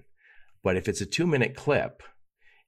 But 0.64 0.78
if 0.78 0.88
it's 0.88 1.02
a 1.02 1.06
two 1.06 1.28
minute 1.28 1.56
clip, 1.56 2.04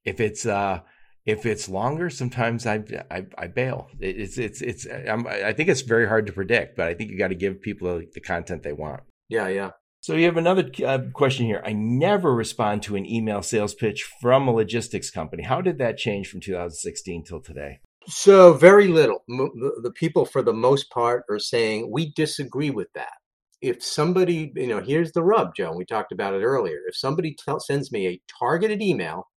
if 0.04 0.20
it's, 0.20 0.46
uh, 0.46 0.82
if 1.26 1.46
it's 1.46 1.70
longer, 1.70 2.10
sometimes 2.10 2.66
I 2.66 2.84
I, 3.10 3.26
I 3.38 3.48
bail. 3.48 3.90
It's 4.00 4.38
it's 4.38 4.62
it's. 4.62 4.86
I'm, 4.86 5.26
i 5.28 5.54
think 5.54 5.70
it's 5.70 5.82
very 5.82 6.08
hard 6.08 6.26
to 6.28 6.34
predict, 6.34 6.76
but 6.76 6.88
I 6.88 6.94
think 6.94 7.12
you 7.12 7.18
got 7.18 7.30
to 7.30 7.36
give 7.36 7.62
people 7.62 8.02
the 8.14 8.20
content 8.20 8.64
they 8.64 8.74
want. 8.74 9.04
Yeah, 9.30 9.48
yeah. 9.48 9.72
So 10.02 10.16
you 10.16 10.26
have 10.26 10.36
another 10.36 10.70
uh, 10.86 11.00
question 11.14 11.46
here. 11.46 11.64
I 11.66 11.72
never 11.72 12.36
respond 12.36 12.84
to 12.84 12.98
an 12.98 13.06
email 13.06 13.42
sales 13.42 13.74
pitch 13.74 14.06
from 14.20 14.50
a 14.50 14.52
logistics 14.52 15.10
company. 15.10 15.44
How 15.44 15.62
did 15.62 15.78
that 15.78 15.98
change 15.98 16.28
from 16.28 16.42
2016 16.42 17.24
till 17.24 17.40
today? 17.40 17.80
So 18.08 18.54
very 18.54 18.88
little. 18.88 19.24
The 19.28 19.94
people, 19.96 20.26
for 20.26 20.42
the 20.42 20.54
most 20.54 20.90
part, 20.90 21.24
are 21.30 21.40
saying 21.40 21.90
we 21.92 22.12
disagree 22.14 22.70
with 22.70 22.92
that. 22.96 23.14
If 23.62 23.82
somebody, 23.82 24.52
you 24.56 24.68
know, 24.68 24.82
here's 24.82 25.14
the 25.14 25.24
rub, 25.24 25.56
Joe. 25.56 25.74
We 25.74 25.86
talked 25.86 26.12
about 26.12 26.34
it 26.34 26.44
earlier. 26.44 26.80
If 26.88 26.98
somebody 26.98 27.34
tell, 27.34 27.62
sends 27.62 27.94
me 27.94 28.08
a 28.08 28.22
targeted 28.40 28.82
email 28.82 29.28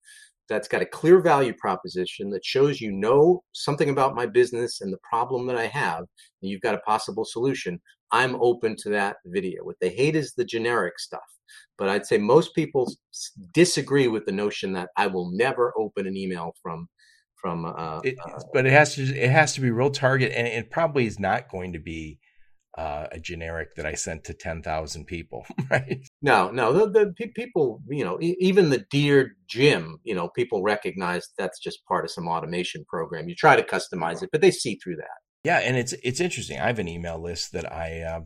that's 0.48 0.68
got 0.68 0.82
a 0.82 0.86
clear 0.86 1.20
value 1.20 1.54
proposition 1.54 2.30
that 2.30 2.44
shows 2.44 2.80
you 2.80 2.90
know 2.90 3.44
something 3.52 3.88
about 3.88 4.16
my 4.16 4.26
business 4.26 4.80
and 4.80 4.92
the 4.92 4.98
problem 5.08 5.46
that 5.46 5.56
I 5.56 5.66
have, 5.66 6.00
and 6.00 6.50
you've 6.50 6.60
got 6.60 6.74
a 6.74 6.80
possible 6.80 7.24
solution, 7.24 7.80
I'm 8.10 8.36
open 8.36 8.76
to 8.78 8.90
that 8.90 9.16
video. 9.26 9.62
What 9.64 9.76
they 9.80 9.90
hate 9.90 10.16
is 10.16 10.32
the 10.32 10.44
generic 10.44 10.98
stuff. 10.98 11.20
But 11.78 11.88
I'd 11.88 12.06
say 12.06 12.18
most 12.18 12.54
people 12.54 12.92
disagree 13.52 14.08
with 14.08 14.26
the 14.26 14.32
notion 14.32 14.72
that 14.72 14.90
I 14.96 15.06
will 15.06 15.30
never 15.32 15.72
open 15.76 16.06
an 16.06 16.16
email 16.16 16.52
from 16.62 16.88
from. 17.46 17.64
Uh, 17.64 18.00
it, 18.02 18.16
uh, 18.24 18.40
but 18.52 18.66
it 18.66 18.72
has 18.72 18.94
to 18.96 19.02
it 19.02 19.30
has 19.30 19.54
to 19.54 19.60
be 19.60 19.70
real 19.70 19.90
target, 19.90 20.32
and 20.34 20.46
it 20.46 20.70
probably 20.70 21.06
is 21.06 21.18
not 21.18 21.48
going 21.48 21.72
to 21.72 21.78
be 21.78 22.18
uh, 22.76 23.06
a 23.12 23.18
generic 23.18 23.74
that 23.76 23.86
I 23.86 23.94
sent 23.94 24.24
to 24.24 24.34
10,000 24.34 25.06
people, 25.06 25.46
right? 25.70 26.06
No, 26.20 26.50
no, 26.50 26.72
the, 26.72 27.14
the 27.18 27.28
people, 27.28 27.80
you 27.88 28.04
know, 28.04 28.18
even 28.20 28.68
the 28.68 28.84
Dear 28.90 29.32
Jim, 29.48 29.98
you 30.04 30.14
know, 30.14 30.28
people 30.28 30.62
recognize 30.62 31.28
that's 31.38 31.58
just 31.58 31.84
part 31.86 32.04
of 32.04 32.10
some 32.10 32.28
automation 32.28 32.84
program. 32.86 33.28
You 33.28 33.34
try 33.34 33.56
to 33.56 33.62
customize 33.62 34.22
it, 34.22 34.28
but 34.30 34.42
they 34.42 34.50
see 34.50 34.78
through 34.82 34.96
that. 34.96 35.18
Yeah, 35.44 35.58
and 35.58 35.76
it's 35.76 35.94
it's 36.02 36.20
interesting. 36.20 36.58
I 36.58 36.66
have 36.66 36.80
an 36.80 36.88
email 36.88 37.22
list 37.22 37.52
that 37.52 37.72
I 37.72 38.02
uh, 38.02 38.20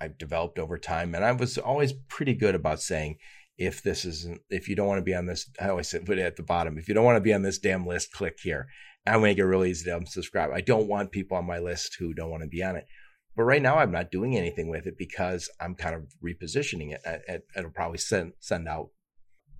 I've 0.00 0.16
developed 0.16 0.58
over 0.58 0.78
time, 0.78 1.14
and 1.14 1.22
I 1.22 1.32
was 1.32 1.58
always 1.58 1.92
pretty 2.08 2.34
good 2.34 2.54
about 2.54 2.80
saying 2.80 3.18
if 3.58 3.82
this 3.82 4.04
isn't 4.04 4.40
if 4.50 4.68
you 4.68 4.76
don't 4.76 4.86
want 4.86 4.98
to 4.98 5.04
be 5.04 5.14
on 5.14 5.26
this, 5.26 5.48
I 5.60 5.68
always 5.68 5.94
put 6.04 6.18
it 6.18 6.22
at 6.22 6.36
the 6.36 6.42
bottom. 6.42 6.78
If 6.78 6.88
you 6.88 6.94
don't 6.94 7.04
want 7.04 7.16
to 7.16 7.20
be 7.20 7.34
on 7.34 7.42
this 7.42 7.58
damn 7.58 7.86
list, 7.86 8.12
click 8.12 8.38
here. 8.42 8.66
I 9.06 9.18
make 9.18 9.38
it 9.38 9.44
really 9.44 9.70
easy 9.70 9.90
to 9.90 9.98
unsubscribe. 9.98 10.52
I 10.52 10.60
don't 10.60 10.86
want 10.86 11.10
people 11.10 11.36
on 11.36 11.46
my 11.46 11.58
list 11.58 11.96
who 11.98 12.14
don't 12.14 12.30
want 12.30 12.42
to 12.44 12.48
be 12.48 12.62
on 12.62 12.76
it. 12.76 12.86
But 13.34 13.44
right 13.44 13.62
now, 13.62 13.78
I'm 13.78 13.90
not 13.90 14.10
doing 14.10 14.36
anything 14.36 14.68
with 14.68 14.86
it 14.86 14.96
because 14.98 15.48
I'm 15.60 15.74
kind 15.74 15.94
of 15.94 16.02
repositioning 16.22 16.94
it. 16.94 17.44
It'll 17.56 17.70
probably 17.70 17.98
send 17.98 18.34
send 18.40 18.68
out 18.68 18.90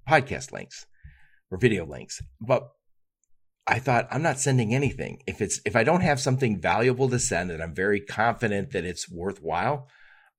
podcast 0.08 0.52
links 0.52 0.86
or 1.50 1.58
video 1.58 1.86
links. 1.86 2.20
But 2.40 2.68
I 3.66 3.78
thought 3.78 4.08
I'm 4.10 4.22
not 4.22 4.38
sending 4.38 4.74
anything. 4.74 5.22
If 5.26 5.40
it's 5.40 5.60
if 5.64 5.76
I 5.76 5.84
don't 5.84 6.02
have 6.02 6.20
something 6.20 6.60
valuable 6.60 7.08
to 7.08 7.18
send 7.18 7.50
and 7.50 7.62
I'm 7.62 7.74
very 7.74 8.00
confident 8.00 8.72
that 8.72 8.84
it's 8.84 9.10
worthwhile, 9.10 9.88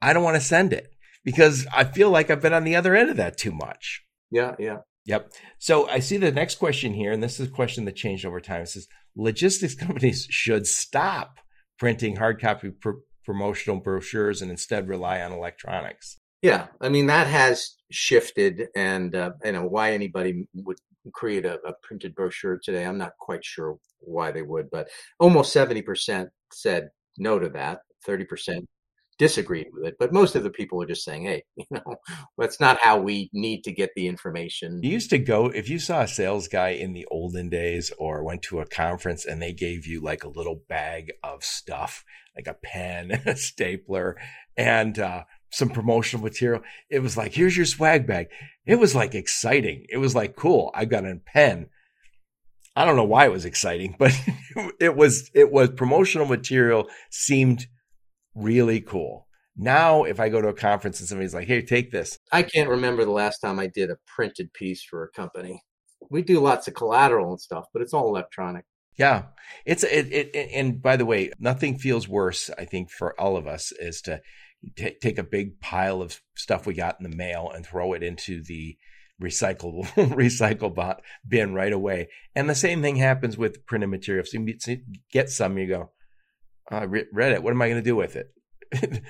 I 0.02 0.14
don't 0.14 0.24
want 0.24 0.36
to 0.36 0.42
send 0.42 0.74
it 0.74 0.93
because 1.24 1.66
I 1.74 1.84
feel 1.84 2.10
like 2.10 2.30
I've 2.30 2.42
been 2.42 2.54
on 2.54 2.64
the 2.64 2.76
other 2.76 2.96
end 2.96 3.10
of 3.10 3.18
that 3.18 3.38
too 3.38 3.52
much. 3.52 4.04
Yeah, 4.32 4.56
yeah. 4.60 4.78
Yep. 5.06 5.34
So 5.60 5.88
I 5.90 6.00
see 6.00 6.18
the 6.18 6.32
next 6.32 6.56
question 6.56 6.94
here, 6.94 7.12
and 7.12 7.22
this 7.22 7.40
is 7.40 7.48
a 7.48 7.52
question 7.52 7.86
that 7.86 7.96
changed 7.96 8.26
over 8.26 8.40
time. 8.40 8.62
It 8.62 8.70
says 8.70 8.88
logistics 9.16 9.76
companies 9.76 10.28
should 10.30 10.66
stop 10.66 11.40
printing 11.78 12.16
hard 12.16 12.40
copy 12.40 12.72
pr- 12.72 13.02
promotional 13.26 13.80
brochures 13.80 14.42
and 14.42 14.50
instead 14.50 14.88
rely 14.88 15.22
on 15.22 15.32
electronics. 15.32 16.18
Yeah, 16.42 16.68
I 16.82 16.90
mean 16.90 17.08
that 17.08 17.28
has 17.28 17.76
shifted, 17.92 18.68
and 18.76 19.16
uh, 19.16 19.32
you 19.46 19.54
know 19.54 19.66
why 19.66 19.92
anybody 19.92 20.46
would 20.54 20.78
create 21.14 21.46
a, 21.46 21.56
a, 21.66 21.74
printed 21.82 22.16
brochure 22.16 22.60
today. 22.62 22.86
I'm 22.86 22.98
not 22.98 23.14
quite 23.20 23.44
sure 23.44 23.78
why 24.00 24.32
they 24.32 24.42
would, 24.42 24.70
but 24.70 24.90
almost 25.20 25.54
seventy 25.54 25.82
percent 25.82 26.30
said 26.52 26.90
no 27.18 27.40
to 27.40 27.50
that. 27.50 27.80
Thirty 28.06 28.26
percent 28.26 28.68
disagreed 29.18 29.68
with 29.72 29.86
it, 29.86 29.96
but 30.00 30.14
most 30.14 30.36
of 30.36 30.44
the 30.44 30.50
people 30.50 30.82
are 30.82 30.88
just 30.88 31.04
saying, 31.04 31.24
"Hey, 31.24 31.44
you 31.56 31.66
know, 31.72 31.96
that's 32.38 32.60
not 32.60 32.80
how 32.80 33.00
we 33.00 33.30
need 33.34 33.64
to 33.64 33.72
get 33.72 33.92
the 33.96 34.08
information." 34.08 34.82
You 34.84 34.92
used 34.92 35.10
to 35.12 35.20
go 35.20 35.48
if 35.48 35.70
you 35.70 35.80
saw 35.80 36.02
a 36.02 36.08
sales 36.08 36.48
guy 36.48 36.70
in 36.70 36.94
the 36.94 37.06
olden 37.12 37.50
days 37.50 37.92
or 37.98 38.24
went 38.24 38.42
to 38.44 38.60
a 38.60 38.66
conference 38.66 39.26
and 39.26 39.42
they 39.42 39.54
gave 39.54 39.86
you 39.86 40.02
like 40.02 40.24
a 40.24 40.30
little 40.30 40.62
bag 40.68 41.12
of 41.24 41.44
stuff, 41.44 42.04
like 42.36 42.48
a 42.48 42.58
pen, 42.64 43.12
a 43.26 43.36
stapler, 43.36 44.18
and 44.58 45.00
uh, 45.00 45.24
some 45.54 45.70
promotional 45.70 46.24
material. 46.24 46.62
It 46.90 47.00
was 47.00 47.16
like, 47.16 47.34
here's 47.34 47.56
your 47.56 47.66
swag 47.66 48.08
bag. 48.08 48.28
It 48.66 48.80
was 48.80 48.96
like 48.96 49.16
exciting. 49.16 49.86
It 49.90 49.98
was 49.98 50.16
like, 50.16 50.36
cool. 50.36 50.72
I 50.74 50.86
got 50.86 51.06
a 51.06 51.20
pen. 51.26 51.68
I 52.76 52.86
don't 52.86 52.96
know 52.96 53.04
why 53.04 53.26
it 53.26 53.32
was 53.32 53.46
exciting, 53.46 53.96
but 54.00 54.12
it 54.80 54.96
was, 54.96 55.30
it 55.34 55.52
was 55.52 55.70
promotional 55.70 56.26
material 56.26 56.88
seemed 57.12 57.68
really 58.36 58.82
cool. 58.82 59.28
Now, 59.56 60.04
if 60.04 60.20
I 60.20 60.30
go 60.30 60.42
to 60.42 60.48
a 60.48 60.54
conference 60.54 61.00
and 61.00 61.08
somebody's 61.08 61.34
like, 61.34 61.48
hey, 61.48 61.62
take 61.62 61.92
this. 61.92 62.18
I 62.32 62.44
can't 62.44 62.70
remember 62.70 63.06
the 63.06 63.12
last 63.12 63.40
time 63.40 63.60
I 63.60 63.68
did 63.68 63.92
a 63.92 63.98
printed 64.08 64.52
piece 64.54 64.84
for 64.84 65.04
a 65.04 65.12
company. 65.12 65.62
We 66.10 66.24
do 66.24 66.40
lots 66.40 66.68
of 66.68 66.74
collateral 66.74 67.32
and 67.32 67.40
stuff, 67.40 67.66
but 67.72 67.82
it's 67.82 67.94
all 67.94 68.08
electronic. 68.08 68.66
Yeah, 68.98 69.24
it's 69.66 69.84
it, 69.84 70.12
it, 70.12 70.50
and 70.54 70.82
by 70.82 70.98
the 70.98 71.06
way, 71.06 71.32
nothing 71.40 71.80
feels 71.80 72.08
worse. 72.08 72.52
I 72.58 72.66
think 72.66 72.92
for 72.92 73.20
all 73.20 73.38
of 73.38 73.48
us 73.48 73.72
is 73.72 74.02
to 74.02 74.22
t- 74.76 74.98
take 75.02 75.18
a 75.18 75.24
big 75.24 75.60
pile 75.60 76.02
of 76.02 76.22
stuff 76.36 76.68
we 76.68 76.76
got 76.76 77.00
in 77.00 77.10
the 77.10 77.16
mail 77.16 77.52
and 77.54 77.66
throw 77.66 77.94
it 77.94 78.04
into 78.04 78.44
the 78.44 78.78
recyclable 79.22 79.86
recycle 80.16 80.98
bin 81.28 81.54
right 81.54 81.74
away. 81.74 82.10
And 82.36 82.50
the 82.50 82.56
same 82.56 82.82
thing 82.82 82.98
happens 82.98 83.38
with 83.38 83.66
printed 83.66 83.90
material. 83.90 84.26
So 84.26 84.40
you 84.40 84.78
get 85.12 85.30
some, 85.30 85.58
you 85.58 85.68
go, 85.68 85.92
I 86.70 86.84
read 86.84 87.34
it. 87.34 87.44
What 87.44 87.52
am 87.52 87.62
I 87.62 87.70
going 87.70 87.82
to 87.82 87.90
do 87.90 87.96
with 87.96 88.16
it? 88.16 88.32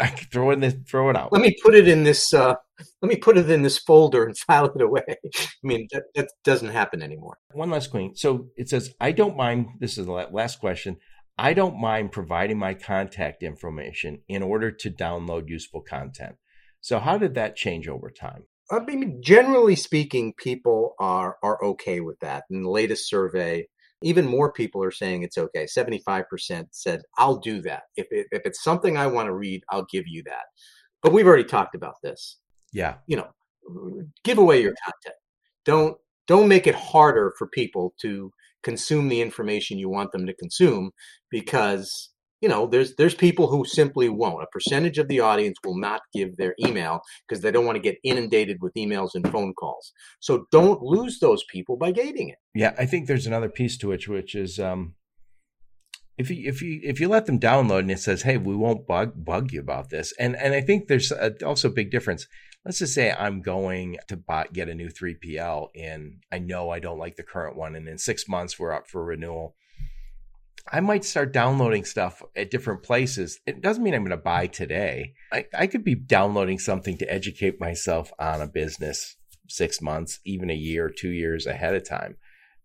I 0.00 0.08
throw 0.08 0.50
it 0.50 0.54
in 0.54 0.60
this, 0.60 0.74
throw 0.86 1.08
it 1.08 1.16
out. 1.16 1.32
Let 1.32 1.40
me 1.40 1.56
put 1.62 1.74
it 1.74 1.88
in 1.88 2.04
this. 2.04 2.34
Uh, 2.34 2.54
let 3.00 3.08
me 3.08 3.16
put 3.16 3.38
it 3.38 3.50
in 3.50 3.62
this 3.62 3.78
folder 3.78 4.24
and 4.24 4.36
file 4.46 4.66
it 4.66 4.82
away. 4.82 5.02
I 5.08 5.48
mean, 5.62 5.88
that, 5.92 6.04
that 6.14 6.28
doesn't 6.44 6.68
happen 6.68 7.02
anymore. 7.02 7.38
One 7.52 7.70
last 7.70 7.90
queen. 7.90 8.14
So 8.14 8.48
it 8.56 8.68
says, 8.68 8.94
I 9.00 9.12
don't 9.12 9.36
mind. 9.36 9.68
This 9.80 9.96
is 9.96 10.06
the 10.06 10.12
last 10.12 10.60
question. 10.60 10.98
I 11.38 11.54
don't 11.54 11.80
mind 11.80 12.12
providing 12.12 12.58
my 12.58 12.74
contact 12.74 13.42
information 13.42 14.22
in 14.28 14.42
order 14.42 14.72
to 14.72 14.90
download 14.90 15.48
useful 15.48 15.82
content. 15.82 16.34
So, 16.80 16.98
how 16.98 17.16
did 17.16 17.34
that 17.34 17.56
change 17.56 17.88
over 17.88 18.10
time? 18.10 18.44
I 18.70 18.80
mean, 18.80 19.20
generally 19.22 19.76
speaking, 19.76 20.34
people 20.36 20.94
are 20.98 21.36
are 21.42 21.62
okay 21.64 22.00
with 22.00 22.18
that. 22.20 22.44
In 22.50 22.62
the 22.62 22.70
latest 22.70 23.08
survey, 23.08 23.68
even 24.02 24.26
more 24.26 24.52
people 24.52 24.82
are 24.82 24.90
saying 24.90 25.22
it's 25.22 25.38
okay. 25.38 25.66
Seventy 25.66 25.98
five 25.98 26.28
percent 26.28 26.68
said, 26.72 27.02
"I'll 27.16 27.38
do 27.38 27.60
that 27.62 27.84
if 27.96 28.06
it, 28.10 28.26
if 28.30 28.42
it's 28.44 28.62
something 28.62 28.96
I 28.96 29.06
want 29.06 29.26
to 29.26 29.34
read, 29.34 29.62
I'll 29.70 29.86
give 29.90 30.04
you 30.06 30.22
that." 30.26 30.44
But 31.02 31.12
we've 31.12 31.26
already 31.26 31.44
talked 31.44 31.74
about 31.74 31.94
this. 32.02 32.38
Yeah, 32.72 32.96
you 33.06 33.16
know, 33.16 33.28
give 34.24 34.38
away 34.38 34.62
your 34.62 34.74
content. 34.84 35.16
Don't 35.64 35.96
don't 36.26 36.48
make 36.48 36.66
it 36.66 36.74
harder 36.74 37.32
for 37.38 37.46
people 37.48 37.94
to 38.02 38.30
consume 38.62 39.08
the 39.08 39.20
information 39.20 39.78
you 39.78 39.88
want 39.88 40.12
them 40.12 40.26
to 40.26 40.34
consume 40.34 40.90
because 41.30 42.10
you 42.40 42.48
know 42.48 42.66
there's 42.66 42.94
there's 42.96 43.14
people 43.14 43.48
who 43.48 43.64
simply 43.64 44.08
won't 44.08 44.42
a 44.42 44.46
percentage 44.52 44.98
of 44.98 45.08
the 45.08 45.20
audience 45.20 45.56
will 45.64 45.78
not 45.78 46.02
give 46.14 46.36
their 46.36 46.54
email 46.64 47.00
because 47.26 47.42
they 47.42 47.50
don't 47.50 47.66
want 47.66 47.76
to 47.76 47.82
get 47.82 47.98
inundated 48.04 48.58
with 48.60 48.74
emails 48.74 49.10
and 49.14 49.30
phone 49.30 49.52
calls 49.54 49.92
so 50.20 50.46
don't 50.50 50.82
lose 50.82 51.18
those 51.20 51.44
people 51.50 51.76
by 51.76 51.90
gating 51.90 52.28
it 52.28 52.38
yeah 52.54 52.74
i 52.78 52.86
think 52.86 53.06
there's 53.06 53.26
another 53.26 53.48
piece 53.48 53.76
to 53.76 53.92
it 53.92 54.08
which 54.08 54.34
is 54.34 54.58
um 54.58 54.94
if 56.16 56.30
you 56.30 56.48
if 56.48 56.62
you 56.62 56.80
if 56.82 57.00
you 57.00 57.08
let 57.08 57.26
them 57.26 57.38
download 57.38 57.80
and 57.80 57.90
it 57.90 58.00
says 58.00 58.22
hey 58.22 58.36
we 58.36 58.56
won't 58.56 58.86
bug 58.86 59.12
bug 59.24 59.52
you 59.52 59.60
about 59.60 59.90
this 59.90 60.12
and 60.18 60.36
and 60.36 60.54
i 60.54 60.60
think 60.60 60.88
there's 60.88 61.12
a, 61.12 61.32
also 61.44 61.68
a 61.68 61.72
big 61.72 61.90
difference 61.90 62.26
let's 62.64 62.80
just 62.80 62.94
say 62.94 63.10
I'm 63.12 63.40
going 63.40 63.96
to 64.08 64.16
buy, 64.18 64.46
get 64.52 64.68
a 64.68 64.74
new 64.74 64.88
3PL 64.90 65.68
and 65.74 66.22
I 66.30 66.38
know 66.38 66.68
I 66.68 66.80
don't 66.80 66.98
like 66.98 67.16
the 67.16 67.22
current 67.22 67.56
one. 67.56 67.74
And 67.74 67.88
in 67.88 67.96
six 67.96 68.28
months, 68.28 68.58
we're 68.58 68.72
up 68.72 68.88
for 68.88 69.02
renewal. 69.02 69.54
I 70.72 70.80
might 70.80 71.04
start 71.04 71.32
downloading 71.32 71.84
stuff 71.84 72.22
at 72.36 72.50
different 72.50 72.82
places. 72.82 73.40
It 73.46 73.60
doesn't 73.60 73.82
mean 73.82 73.94
I'm 73.94 74.02
going 74.02 74.10
to 74.10 74.16
buy 74.16 74.46
today. 74.46 75.14
I, 75.32 75.46
I 75.56 75.66
could 75.66 75.84
be 75.84 75.94
downloading 75.94 76.58
something 76.58 76.98
to 76.98 77.12
educate 77.12 77.60
myself 77.60 78.12
on 78.18 78.40
a 78.40 78.46
business 78.46 79.16
six 79.48 79.80
months, 79.80 80.20
even 80.24 80.50
a 80.50 80.54
year, 80.54 80.90
two 80.90 81.10
years 81.10 81.46
ahead 81.46 81.74
of 81.74 81.88
time. 81.88 82.16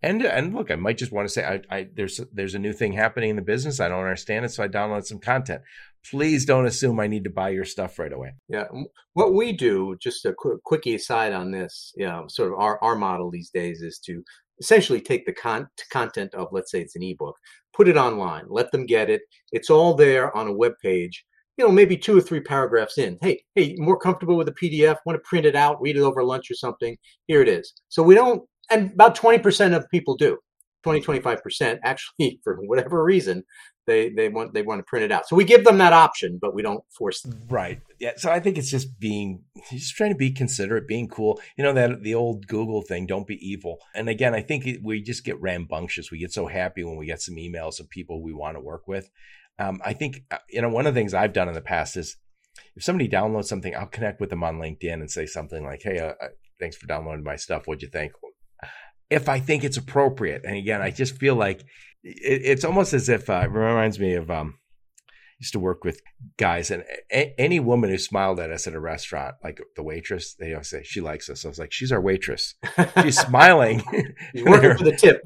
And 0.01 0.21
and 0.21 0.53
look, 0.53 0.69
I 0.69 0.75
might 0.75 0.97
just 0.97 1.13
want 1.13 1.29
to 1.29 1.33
say, 1.33 1.45
I, 1.45 1.61
I 1.73 1.87
there's 1.95 2.19
there's 2.33 2.55
a 2.55 2.59
new 2.59 2.73
thing 2.73 2.91
happening 2.91 3.29
in 3.29 3.35
the 3.37 3.41
business. 3.41 3.79
I 3.79 3.87
don't 3.87 4.01
understand 4.01 4.43
it, 4.43 4.49
so 4.49 4.61
I 4.61 4.67
download 4.67 5.05
some 5.05 5.19
content 5.19 5.61
please 6.09 6.45
don't 6.45 6.65
assume 6.65 6.99
I 6.99 7.07
need 7.07 7.23
to 7.23 7.29
buy 7.29 7.49
your 7.49 7.65
stuff 7.65 7.97
right 7.97 8.11
away. 8.11 8.33
Yeah. 8.49 8.65
What 9.13 9.33
we 9.33 9.53
do, 9.53 9.95
just 10.01 10.25
a 10.25 10.33
quick, 10.37 10.63
quickie 10.63 10.95
aside 10.95 11.33
on 11.33 11.51
this, 11.51 11.93
you 11.95 12.05
know, 12.05 12.25
sort 12.27 12.51
of 12.51 12.59
our, 12.59 12.81
our 12.83 12.95
model 12.95 13.31
these 13.31 13.49
days 13.49 13.81
is 13.81 13.99
to 14.05 14.23
essentially 14.59 15.01
take 15.01 15.25
the 15.25 15.33
con- 15.33 15.69
content 15.91 16.33
of, 16.35 16.49
let's 16.51 16.71
say 16.71 16.81
it's 16.81 16.95
an 16.95 17.03
ebook, 17.03 17.35
put 17.73 17.87
it 17.87 17.97
online, 17.97 18.45
let 18.47 18.71
them 18.71 18.85
get 18.85 19.09
it. 19.09 19.21
It's 19.51 19.69
all 19.69 19.93
there 19.93 20.35
on 20.35 20.47
a 20.47 20.53
web 20.53 20.73
page. 20.81 21.25
You 21.57 21.65
know, 21.65 21.71
maybe 21.71 21.95
two 21.95 22.17
or 22.17 22.21
three 22.21 22.39
paragraphs 22.39 22.97
in. 22.97 23.17
Hey, 23.21 23.43
hey, 23.55 23.75
more 23.77 23.97
comfortable 23.97 24.37
with 24.37 24.47
a 24.47 24.53
PDF? 24.53 24.97
Want 25.05 25.17
to 25.17 25.27
print 25.27 25.45
it 25.45 25.55
out, 25.55 25.81
read 25.81 25.97
it 25.97 26.01
over 26.01 26.23
lunch 26.23 26.49
or 26.49 26.55
something? 26.55 26.97
Here 27.27 27.41
it 27.41 27.47
is. 27.47 27.73
So 27.89 28.01
we 28.01 28.15
don't, 28.15 28.41
and 28.71 28.91
about 28.91 29.15
20% 29.15 29.75
of 29.75 29.89
people 29.89 30.15
do. 30.15 30.37
20 30.83 31.01
25% 31.01 31.79
actually 31.83 32.39
for 32.43 32.57
whatever 32.65 33.03
reason 33.03 33.43
they 33.85 34.09
they 34.09 34.29
want 34.29 34.53
they 34.53 34.61
want 34.61 34.79
to 34.79 34.83
print 34.83 35.03
it 35.03 35.11
out. 35.11 35.27
So 35.27 35.35
we 35.35 35.43
give 35.43 35.63
them 35.63 35.77
that 35.79 35.93
option, 35.93 36.37
but 36.41 36.53
we 36.53 36.61
don't 36.61 36.83
force 36.97 37.21
them. 37.21 37.39
Right. 37.49 37.81
Yeah. 37.99 38.13
So 38.17 38.31
I 38.31 38.39
think 38.39 38.57
it's 38.57 38.71
just 38.71 38.99
being 38.99 39.43
just 39.69 39.95
trying 39.95 40.11
to 40.11 40.17
be 40.17 40.31
considerate, 40.31 40.87
being 40.87 41.07
cool. 41.07 41.41
You 41.57 41.63
know 41.63 41.73
that 41.73 42.03
the 42.03 42.15
old 42.15 42.47
Google 42.47 42.81
thing, 42.81 43.05
don't 43.05 43.27
be 43.27 43.35
evil. 43.45 43.79
And 43.93 44.09
again, 44.09 44.33
I 44.33 44.41
think 44.41 44.65
we 44.81 45.01
just 45.01 45.25
get 45.25 45.41
rambunctious. 45.41 46.11
We 46.11 46.19
get 46.19 46.31
so 46.31 46.47
happy 46.47 46.83
when 46.83 46.97
we 46.97 47.05
get 47.05 47.21
some 47.21 47.35
emails 47.35 47.79
of 47.79 47.89
people 47.89 48.21
we 48.21 48.33
want 48.33 48.55
to 48.55 48.61
work 48.61 48.87
with. 48.87 49.09
Um, 49.59 49.81
I 49.83 49.93
think 49.93 50.23
uh, 50.31 50.37
you 50.49 50.61
know 50.61 50.69
one 50.69 50.87
of 50.87 50.93
the 50.93 50.99
things 50.99 51.13
I've 51.13 51.33
done 51.33 51.47
in 51.47 51.53
the 51.53 51.61
past 51.61 51.97
is 51.97 52.17
if 52.75 52.83
somebody 52.83 53.09
downloads 53.09 53.45
something, 53.45 53.75
I'll 53.75 53.87
connect 53.87 54.21
with 54.21 54.29
them 54.29 54.43
on 54.43 54.59
LinkedIn 54.59 54.93
and 54.93 55.11
say 55.11 55.25
something 55.25 55.63
like, 55.63 55.81
"Hey, 55.83 55.99
uh, 55.99 56.13
uh 56.21 56.29
thanks 56.59 56.77
for 56.77 56.87
downloading 56.87 57.23
my 57.23 57.35
stuff. 57.35 57.67
What'd 57.67 57.81
you 57.81 57.89
think?" 57.89 58.13
If 59.09 59.29
I 59.29 59.39
think 59.39 59.63
it's 59.63 59.77
appropriate, 59.77 60.43
and 60.45 60.55
again, 60.55 60.81
I 60.81 60.89
just 60.89 61.17
feel 61.17 61.35
like 61.35 61.63
it, 62.03 62.41
it's 62.43 62.65
almost 62.65 62.93
as 62.93 63.09
if 63.09 63.29
uh, 63.29 63.43
it 63.45 63.51
reminds 63.51 63.99
me 63.99 64.13
of 64.13 64.29
um, 64.29 64.55
used 65.39 65.53
to 65.53 65.59
work 65.59 65.83
with 65.83 66.01
guys 66.37 66.71
and 66.71 66.83
a- 67.11 67.39
any 67.39 67.59
woman 67.59 67.89
who 67.89 67.97
smiled 67.97 68.39
at 68.39 68.51
us 68.51 68.67
at 68.67 68.73
a 68.73 68.79
restaurant, 68.79 69.35
like 69.43 69.61
the 69.75 69.83
waitress, 69.83 70.35
they 70.35 70.53
always 70.53 70.69
say 70.69 70.83
she 70.83 71.01
likes 71.01 71.29
us. 71.29 71.43
I 71.43 71.49
was 71.49 71.59
like, 71.59 71.71
she's 71.71 71.91
our 71.91 72.01
waitress. 72.01 72.55
She's 73.01 73.19
smiling. 73.27 73.83
working 74.45 74.77
for 74.77 74.83
the 74.83 74.95
tip. 74.97 75.21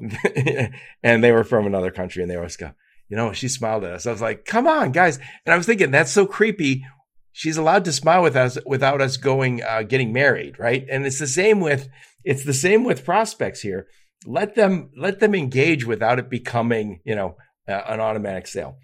and 1.02 1.22
they 1.22 1.32
were 1.32 1.44
from 1.44 1.66
another 1.66 1.90
country, 1.90 2.22
and 2.22 2.30
they 2.30 2.36
always 2.36 2.56
go, 2.56 2.72
you 3.08 3.16
know, 3.16 3.32
she 3.32 3.48
smiled 3.48 3.84
at 3.84 3.92
us. 3.92 4.06
I 4.06 4.12
was 4.12 4.20
like, 4.20 4.44
come 4.44 4.66
on, 4.66 4.92
guys. 4.92 5.18
And 5.46 5.54
I 5.54 5.56
was 5.56 5.66
thinking 5.66 5.90
that's 5.90 6.12
so 6.12 6.26
creepy. 6.26 6.84
She's 7.32 7.56
allowed 7.56 7.84
to 7.84 7.92
smile 7.92 8.22
with 8.22 8.36
us 8.36 8.58
without 8.66 9.00
us 9.00 9.16
going 9.16 9.62
uh, 9.62 9.82
getting 9.82 10.12
married, 10.12 10.58
right? 10.58 10.84
And 10.90 11.06
it's 11.06 11.20
the 11.20 11.26
same 11.26 11.60
with 11.60 11.88
it's 12.24 12.44
the 12.44 12.52
same 12.52 12.82
with 12.84 13.04
prospects 13.04 13.60
here 13.60 13.86
let 14.26 14.54
them 14.54 14.90
let 14.96 15.20
them 15.20 15.34
engage 15.34 15.84
without 15.84 16.18
it 16.18 16.30
becoming 16.30 17.00
you 17.04 17.14
know 17.14 17.36
uh, 17.68 17.82
an 17.88 18.00
automatic 18.00 18.46
sale. 18.46 18.78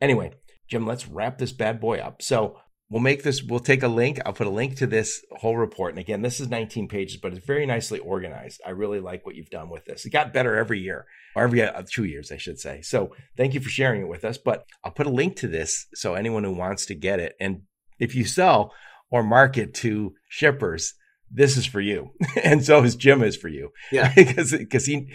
Anyway 0.00 0.32
jim 0.68 0.86
let's 0.86 1.08
wrap 1.08 1.38
this 1.38 1.52
bad 1.52 1.80
boy 1.80 1.98
up. 1.98 2.22
So 2.22 2.58
we'll 2.90 3.02
make 3.02 3.22
this 3.22 3.42
we'll 3.42 3.60
take 3.60 3.82
a 3.82 3.88
link. 3.88 4.18
I'll 4.24 4.32
put 4.32 4.46
a 4.46 4.50
link 4.50 4.76
to 4.76 4.86
this 4.86 5.24
whole 5.32 5.56
report. 5.56 5.92
And 5.92 5.98
again 5.98 6.22
this 6.22 6.40
is 6.40 6.48
19 6.48 6.88
pages 6.88 7.18
but 7.20 7.32
it's 7.32 7.46
very 7.46 7.66
nicely 7.66 7.98
organized. 7.98 8.60
I 8.66 8.70
really 8.70 9.00
like 9.00 9.24
what 9.24 9.34
you've 9.34 9.50
done 9.50 9.70
with 9.70 9.84
this. 9.84 10.04
It 10.04 10.10
got 10.10 10.32
better 10.32 10.56
every 10.56 10.80
year 10.80 11.06
or 11.34 11.42
every 11.44 11.62
uh, 11.62 11.82
two 11.92 12.04
years 12.04 12.32
i 12.32 12.36
should 12.36 12.58
say. 12.58 12.82
So 12.82 13.14
thank 13.36 13.54
you 13.54 13.60
for 13.60 13.68
sharing 13.68 14.02
it 14.02 14.08
with 14.08 14.24
us 14.24 14.38
but 14.38 14.64
i'll 14.84 14.92
put 14.92 15.06
a 15.06 15.10
link 15.10 15.36
to 15.36 15.48
this 15.48 15.86
so 15.94 16.14
anyone 16.14 16.44
who 16.44 16.52
wants 16.52 16.86
to 16.86 16.94
get 16.94 17.20
it. 17.20 17.34
And 17.40 17.62
if 17.98 18.14
you 18.14 18.24
sell 18.24 18.72
or 19.10 19.22
market 19.22 19.72
to 19.74 20.14
shippers 20.28 20.94
this 21.30 21.56
is 21.56 21.66
for 21.66 21.80
you 21.80 22.10
and 22.44 22.64
so 22.64 22.82
is 22.82 22.96
jim 22.96 23.22
is 23.22 23.36
for 23.36 23.48
you 23.48 23.72
yeah 23.90 24.12
because 24.16 24.52
because 24.52 24.86
he 24.86 25.12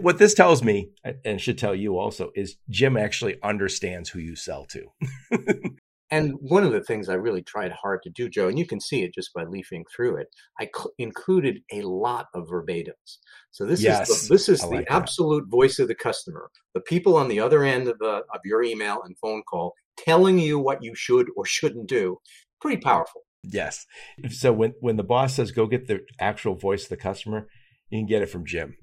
what 0.00 0.18
this 0.18 0.34
tells 0.34 0.62
me 0.62 0.90
and 1.24 1.40
should 1.40 1.58
tell 1.58 1.74
you 1.74 1.98
also 1.98 2.30
is 2.34 2.56
jim 2.68 2.96
actually 2.96 3.36
understands 3.42 4.10
who 4.10 4.18
you 4.18 4.36
sell 4.36 4.66
to 4.66 4.86
And 6.12 6.34
one 6.40 6.64
of 6.64 6.72
the 6.72 6.82
things 6.82 7.08
I 7.08 7.14
really 7.14 7.42
tried 7.42 7.70
hard 7.70 8.02
to 8.02 8.10
do, 8.10 8.28
Joe, 8.28 8.48
and 8.48 8.58
you 8.58 8.66
can 8.66 8.80
see 8.80 9.04
it 9.04 9.14
just 9.14 9.32
by 9.32 9.44
leafing 9.44 9.84
through 9.94 10.16
it, 10.16 10.28
I 10.58 10.68
cl- 10.74 10.90
included 10.98 11.60
a 11.72 11.82
lot 11.82 12.26
of 12.34 12.48
verbatims. 12.48 13.18
So 13.52 13.64
this 13.64 13.80
yes, 13.80 14.10
is 14.10 14.22
the, 14.28 14.34
this 14.34 14.48
is 14.48 14.60
like 14.62 14.70
the 14.70 14.76
that. 14.78 14.92
absolute 14.92 15.48
voice 15.48 15.78
of 15.78 15.86
the 15.86 15.94
customer, 15.94 16.50
the 16.74 16.80
people 16.80 17.16
on 17.16 17.28
the 17.28 17.38
other 17.38 17.62
end 17.62 17.86
of 17.86 17.98
the 18.00 18.22
of 18.34 18.40
your 18.44 18.62
email 18.62 19.02
and 19.04 19.16
phone 19.18 19.42
call 19.48 19.74
telling 19.96 20.38
you 20.38 20.58
what 20.58 20.82
you 20.82 20.94
should 20.96 21.28
or 21.36 21.46
shouldn't 21.46 21.88
do. 21.88 22.18
Pretty 22.60 22.80
powerful. 22.80 23.22
Yes. 23.42 23.86
So 24.30 24.52
when 24.52 24.74
when 24.80 24.96
the 24.96 25.02
boss 25.02 25.34
says 25.34 25.50
go 25.50 25.66
get 25.66 25.88
the 25.88 26.00
actual 26.18 26.54
voice 26.54 26.84
of 26.84 26.90
the 26.90 26.96
customer, 26.96 27.48
you 27.88 27.98
can 27.98 28.06
get 28.06 28.22
it 28.22 28.30
from 28.30 28.44
Jim. 28.44 28.76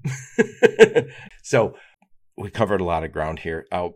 so 1.42 1.74
we 2.36 2.50
covered 2.50 2.80
a 2.80 2.84
lot 2.84 3.04
of 3.04 3.12
ground 3.12 3.40
here. 3.40 3.66
Uh, 3.70 3.90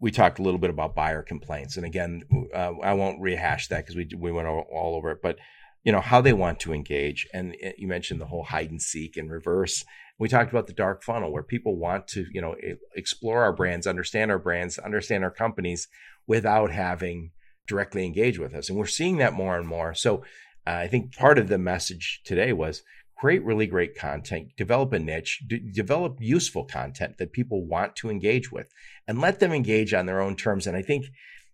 we 0.00 0.10
talked 0.10 0.38
a 0.38 0.42
little 0.42 0.60
bit 0.60 0.70
about 0.70 0.94
buyer 0.94 1.22
complaints, 1.22 1.76
and 1.76 1.86
again, 1.86 2.22
uh, 2.54 2.72
I 2.82 2.92
won't 2.94 3.20
rehash 3.20 3.68
that 3.68 3.84
because 3.84 3.96
we 3.96 4.08
we 4.16 4.32
went 4.32 4.48
all, 4.48 4.66
all, 4.72 4.96
over 4.96 5.12
it. 5.12 5.18
But 5.22 5.38
you 5.84 5.92
know 5.92 6.00
how 6.00 6.20
they 6.20 6.32
want 6.32 6.60
to 6.60 6.72
engage, 6.72 7.26
and 7.32 7.54
you 7.76 7.88
mentioned 7.88 8.20
the 8.20 8.26
whole 8.26 8.44
hide 8.44 8.70
and 8.70 8.82
seek 8.82 9.16
and 9.16 9.30
reverse. 9.30 9.84
We 10.18 10.28
talked 10.28 10.50
about 10.50 10.66
the 10.66 10.72
dark 10.72 11.04
funnel 11.04 11.32
where 11.32 11.42
people 11.42 11.78
want 11.78 12.08
to 12.08 12.26
you 12.32 12.40
know 12.40 12.56
explore 12.94 13.42
our 13.42 13.52
brands, 13.52 13.86
understand 13.86 14.30
our 14.30 14.38
brands, 14.38 14.78
understand 14.78 15.24
our 15.24 15.30
companies 15.30 15.88
without 16.26 16.70
having 16.70 17.30
directly 17.68 18.04
engage 18.04 18.38
with 18.38 18.54
us, 18.54 18.68
and 18.68 18.78
we're 18.78 18.86
seeing 18.86 19.18
that 19.18 19.34
more 19.34 19.56
and 19.56 19.68
more. 19.68 19.94
So 19.94 20.24
uh, 20.66 20.70
I 20.70 20.88
think 20.88 21.14
part 21.16 21.38
of 21.38 21.48
the 21.48 21.58
message 21.58 22.22
today 22.24 22.52
was 22.52 22.82
create 23.16 23.44
really 23.44 23.66
great 23.66 23.96
content, 23.96 24.52
develop 24.56 24.92
a 24.92 24.98
niche, 24.98 25.42
d- 25.46 25.60
develop 25.72 26.18
useful 26.20 26.64
content 26.64 27.18
that 27.18 27.32
people 27.32 27.66
want 27.66 27.96
to 27.96 28.10
engage 28.10 28.50
with, 28.52 28.70
and 29.06 29.20
let 29.20 29.40
them 29.40 29.52
engage 29.52 29.92
on 29.92 30.06
their 30.06 30.20
own 30.20 30.36
terms. 30.36 30.66
And 30.66 30.76
I 30.76 30.82
think, 30.82 31.06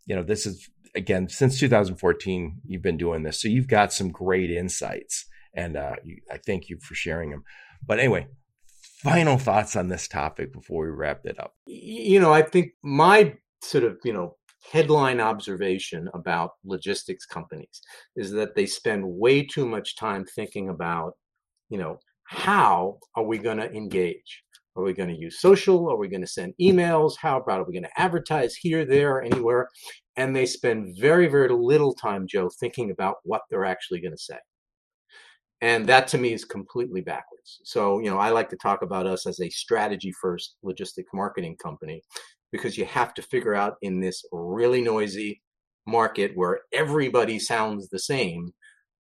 you 0.06 0.14
know, 0.14 0.22
this 0.22 0.46
is 0.46 0.68
again 0.94 1.28
since 1.28 1.58
2014 1.58 2.60
you've 2.64 2.82
been 2.82 2.96
doing 2.96 3.22
this, 3.22 3.40
so 3.40 3.48
you've 3.48 3.68
got 3.68 3.92
some 3.92 4.10
great 4.10 4.50
insights, 4.50 5.26
and 5.54 5.76
uh, 5.76 5.96
you, 6.04 6.18
I 6.30 6.38
thank 6.38 6.68
you 6.68 6.78
for 6.80 6.94
sharing 6.94 7.30
them. 7.30 7.44
But 7.86 7.98
anyway, 7.98 8.28
final 9.02 9.38
thoughts 9.38 9.76
on 9.76 9.88
this 9.88 10.08
topic 10.08 10.52
before 10.52 10.84
we 10.84 10.90
wrap 10.90 11.24
it 11.24 11.38
up. 11.38 11.54
You 11.66 12.20
know, 12.20 12.32
I 12.32 12.42
think 12.42 12.72
my 12.82 13.36
sort 13.62 13.84
of 13.84 13.98
you 14.04 14.12
know 14.12 14.36
headline 14.72 15.20
observation 15.20 16.08
about 16.14 16.52
logistics 16.64 17.26
companies 17.26 17.80
is 18.16 18.30
that 18.32 18.54
they 18.54 18.66
spend 18.66 19.04
way 19.04 19.44
too 19.44 19.66
much 19.66 19.96
time 19.96 20.24
thinking 20.24 20.68
about 20.68 21.14
you 21.74 21.78
know, 21.78 21.98
how 22.24 22.98
are 23.14 23.24
we 23.24 23.38
going 23.38 23.58
to 23.58 23.72
engage? 23.72 24.42
Are 24.76 24.82
we 24.82 24.92
going 24.92 25.08
to 25.08 25.20
use 25.20 25.40
social? 25.40 25.90
Are 25.90 25.96
we 25.96 26.08
going 26.08 26.20
to 26.20 26.26
send 26.26 26.54
emails? 26.60 27.14
How 27.20 27.40
about 27.40 27.60
are 27.60 27.64
we 27.64 27.72
going 27.72 27.84
to 27.84 28.00
advertise 28.00 28.56
here, 28.56 28.84
there, 28.84 29.22
anywhere? 29.22 29.68
And 30.16 30.34
they 30.34 30.46
spend 30.46 30.96
very, 30.98 31.28
very 31.28 31.48
little 31.48 31.94
time, 31.94 32.26
Joe, 32.26 32.50
thinking 32.60 32.90
about 32.90 33.16
what 33.24 33.42
they're 33.50 33.64
actually 33.64 34.00
going 34.00 34.12
to 34.12 34.18
say. 34.18 34.38
And 35.60 35.86
that 35.86 36.08
to 36.08 36.18
me 36.18 36.32
is 36.32 36.44
completely 36.44 37.00
backwards. 37.00 37.60
So, 37.64 38.00
you 38.00 38.10
know, 38.10 38.18
I 38.18 38.30
like 38.30 38.50
to 38.50 38.56
talk 38.56 38.82
about 38.82 39.06
us 39.06 39.26
as 39.26 39.40
a 39.40 39.48
strategy 39.48 40.12
first 40.20 40.56
logistics 40.62 41.10
marketing 41.14 41.56
company 41.62 42.02
because 42.52 42.78
you 42.78 42.84
have 42.84 43.14
to 43.14 43.22
figure 43.22 43.54
out 43.54 43.74
in 43.82 44.00
this 44.00 44.24
really 44.32 44.80
noisy 44.80 45.42
market 45.86 46.32
where 46.34 46.60
everybody 46.72 47.38
sounds 47.38 47.88
the 47.88 47.98
same 47.98 48.52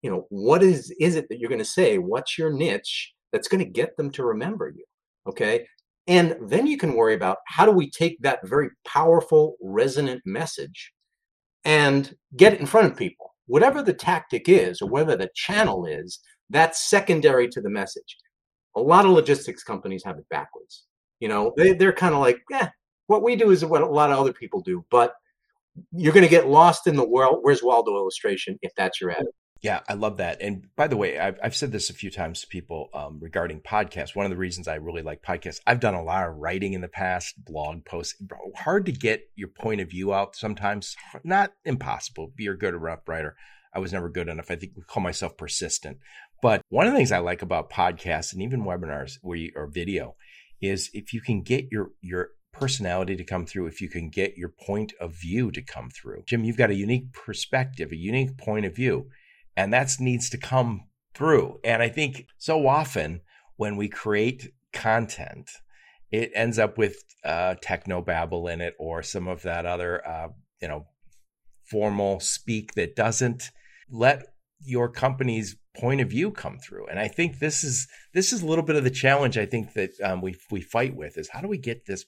you 0.03 0.11
know 0.11 0.27
what 0.31 0.63
is 0.63 0.95
is 1.01 1.15
it 1.15 1.29
that 1.29 1.39
you're 1.39 1.49
going 1.49 1.59
to 1.59 1.65
say? 1.65 1.97
What's 1.99 2.37
your 2.37 2.53
niche 2.53 3.13
that's 3.33 3.49
going 3.49 3.65
to 3.65 3.71
get 3.71 3.97
them 3.97 4.11
to 4.13 4.25
remember 4.25 4.73
you 4.77 4.85
okay? 5.29 5.67
And 6.09 6.37
then 6.49 6.67
you 6.67 6.77
can 6.77 6.95
worry 6.95 7.15
about 7.15 7.39
how 7.47 7.65
do 7.65 7.71
we 7.71 7.89
take 7.89 8.21
that 8.23 8.41
very 8.47 8.71
powerful 8.85 9.57
resonant 9.63 10.21
message 10.27 10.93
and 11.65 12.13
get 12.37 12.53
it 12.53 12.61
in 12.61 12.67
front 12.67 12.91
of 12.91 12.99
people. 12.99 13.35
Whatever 13.47 13.83
the 13.83 13.95
tactic 13.95 14.49
is 14.49 14.83
or 14.83 14.89
whether 14.89 15.17
the 15.17 15.31
channel 15.35 15.87
is 15.87 16.19
that's 16.51 16.91
secondary 16.91 17.49
to 17.49 17.61
the 17.61 17.71
message. 17.71 18.17
A 18.75 18.81
lot 18.81 19.05
of 19.05 19.13
logistics 19.13 19.63
companies 19.63 20.03
have 20.05 20.19
it 20.19 20.29
backwards 20.29 20.85
you 21.23 21.29
know? 21.29 21.53
They, 21.57 21.73
they're 21.73 21.93
kind 21.93 22.15
of 22.15 22.21
like 22.21 22.43
yeah 22.51 22.71
what 23.07 23.23
we 23.23 23.37
do 23.37 23.51
is 23.51 23.65
what 23.65 23.83
a 23.83 23.87
lot 23.87 24.11
of 24.11 24.19
other 24.19 24.33
people 24.33 24.61
do 24.61 24.85
but 24.91 25.15
you're 25.93 26.13
going 26.13 26.25
to 26.25 26.31
get 26.31 26.47
lost 26.47 26.87
in 26.87 26.97
the 26.97 27.09
world 27.09 27.39
where's 27.43 27.63
waldo 27.63 27.97
illustration 27.97 28.59
if 28.63 28.73
that's 28.75 29.01
your 29.01 29.11
attitude 29.11 29.33
yeah, 29.63 29.79
I 29.89 29.95
love 29.95 30.17
that. 30.17 30.43
And 30.43 30.67
by 30.75 30.89
the 30.89 30.97
way, 30.97 31.21
I've, 31.21 31.39
I've 31.41 31.55
said 31.55 31.71
this 31.71 31.89
a 31.89 31.95
few 31.95 32.11
times 32.11 32.41
to 32.41 32.49
people 32.49 32.91
um, 32.93 33.21
regarding 33.21 33.61
podcasts. 33.61 34.17
One 34.17 34.27
of 34.27 34.31
the 34.31 34.37
reasons 34.37 34.67
I 34.67 34.75
really 34.75 35.03
like 35.03 35.23
podcasts, 35.23 35.61
I've 35.65 35.79
done 35.79 35.95
a 35.95 36.03
lot 36.03 36.29
of 36.29 36.35
writing 36.35 36.73
in 36.73 36.81
the 36.81 36.89
past, 36.89 37.45
blog 37.45 37.85
posts. 37.85 38.21
Hard 38.57 38.87
to 38.87 38.93
get 38.93 39.23
your 39.37 39.47
point 39.47 39.81
of 39.81 39.89
view 39.89 40.13
out 40.13 40.35
sometimes. 40.35 40.97
Not 41.23 41.53
impossible. 41.65 42.33
You're 42.37 42.57
good 42.57 42.75
enough 42.75 43.07
writer. 43.07 43.37
I 43.73 43.79
was 43.79 43.93
never 43.93 44.09
good 44.09 44.29
enough. 44.29 44.51
I 44.51 44.57
think 44.57 44.73
we 44.77 44.83
call 44.83 45.03
myself 45.03 45.37
persistent. 45.37 45.99
But 46.43 46.63
one 46.69 46.89
of 46.89 46.93
the 46.93 46.97
things 46.97 47.13
I 47.13 47.19
like 47.19 47.43
about 47.43 47.71
podcasts 47.71 48.33
and 48.33 48.43
even 48.43 48.65
webinars 48.65 49.19
where 49.23 49.39
you, 49.39 49.53
or 49.55 49.69
video 49.69 50.17
is 50.61 50.91
if 50.93 51.13
you 51.13 51.21
can 51.21 51.43
get 51.43 51.69
your 51.71 51.91
your 52.01 52.31
personality 52.53 53.17
to 53.17 53.25
come 53.25 53.47
through, 53.47 53.67
if 53.67 53.81
you 53.81 53.89
can 53.89 54.11
get 54.11 54.37
your 54.37 54.49
point 54.51 54.93
of 55.01 55.15
view 55.15 55.51
to 55.51 55.63
come 55.63 55.91
through. 55.91 56.23
Jim, 56.27 56.45
you've 56.45 56.57
got 56.57 56.71
a 56.71 56.75
unique 56.75 57.13
perspective, 57.13 57.93
a 57.93 57.97
unique 57.97 58.37
point 58.37 58.67
of 58.67 58.75
view 58.77 59.09
and 59.57 59.73
that 59.73 59.91
needs 59.99 60.31
to 60.31 60.39
come 60.39 60.83
through. 61.15 61.59
And 61.65 61.83
I 61.83 61.89
think 61.89 62.27
so 62.39 62.67
often 62.67 63.21
when 63.57 63.77
we 63.77 63.89
create 63.89 64.53
content, 64.73 65.51
it 66.11 66.31
ends 66.35 66.59
up 66.59 66.79
with 66.79 66.97
uh, 67.25 67.55
techno 67.61 68.03
babble 68.03 68.49
in 68.49 68.61
it 68.61 68.75
or 68.79 69.03
some 69.03 69.29
of 69.29 69.43
that 69.43 69.67
other, 69.67 70.07
uh, 70.07 70.29
you 70.61 70.69
know, 70.69 70.87
formal 71.65 72.21
speak 72.21 72.75
that 72.75 72.97
doesn't 72.97 73.51
let 73.91 74.23
your 74.65 74.89
company's 74.89 75.57
point 75.77 76.01
of 76.01 76.11
view 76.11 76.31
come 76.31 76.59
through. 76.59 76.87
And 76.87 76.99
I 76.99 77.09
think 77.09 77.39
this 77.39 77.65
is 77.65 77.89
this 78.13 78.33
is 78.33 78.43
a 78.43 78.47
little 78.47 78.65
bit 78.65 78.77
of 78.77 78.85
the 78.85 78.91
challenge. 78.91 79.39
I 79.39 79.47
think 79.47 79.73
that 79.75 79.91
um, 80.03 80.21
we 80.21 80.37
we 80.51 80.61
fight 80.61 80.95
with 80.95 81.17
is 81.17 81.31
how 81.31 81.41
do 81.41 81.49
we 81.49 81.59
get 81.59 81.87
this 81.87 82.05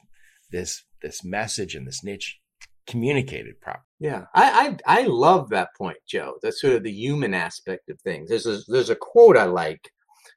this 0.55 0.85
this 1.03 1.25
message 1.25 1.75
and 1.75 1.87
this 1.87 2.03
niche 2.03 2.39
communicated 2.87 3.61
properly. 3.61 3.85
Yeah, 3.99 4.25
I, 4.35 4.77
I, 4.87 5.01
I 5.01 5.07
love 5.07 5.51
that 5.51 5.71
point, 5.77 5.99
Joe. 6.07 6.35
That's 6.43 6.61
sort 6.61 6.75
of 6.75 6.83
the 6.83 6.93
human 6.93 7.35
aspect 7.35 7.89
of 7.91 8.01
things. 8.01 8.29
There's 8.29 8.47
a, 8.47 8.59
there's 8.69 8.91
a 8.91 8.97
quote 8.97 9.37
I 9.37 9.45
like 9.45 9.91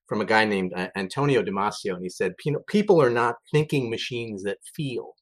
from 0.07 0.21
a 0.21 0.25
guy 0.25 0.45
named 0.45 0.73
uh, 0.75 0.87
Antonio 0.95 1.43
Damasio, 1.43 1.93
and 1.93 2.03
he 2.03 2.09
said, 2.09 2.33
"People 2.67 3.01
are 3.01 3.09
not 3.09 3.35
thinking 3.51 3.89
machines 3.89 4.43
that 4.43 4.57
feel; 4.75 5.13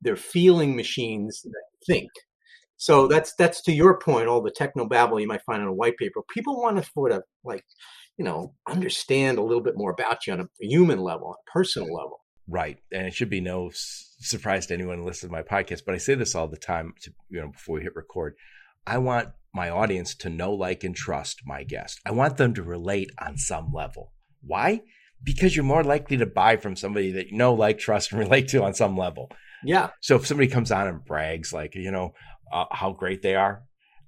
they're 0.00 0.16
feeling 0.16 0.76
machines 0.76 1.42
that 1.42 1.64
think." 1.86 2.10
So 2.76 3.08
that's 3.08 3.34
that's 3.38 3.62
to 3.62 3.72
your 3.72 3.98
point. 3.98 4.28
All 4.28 4.42
the 4.42 4.50
techno 4.50 4.86
babble 4.86 5.20
you 5.20 5.26
might 5.26 5.44
find 5.44 5.62
in 5.62 5.68
a 5.68 5.72
white 5.72 5.96
paper. 5.96 6.20
People 6.30 6.60
want 6.60 6.76
to 6.76 6.90
sort 6.92 7.12
of 7.12 7.22
like, 7.44 7.64
you 8.18 8.24
know, 8.24 8.54
understand 8.68 9.38
a 9.38 9.42
little 9.42 9.62
bit 9.62 9.76
more 9.76 9.90
about 9.90 10.26
you 10.26 10.34
on 10.34 10.40
a 10.40 10.48
human 10.60 11.00
level, 11.00 11.28
on 11.28 11.34
a 11.34 11.50
personal 11.50 11.92
level. 11.92 12.20
Right, 12.48 12.78
and 12.92 13.06
it 13.06 13.14
should 13.14 13.30
be 13.30 13.40
no 13.40 13.70
surprise 13.74 14.66
to 14.66 14.74
anyone 14.74 15.04
listening 15.04 15.30
to 15.30 15.36
my 15.36 15.42
podcast, 15.42 15.82
but 15.84 15.94
I 15.94 15.98
say 15.98 16.14
this 16.14 16.34
all 16.34 16.48
the 16.48 16.56
time 16.56 16.94
to, 17.02 17.12
you 17.28 17.40
know, 17.40 17.48
before 17.48 17.76
we 17.76 17.82
hit 17.82 17.96
record. 17.96 18.36
I 18.86 18.98
want 18.98 19.30
my 19.52 19.68
audience 19.68 20.14
to 20.14 20.28
know, 20.28 20.52
like, 20.52 20.84
and 20.84 20.94
trust 20.94 21.40
my 21.44 21.64
guest. 21.64 22.00
I 22.06 22.12
want 22.12 22.36
them 22.36 22.54
to 22.54 22.62
relate 22.62 23.10
on 23.18 23.36
some 23.36 23.72
level. 23.72 24.12
Why? 24.42 24.82
Because 25.24 25.56
you're 25.56 25.64
more 25.64 25.82
likely 25.82 26.18
to 26.18 26.26
buy 26.26 26.56
from 26.56 26.76
somebody 26.76 27.10
that 27.12 27.28
you 27.28 27.36
know, 27.36 27.52
like, 27.54 27.78
trust, 27.78 28.12
and 28.12 28.20
relate 28.24 28.48
to 28.48 28.62
on 28.62 28.74
some 28.74 28.96
level. 28.96 29.30
Yeah. 29.64 29.90
So 30.00 30.16
if 30.16 30.26
somebody 30.26 30.48
comes 30.48 30.70
on 30.70 30.86
and 30.86 31.04
brags, 31.04 31.52
like, 31.52 31.74
you 31.74 31.90
know, 31.90 32.14
uh, 32.52 32.66
how 32.70 32.92
great 32.92 33.22
they 33.22 33.34
are, 33.34 33.62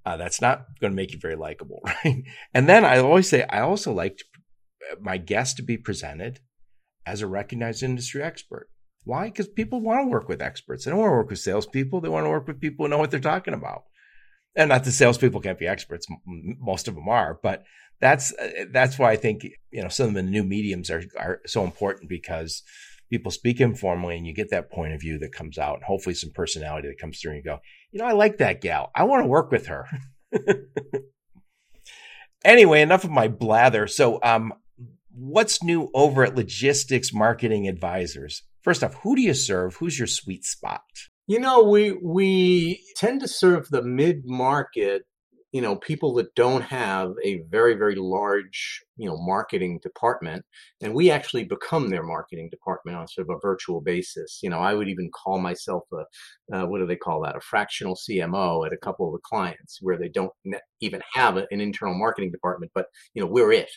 uh, 0.07 0.17
that's 0.17 0.41
not 0.41 0.67
going 0.81 0.93
to 0.93 0.97
make 0.97 1.13
you 1.13 1.19
very 1.19 1.37
likable, 1.37 1.81
right? 2.05 2.23
And 2.55 2.69
then 2.69 2.85
I 2.85 2.99
always 2.99 3.29
say, 3.29 3.43
I 3.43 3.61
also 3.61 3.93
like 3.93 4.21
my 5.01 5.17
guest 5.17 5.57
to 5.57 5.63
be 5.63 5.77
presented 5.77 6.41
as 7.09 7.23
a 7.23 7.27
recognized 7.27 7.83
industry 7.83 8.23
expert. 8.23 8.69
Why? 9.05 9.27
Because 9.27 9.49
people 9.49 9.81
want 9.81 10.05
to 10.05 10.11
work 10.11 10.29
with 10.29 10.43
experts. 10.43 10.85
They 10.85 10.91
don't 10.91 11.01
want 11.01 11.11
to 11.11 11.17
work 11.17 11.31
with 11.31 11.39
salespeople. 11.39 12.01
They 12.01 12.09
want 12.09 12.27
to 12.27 12.31
work 12.31 12.47
with 12.47 12.61
people 12.61 12.85
who 12.85 12.91
know 12.91 12.99
what 12.99 13.11
they're 13.11 13.21
talking 13.21 13.55
about. 13.55 13.85
And 14.55 14.69
not 14.69 14.85
that 14.85 14.93
salespeople 14.93 15.41
can't 15.41 15.59
be 15.59 15.67
experts. 15.67 16.07
Most 16.27 16.89
of 16.89 16.95
them 16.95 17.09
are, 17.09 17.39
but 17.43 17.65
that's 18.01 18.33
that's 18.73 18.99
why 18.99 19.11
I 19.11 19.17
think 19.17 19.45
you 19.71 19.83
know 19.83 19.89
some 19.89 20.09
of 20.09 20.15
the 20.15 20.23
new 20.23 20.45
mediums 20.45 20.91
are 20.91 21.03
are 21.19 21.41
so 21.47 21.65
important 21.65 22.09
because 22.09 22.63
people 23.11 23.31
speak 23.31 23.61
informally 23.61 24.17
and 24.17 24.27
you 24.27 24.35
get 24.35 24.51
that 24.51 24.71
point 24.71 24.93
of 24.93 25.01
view 25.01 25.19
that 25.19 25.33
comes 25.33 25.59
out 25.59 25.77
and 25.77 25.85
hopefully 25.85 26.15
some 26.15 26.31
personality 26.31 26.89
that 26.89 27.01
comes 27.01 27.19
through 27.19 27.33
and 27.33 27.45
you 27.45 27.51
go, 27.51 27.59
you 27.91 27.99
know, 27.99 28.05
I 28.05 28.13
like 28.13 28.39
that 28.39 28.61
gal. 28.61 28.91
I 28.95 29.05
want 29.05 29.23
to 29.23 29.29
work 29.29 29.51
with 29.51 29.69
her. 29.69 29.87
anyway, 32.45 32.83
enough 32.83 33.05
of 33.05 33.11
my 33.11 33.29
blather. 33.29 33.87
So, 33.87 34.21
um, 34.23 34.53
what's 35.19 35.63
new 35.63 35.91
over 35.95 36.25
at 36.25 36.37
Logistics 36.37 37.13
Marketing 37.13 37.69
Advisors? 37.69 38.43
First 38.63 38.85
off, 38.85 38.95
who 39.03 39.17
do 39.17 39.23
you 39.23 39.35
serve? 39.35 39.77
Who's 39.77 39.99
your 39.99 40.07
sweet 40.07 40.45
spot? 40.45 40.83
You 41.27 41.41
know, 41.41 41.63
we 41.65 41.99
we 42.03 42.83
tend 42.97 43.21
to 43.21 43.29
serve 43.29 43.69
the 43.69 43.83
mid 43.83 44.23
market 44.25 45.03
you 45.53 45.63
know 45.63 45.77
people 45.77 46.15
that 46.15 46.35
don't 46.35 46.63
have 46.63 47.13
a 47.25 47.41
very 47.51 47.75
very 47.75 47.95
large 47.95 48.83
you 48.97 49.09
know 49.09 49.17
marketing 49.17 49.81
department 49.83 50.45
and 50.83 50.95
we 50.95 51.11
actually 51.11 51.45
become 51.45 51.89
their 51.89 52.03
marketing 52.03 52.49
department 52.51 52.97
on 52.97 53.09
sort 53.09 53.27
of 53.29 53.37
a 53.37 53.41
virtual 53.41 53.81
basis 53.81 54.41
you 54.43 54.51
know 54.51 54.59
i 54.59 54.75
would 54.75 54.89
even 54.89 55.11
call 55.11 55.39
myself 55.39 55.85
a 55.93 56.55
uh, 56.55 56.67
what 56.67 56.79
do 56.79 56.87
they 56.87 56.97
call 56.97 57.23
that 57.23 57.37
a 57.37 57.41
fractional 57.41 57.97
cmo 57.97 58.67
at 58.67 58.73
a 58.73 58.77
couple 58.77 59.07
of 59.07 59.13
the 59.13 59.25
clients 59.25 59.79
where 59.81 59.97
they 59.97 60.09
don't 60.09 60.33
even 60.81 61.01
have 61.15 61.37
an 61.37 61.47
internal 61.51 61.95
marketing 61.95 62.31
department 62.31 62.71
but 62.75 62.87
you 63.15 63.23
know 63.23 63.29
we're 63.29 63.53
it 63.53 63.71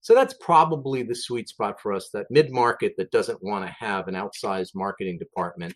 so 0.00 0.14
that's 0.14 0.34
probably 0.40 1.02
the 1.02 1.14
sweet 1.14 1.48
spot 1.48 1.80
for 1.80 1.92
us 1.92 2.10
that 2.12 2.26
mid 2.30 2.50
market 2.50 2.94
that 2.96 3.10
doesn't 3.10 3.42
want 3.42 3.64
to 3.66 3.74
have 3.78 4.08
an 4.08 4.14
outsized 4.14 4.70
marketing 4.74 5.18
department 5.18 5.74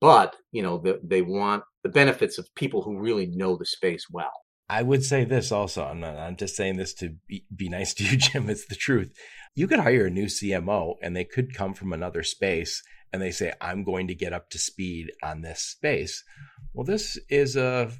but 0.00 0.36
you 0.52 0.62
know 0.62 0.78
the, 0.78 1.00
they 1.02 1.22
want 1.22 1.62
the 1.82 1.88
benefits 1.88 2.38
of 2.38 2.54
people 2.54 2.82
who 2.82 2.98
really 2.98 3.26
know 3.26 3.56
the 3.56 3.66
space 3.66 4.06
well 4.10 4.32
I 4.68 4.82
would 4.82 5.04
say 5.04 5.24
this 5.24 5.52
also. 5.52 5.84
I'm 5.84 6.00
not, 6.00 6.16
I'm 6.16 6.36
just 6.36 6.56
saying 6.56 6.76
this 6.76 6.92
to 6.94 7.14
be, 7.28 7.44
be 7.54 7.68
nice 7.68 7.94
to 7.94 8.04
you, 8.04 8.16
Jim. 8.16 8.50
It's 8.50 8.66
the 8.66 8.74
truth. 8.74 9.12
You 9.54 9.68
could 9.68 9.80
hire 9.80 10.06
a 10.06 10.10
new 10.10 10.26
CMO 10.26 10.94
and 11.00 11.16
they 11.16 11.24
could 11.24 11.54
come 11.54 11.72
from 11.72 11.92
another 11.92 12.22
space 12.22 12.82
and 13.12 13.22
they 13.22 13.30
say, 13.30 13.52
I'm 13.60 13.84
going 13.84 14.08
to 14.08 14.14
get 14.14 14.32
up 14.32 14.50
to 14.50 14.58
speed 14.58 15.12
on 15.22 15.40
this 15.40 15.60
space. 15.60 16.24
Well, 16.74 16.84
this 16.84 17.18
is 17.30 17.56
a, 17.56 17.90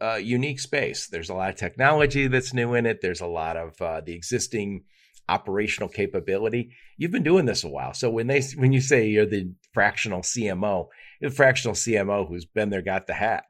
a 0.00 0.18
unique 0.18 0.60
space. 0.60 1.08
There's 1.08 1.30
a 1.30 1.34
lot 1.34 1.50
of 1.50 1.56
technology 1.56 2.28
that's 2.28 2.54
new 2.54 2.74
in 2.74 2.86
it. 2.86 3.00
There's 3.00 3.20
a 3.20 3.26
lot 3.26 3.56
of 3.56 3.80
uh, 3.80 4.00
the 4.00 4.14
existing 4.14 4.84
operational 5.28 5.88
capability. 5.88 6.70
You've 6.96 7.10
been 7.10 7.22
doing 7.22 7.44
this 7.44 7.64
a 7.64 7.68
while. 7.68 7.94
So 7.94 8.10
when 8.10 8.26
they, 8.26 8.42
when 8.56 8.72
you 8.72 8.80
say 8.80 9.08
you're 9.08 9.26
the 9.26 9.52
fractional 9.72 10.20
CMO, 10.20 10.86
the 11.20 11.30
fractional 11.30 11.74
CMO 11.74 12.26
who's 12.26 12.46
been 12.46 12.70
there, 12.70 12.82
got 12.82 13.06
the 13.06 13.14
hat. 13.14 13.44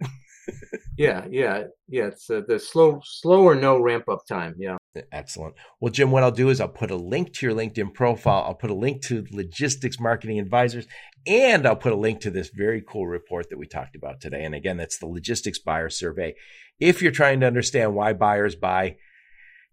yeah, 0.96 1.26
yeah, 1.30 1.64
yeah. 1.88 2.06
It's 2.06 2.28
uh, 2.30 2.40
the 2.46 2.58
slow, 2.58 3.00
slow 3.04 3.42
or 3.42 3.54
no 3.54 3.78
ramp 3.78 4.08
up 4.08 4.26
time. 4.26 4.54
Yeah. 4.58 4.77
Excellent. 5.12 5.54
Well, 5.80 5.92
Jim, 5.92 6.10
what 6.10 6.22
I'll 6.22 6.30
do 6.30 6.48
is 6.48 6.60
I'll 6.60 6.68
put 6.68 6.90
a 6.90 6.96
link 6.96 7.32
to 7.34 7.46
your 7.46 7.54
LinkedIn 7.54 7.94
profile. 7.94 8.44
I'll 8.44 8.54
put 8.54 8.70
a 8.70 8.74
link 8.74 9.02
to 9.06 9.26
Logistics 9.30 10.00
Marketing 10.00 10.38
Advisors, 10.38 10.86
and 11.26 11.66
I'll 11.66 11.76
put 11.76 11.92
a 11.92 11.96
link 11.96 12.20
to 12.20 12.30
this 12.30 12.50
very 12.54 12.82
cool 12.86 13.06
report 13.06 13.50
that 13.50 13.58
we 13.58 13.66
talked 13.66 13.96
about 13.96 14.20
today. 14.20 14.44
And 14.44 14.54
again, 14.54 14.76
that's 14.76 14.98
the 14.98 15.06
Logistics 15.06 15.58
Buyer 15.58 15.90
Survey. 15.90 16.34
If 16.80 17.02
you're 17.02 17.12
trying 17.12 17.40
to 17.40 17.46
understand 17.46 17.94
why 17.94 18.12
buyers 18.12 18.56
buy, 18.56 18.96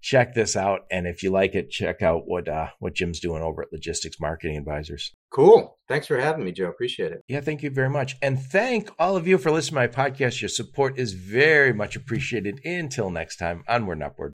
check 0.02 0.36
this 0.36 0.56
out. 0.56 0.82
And 0.92 1.08
if 1.08 1.24
you 1.24 1.32
like 1.32 1.56
it, 1.56 1.72
check 1.72 2.02
out 2.02 2.24
what 2.28 2.48
uh, 2.48 2.68
what 2.80 2.94
Jim's 2.94 3.20
doing 3.20 3.42
over 3.42 3.64
at 3.64 3.72
Logistics 3.72 4.20
Marketing 4.20 4.58
Advisors. 4.58 5.14
Cool. 5.32 5.78
Thanks 5.88 6.08
for 6.08 6.20
having 6.20 6.46
me, 6.46 6.52
Joe. 6.52 6.70
Appreciate 6.70 7.12
it. 7.12 7.22
Yeah, 7.28 7.42
thank 7.42 7.64
you 7.64 7.70
very 7.70 7.90
much. 7.90 8.16
And 8.22 8.40
thank 8.40 8.90
all 9.00 9.16
of 9.18 9.28
you 9.28 9.38
for 9.38 9.52
listening 9.52 9.90
to 9.90 9.98
my 9.98 10.10
podcast. 10.10 10.42
Your 10.42 10.50
support 10.50 11.00
is 11.00 11.14
very 11.14 11.74
much 11.74 11.96
appreciated. 11.96 12.60
Until 12.64 13.10
next 13.10 13.38
time, 13.38 13.64
onward 13.68 13.98
and 13.98 14.04
upward. 14.04 14.34